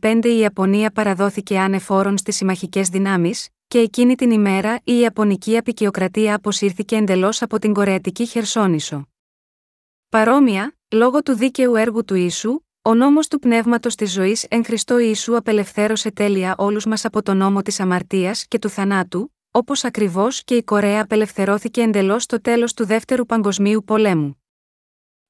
1945 0.00 0.20
η 0.24 0.38
Ιαπωνία 0.38 0.90
παραδόθηκε 0.90 1.58
άνεφόρον 1.58 2.18
στις 2.18 2.36
συμμαχικές 2.36 2.88
δυνάμεις, 2.88 3.48
και 3.68 3.78
εκείνη 3.78 4.14
την 4.14 4.30
ημέρα 4.30 4.80
η 4.84 4.98
Ιαπωνική 4.98 5.56
απεικιοκρατία 5.56 6.34
αποσύρθηκε 6.34 6.96
εντελώς 6.96 7.42
από 7.42 7.58
την 7.58 7.72
Κορεατική 7.72 8.26
Χερσόνησο. 8.26 9.08
Παρόμοια, 10.08 10.76
λόγω 10.94 11.22
του 11.22 11.34
δίκαιου 11.34 11.74
έργου 11.74 12.04
του 12.04 12.14
Ιησού, 12.14 12.60
ο 12.82 12.94
νόμος 12.94 13.28
του 13.28 13.38
πνεύματος 13.38 13.94
της 13.94 14.12
ζωής 14.12 14.46
εν 14.48 14.64
Χριστώ 14.64 14.98
Ιησού 14.98 15.36
απελευθέρωσε 15.36 16.10
τέλεια 16.10 16.54
όλους 16.58 16.86
μας 16.86 17.04
από 17.04 17.22
τον 17.22 17.36
νόμο 17.36 17.62
της 17.62 17.80
αμαρτίας 17.80 18.46
και 18.46 18.58
του 18.58 18.68
θανάτου, 18.68 19.34
όπως 19.50 19.84
ακριβώς 19.84 20.44
και 20.44 20.54
η 20.54 20.62
Κορέα 20.62 21.02
απελευθερώθηκε 21.02 21.80
εντελώς 21.80 22.22
στο 22.22 22.40
τέλος 22.40 22.74
του 22.74 22.86
Δεύτερου 22.86 23.26
Παγκοσμίου 23.26 23.84
Πολέμου. 23.84 24.42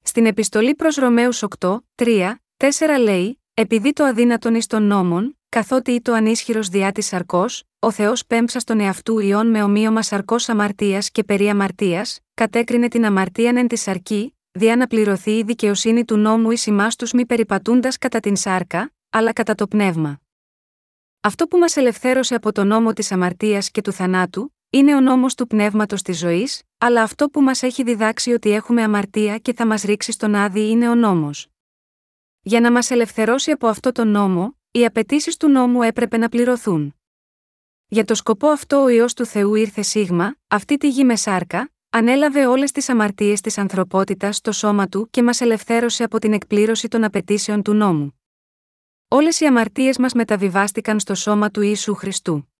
Στην 0.02 0.26
επιστολή 0.26 0.74
προς 0.74 0.96
Ρωμαίους 0.96 1.42
8, 1.58 1.78
3, 1.94 2.34
4 2.56 2.68
λέει: 3.00 3.42
Επειδή 3.54 3.92
το 3.92 4.04
αδύνατον 4.04 4.54
εις 4.54 4.66
των 4.66 4.82
νόμων, 4.82 5.38
καθότι 5.48 5.92
ή 5.92 6.00
το 6.00 6.12
ανίσχυρος 6.12 6.68
διά 6.68 6.92
της 6.92 7.06
σαρκός, 7.06 7.64
ο 7.78 7.90
Θεός 7.90 8.26
πέμψα 8.26 8.58
στον 8.58 8.80
εαυτού 8.80 9.18
ιών 9.18 9.50
με 9.50 9.62
ομοίωμα 9.62 10.02
σαρκός 10.02 10.48
αμαρτίας 10.48 11.10
και 11.10 11.24
περί 11.24 11.48
αμαρτίας, 11.48 12.20
κατέκρινε 12.34 12.88
την 12.88 13.04
αμαρτίαν 13.04 13.56
εν 13.56 13.68
τη 13.68 13.76
σαρκή, 13.76 14.34
διά 14.56 14.76
να 14.76 14.86
πληρωθεί 14.86 15.38
η 15.38 15.42
δικαιοσύνη 15.42 16.04
του 16.04 16.16
νόμου 16.16 16.50
εις 16.50 16.66
ημάς 16.66 16.96
τους 16.96 17.12
μη 17.12 17.26
περιπατούντας 17.26 17.98
κατά 17.98 18.20
την 18.20 18.36
σάρκα, 18.36 18.92
αλλά 19.10 19.32
κατά 19.32 19.54
το 19.54 19.68
πνεύμα. 19.68 20.20
Αυτό 21.20 21.46
που 21.46 21.58
μας 21.58 21.76
ελευθέρωσε 21.76 22.34
από 22.34 22.52
το 22.52 22.64
νόμο 22.64 22.92
της 22.92 23.12
αμαρτίας 23.12 23.70
και 23.70 23.80
του 23.80 23.92
θανάτου, 23.92 24.54
είναι 24.70 24.94
ο 24.94 25.00
νόμος 25.00 25.34
του 25.34 25.46
πνεύματος 25.46 26.02
της 26.02 26.18
ζωής, 26.18 26.62
αλλά 26.78 27.02
αυτό 27.02 27.28
που 27.28 27.40
μας 27.40 27.62
έχει 27.62 27.82
διδάξει 27.82 28.32
ότι 28.32 28.50
έχουμε 28.50 28.82
αμαρτία 28.82 29.38
και 29.38 29.54
θα 29.54 29.66
μας 29.66 29.82
ρίξει 29.82 30.12
στον 30.12 30.34
άδει 30.34 30.70
είναι 30.70 30.88
ο 30.88 30.94
νόμος. 30.94 31.48
Για 32.42 32.60
να 32.60 32.72
μας 32.72 32.90
ελευθερώσει 32.90 33.50
από 33.50 33.66
αυτό 33.66 33.92
τον 33.92 34.08
νόμο, 34.08 34.58
οι 34.70 34.84
απαιτήσεις 34.84 35.36
του 35.36 35.48
νόμου 35.48 35.82
έπρεπε 35.82 36.16
να 36.16 36.28
πληρωθούν. 36.28 36.94
Για 37.86 38.04
το 38.04 38.14
σκοπό 38.14 38.46
αυτό 38.46 38.82
ο 38.82 38.88
ιό 38.88 39.06
του 39.16 39.26
Θεού 39.26 39.54
ήρθε 39.54 39.82
σίγμα, 39.82 40.36
αυτή 40.48 40.76
τη 40.76 40.88
γη 40.88 41.04
με 41.04 41.16
σάρκα, 41.16 41.73
ανέλαβε 41.96 42.46
όλες 42.46 42.72
τις 42.72 42.88
αμαρτίες 42.88 43.40
της 43.40 43.58
ανθρωπότητας 43.58 44.36
στο 44.36 44.52
σώμα 44.52 44.88
του 44.88 45.08
και 45.10 45.22
μας 45.22 45.40
ελευθέρωσε 45.40 46.04
από 46.04 46.18
την 46.18 46.32
εκπλήρωση 46.32 46.88
των 46.88 47.04
απαιτήσεων 47.04 47.62
του 47.62 47.74
νόμου. 47.74 48.20
Όλες 49.08 49.40
οι 49.40 49.46
αμαρτίες 49.46 49.98
μας 49.98 50.12
μεταβιβάστηκαν 50.12 51.00
στο 51.00 51.14
σώμα 51.14 51.50
του 51.50 51.60
Ιησού 51.60 51.94
Χριστού. 51.94 52.52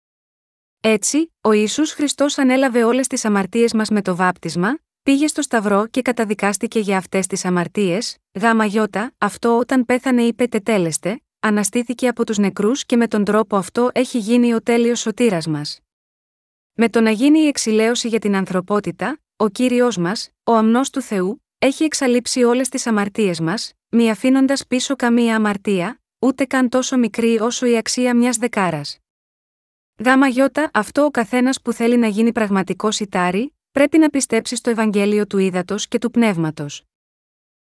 Έτσι, 0.81 1.33
ο 1.41 1.53
Ιησούς 1.53 1.93
Χριστός 1.93 2.39
ανέλαβε 2.39 2.85
όλες 2.85 3.07
τις 3.07 3.25
αμαρτίες 3.25 3.73
μας 3.73 3.89
με 3.89 4.03
το 4.03 4.17
βάπτισμα, 4.17 4.79
πήγε 5.03 5.27
στο 5.27 5.43
Σταυρό 5.43 5.87
και 5.87 6.03
καταδικάστηκε 6.03 6.79
για 6.79 6.97
αυτές 6.97 7.27
τις 7.27 7.45
αμαρτίες, 7.45 8.17
γάμα 8.41 8.65
γιώτα, 8.65 9.15
αυτό 9.19 9.59
όταν 9.59 9.85
πέθανε 9.85 10.23
είπε 10.23 10.47
τετέλεστε, 10.47 11.21
αναστήθηκε 11.41 12.09
από 12.09 12.27
τους 12.27 12.39
νεκρούς 12.39 12.87
και 12.87 12.97
με 12.97 13.09
τον 13.09 13.25
τρόπο 13.25 13.57
αυτό 13.57 13.91
έχει 13.95 14.19
γίνει 14.19 14.55
ο 14.55 14.63
τέλειος 14.63 15.01
σωτήρας 15.01 15.47
μας. 15.47 15.79
Με 16.77 16.89
το 16.89 17.01
να 17.01 17.11
γίνει 17.11 17.39
η 17.39 17.47
εξηλαίωση 17.47 18.09
για 18.09 18.19
την 18.19 18.37
ανθρωπότητα, 18.37 19.19
ο 19.37 19.49
κύριος 19.49 19.97
μας, 19.97 20.31
ο 20.45 20.55
αμνός 20.55 20.91
του 20.91 21.01
Θεού, 21.01 21.45
έχει 21.59 21.85
εξαλείψει 21.85 22.45
όλες 22.45 22.69
τις 22.69 22.87
αμαρτίες 22.87 23.41
μας, 23.41 23.73
μη 23.89 24.11
αφήνοντας 24.11 24.67
πίσω 24.67 24.97
καμία 24.97 25.37
αμαρτία, 25.37 26.01
ούτε 26.19 26.45
καν 26.45 26.69
τόσο 26.69 26.97
μικρή 26.97 27.39
όσο 27.41 27.67
η 27.67 27.77
αξία 27.77 28.17
μιας 28.17 28.37
δεκάρας. 28.37 28.99
Γάμα 30.05 30.27
γιώτα, 30.27 30.71
αυτό 30.73 31.05
ο 31.05 31.11
καθένας 31.11 31.61
που 31.63 31.73
θέλει 31.73 31.97
να 31.97 32.07
γίνει 32.07 32.33
πραγματικός 32.33 32.95
σιτάρι, 32.95 33.57
πρέπει 33.71 33.99
να 33.99 34.09
πιστέψει 34.09 34.57
στο 34.57 34.71
Ευαγγέλιο 34.71 35.27
του 35.27 35.39
Ήδατος 35.39 35.89
και 35.89 35.99
του 35.99 36.11
Πνεύματος. 36.11 36.85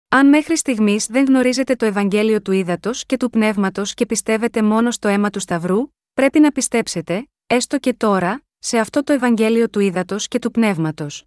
Αν 0.09 0.29
μέχρι 0.29 0.57
στιγμής 0.57 1.07
δεν 1.07 1.25
γνωρίζετε 1.25 1.75
το 1.75 1.85
Ευαγγέλιο 1.85 2.43
του 2.43 2.53
Ήδατος 2.53 3.07
και 3.07 3.17
του 3.17 3.31
Πνεύματος 3.31 3.95
και 3.95 4.07
πιστεύετε 4.07 4.63
μόνο 4.63 4.91
στο 4.91 5.09
αίμα 5.09 5.31
του 5.31 5.41
Σταυρού, 5.41 5.89
πρέπει 6.15 6.41
να 6.41 6.51
πιστέψετε, 6.51 7.29
έστω 7.47 7.79
και 7.79 7.95
τώρα, 7.95 8.43
σε 8.59 8.79
αυτό 8.79 9.03
το 9.03 9.13
Ευαγγέλιο 9.13 9.71
του 9.71 9.81
Ήδατος 9.81 10.29
και 10.29 10.39
του 10.39 10.51
Πνεύματος. 10.51 11.25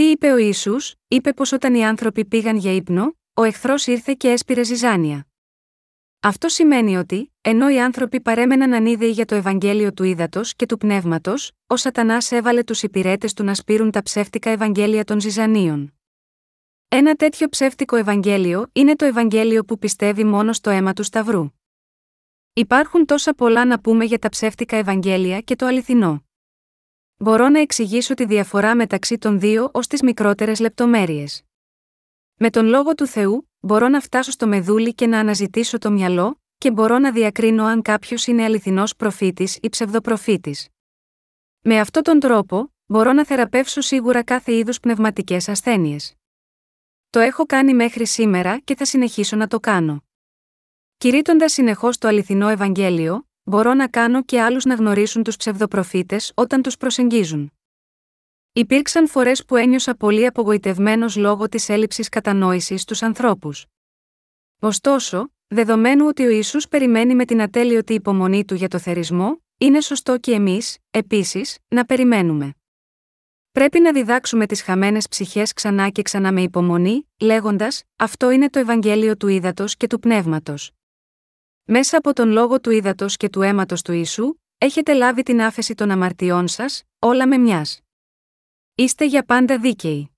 Τι 0.00 0.10
είπε 0.10 0.32
ο 0.32 0.36
Ισού, 0.36 0.76
είπε 1.08 1.32
πως 1.32 1.52
όταν 1.52 1.74
οι 1.74 1.84
άνθρωποι 1.84 2.24
πήγαν 2.24 2.56
για 2.56 2.72
ύπνο, 2.72 3.16
ο 3.34 3.42
εχθρός 3.42 3.86
ήρθε 3.86 4.14
και 4.16 4.30
έσπηρε 4.30 4.62
ζυζάνια. 4.62 5.26
Αυτό 6.20 6.48
σημαίνει 6.48 6.96
ότι, 6.96 7.32
ενώ 7.40 7.70
οι 7.70 7.80
άνθρωποι 7.80 8.20
παρέμεναν 8.20 8.72
ανίδεοι 8.72 9.10
για 9.10 9.24
το 9.24 9.34
Ευαγγέλιο 9.34 9.92
του 9.92 10.04
Ήδατος 10.04 10.54
και 10.54 10.66
του 10.66 10.76
Πνεύματος, 10.76 11.52
ο 11.66 11.76
Σατανάς 11.76 12.32
έβαλε 12.32 12.64
τους 12.64 12.82
υπηρέτες 12.82 13.32
του 13.32 13.44
να 13.44 13.54
σπείρουν 13.54 13.90
τα 13.90 14.02
ψεύτικα 14.02 14.50
Ευαγγέλια 14.50 15.04
των 15.04 15.20
ζυζανίων. 15.20 15.94
Ένα 16.88 17.14
τέτοιο 17.14 17.48
ψεύτικο 17.48 17.96
Ευαγγέλιο 17.96 18.66
είναι 18.72 18.96
το 18.96 19.04
Ευαγγέλιο 19.04 19.64
που 19.64 19.78
πιστεύει 19.78 20.24
μόνο 20.24 20.52
στο 20.52 20.70
αίμα 20.70 20.92
του 20.92 21.02
Σταυρού. 21.02 21.50
Υπάρχουν 22.52 23.06
τόσα 23.06 23.34
πολλά 23.34 23.64
να 23.64 23.80
πούμε 23.80 24.04
για 24.04 24.18
τα 24.18 24.28
ψεύτικα 24.28 24.76
Ευαγγέλια 24.76 25.40
και 25.40 25.56
το 25.56 25.66
αληθινό. 25.66 26.24
Μπορώ 27.22 27.48
να 27.48 27.60
εξηγήσω 27.60 28.14
τη 28.14 28.24
διαφορά 28.24 28.74
μεταξύ 28.74 29.18
των 29.18 29.40
δύο 29.40 29.70
ως 29.72 29.86
τις 29.86 30.02
μικρότερες 30.02 30.60
λεπτομέρειες. 30.60 31.42
Με 32.34 32.50
τον 32.50 32.66
λόγο 32.66 32.94
του 32.94 33.06
Θεού, 33.06 33.50
μπορώ 33.60 33.88
να 33.88 34.00
φτάσω 34.00 34.30
στο 34.30 34.46
μεδούλι 34.46 34.94
και 34.94 35.06
να 35.06 35.18
αναζητήσω 35.18 35.78
το 35.78 35.90
μυαλό, 35.90 36.40
και 36.58 36.70
μπορώ 36.70 36.98
να 36.98 37.12
διακρίνω 37.12 37.64
αν 37.64 37.82
κάποιος 37.82 38.26
είναι 38.26 38.44
αληθινός 38.44 38.96
προφήτης 38.96 39.58
ή 39.62 39.68
ψευδοπροφήτης. 39.68 40.68
Με 41.60 41.80
αυτόν 41.80 42.02
τον 42.02 42.20
τρόπο, 42.20 42.74
μπορώ 42.86 43.12
να 43.12 43.26
θεραπεύσω 43.26 43.80
σίγουρα 43.80 44.22
κάθε 44.22 44.54
είδους 44.54 44.80
πνευματικές 44.80 45.48
ασθένειες. 45.48 46.14
Το 47.10 47.18
έχω 47.18 47.46
κάνει 47.46 47.74
μέχρι 47.74 48.06
σήμερα 48.06 48.58
και 48.58 48.76
θα 48.76 48.84
συνεχίσω 48.84 49.36
να 49.36 49.46
το 49.46 49.60
κάνω. 49.60 50.04
Κηρύττοντας 50.96 51.52
συνεχώς 51.52 51.98
το 51.98 52.08
αληθινό 52.08 52.48
Ευαγγέλιο, 52.48 53.29
μπορώ 53.50 53.74
να 53.74 53.88
κάνω 53.88 54.22
και 54.22 54.40
άλλους 54.40 54.64
να 54.64 54.74
γνωρίσουν 54.74 55.22
τους 55.22 55.36
ψευδοπροφήτες 55.36 56.32
όταν 56.34 56.62
τους 56.62 56.76
προσεγγίζουν. 56.76 57.52
Υπήρξαν 58.52 59.08
φορές 59.08 59.44
που 59.44 59.56
ένιωσα 59.56 59.94
πολύ 59.94 60.26
απογοητευμένος 60.26 61.16
λόγω 61.16 61.48
της 61.48 61.68
έλλειψης 61.68 62.08
κατανόησης 62.08 62.82
στους 62.82 63.02
ανθρώπους. 63.02 63.66
Ωστόσο, 64.60 65.32
δεδομένου 65.46 66.06
ότι 66.06 66.24
ο 66.26 66.28
Ιησούς 66.28 66.68
περιμένει 66.68 67.14
με 67.14 67.24
την 67.24 67.42
ατέλειωτη 67.42 67.94
υπομονή 67.94 68.44
του 68.44 68.54
για 68.54 68.68
το 68.68 68.78
θερισμό, 68.78 69.42
είναι 69.58 69.80
σωστό 69.80 70.18
και 70.18 70.32
εμείς, 70.32 70.78
επίσης, 70.90 71.58
να 71.68 71.84
περιμένουμε. 71.84 72.54
Πρέπει 73.52 73.80
να 73.80 73.92
διδάξουμε 73.92 74.46
τις 74.46 74.62
χαμένες 74.62 75.08
ψυχές 75.08 75.52
ξανά 75.52 75.88
και 75.88 76.02
ξανά 76.02 76.32
με 76.32 76.42
υπομονή, 76.42 77.08
λέγοντας: 77.20 77.82
Αυτό 77.96 78.30
είναι 78.30 78.50
το 78.50 78.58
Ευαγγέλιο 78.58 79.16
του 79.16 79.28
ύδατο 79.28 79.64
και 79.76 79.86
του 79.86 79.98
πνεύματος. 79.98 80.70
Μέσα 81.64 81.96
από 81.96 82.12
τον 82.12 82.30
λόγο 82.30 82.60
του 82.60 82.70
ύδατος 82.70 83.16
και 83.16 83.28
του 83.28 83.42
αίματος 83.42 83.82
του 83.82 83.92
ίσου, 83.92 84.34
έχετε 84.58 84.92
λάβει 84.92 85.22
την 85.22 85.42
άφεση 85.42 85.74
των 85.74 85.90
αμαρτιών 85.90 86.48
σας, 86.48 86.82
όλα 86.98 87.28
με 87.28 87.38
μιας. 87.38 87.80
Είστε 88.74 89.04
για 89.04 89.24
πάντα 89.24 89.58
δίκαιοι. 89.58 90.10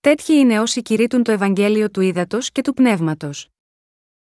Τέτοιοι 0.00 0.34
είναι 0.34 0.60
όσοι 0.60 0.82
κηρύττουν 0.82 1.22
το 1.22 1.32
Ευαγγέλιο 1.32 1.90
του 1.90 2.00
ύδατος 2.00 2.52
και 2.52 2.60
του 2.62 2.74
πνεύματος. 2.74 3.48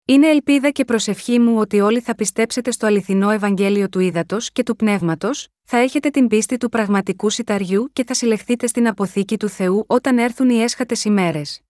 Είναι 0.05 0.28
ελπίδα 0.28 0.70
και 0.70 0.85
προσευχή 0.85 1.39
μου 1.39 1.59
ότι 1.59 1.81
όλοι 1.81 2.01
θα 2.01 2.15
πιστέψετε 2.15 2.70
στο 2.70 2.86
αληθινό 2.86 3.31
Ευαγγέλιο 3.31 3.89
του 3.89 4.01
ύδατος 4.01 4.53
και 4.53 4.62
του 4.62 4.77
πνεύματος, 4.77 5.49
θα 5.62 5.77
έχετε 5.77 6.11
την 6.11 6.27
πίστη 6.27 6.57
του 6.57 6.69
πραγματικού 6.69 7.31
σιταριού 7.31 7.90
και 7.93 8.05
θα 8.05 8.15
συλλεχθείτε 8.15 8.66
στην 8.66 8.89
αποθήκη 8.89 9.36
του 9.36 9.49
Θεού 9.49 9.85
όταν 9.86 10.19
έρθουν 10.19 10.51
οι 10.51 10.62
έσχατες 10.62 11.05
ημέρες. 11.05 11.62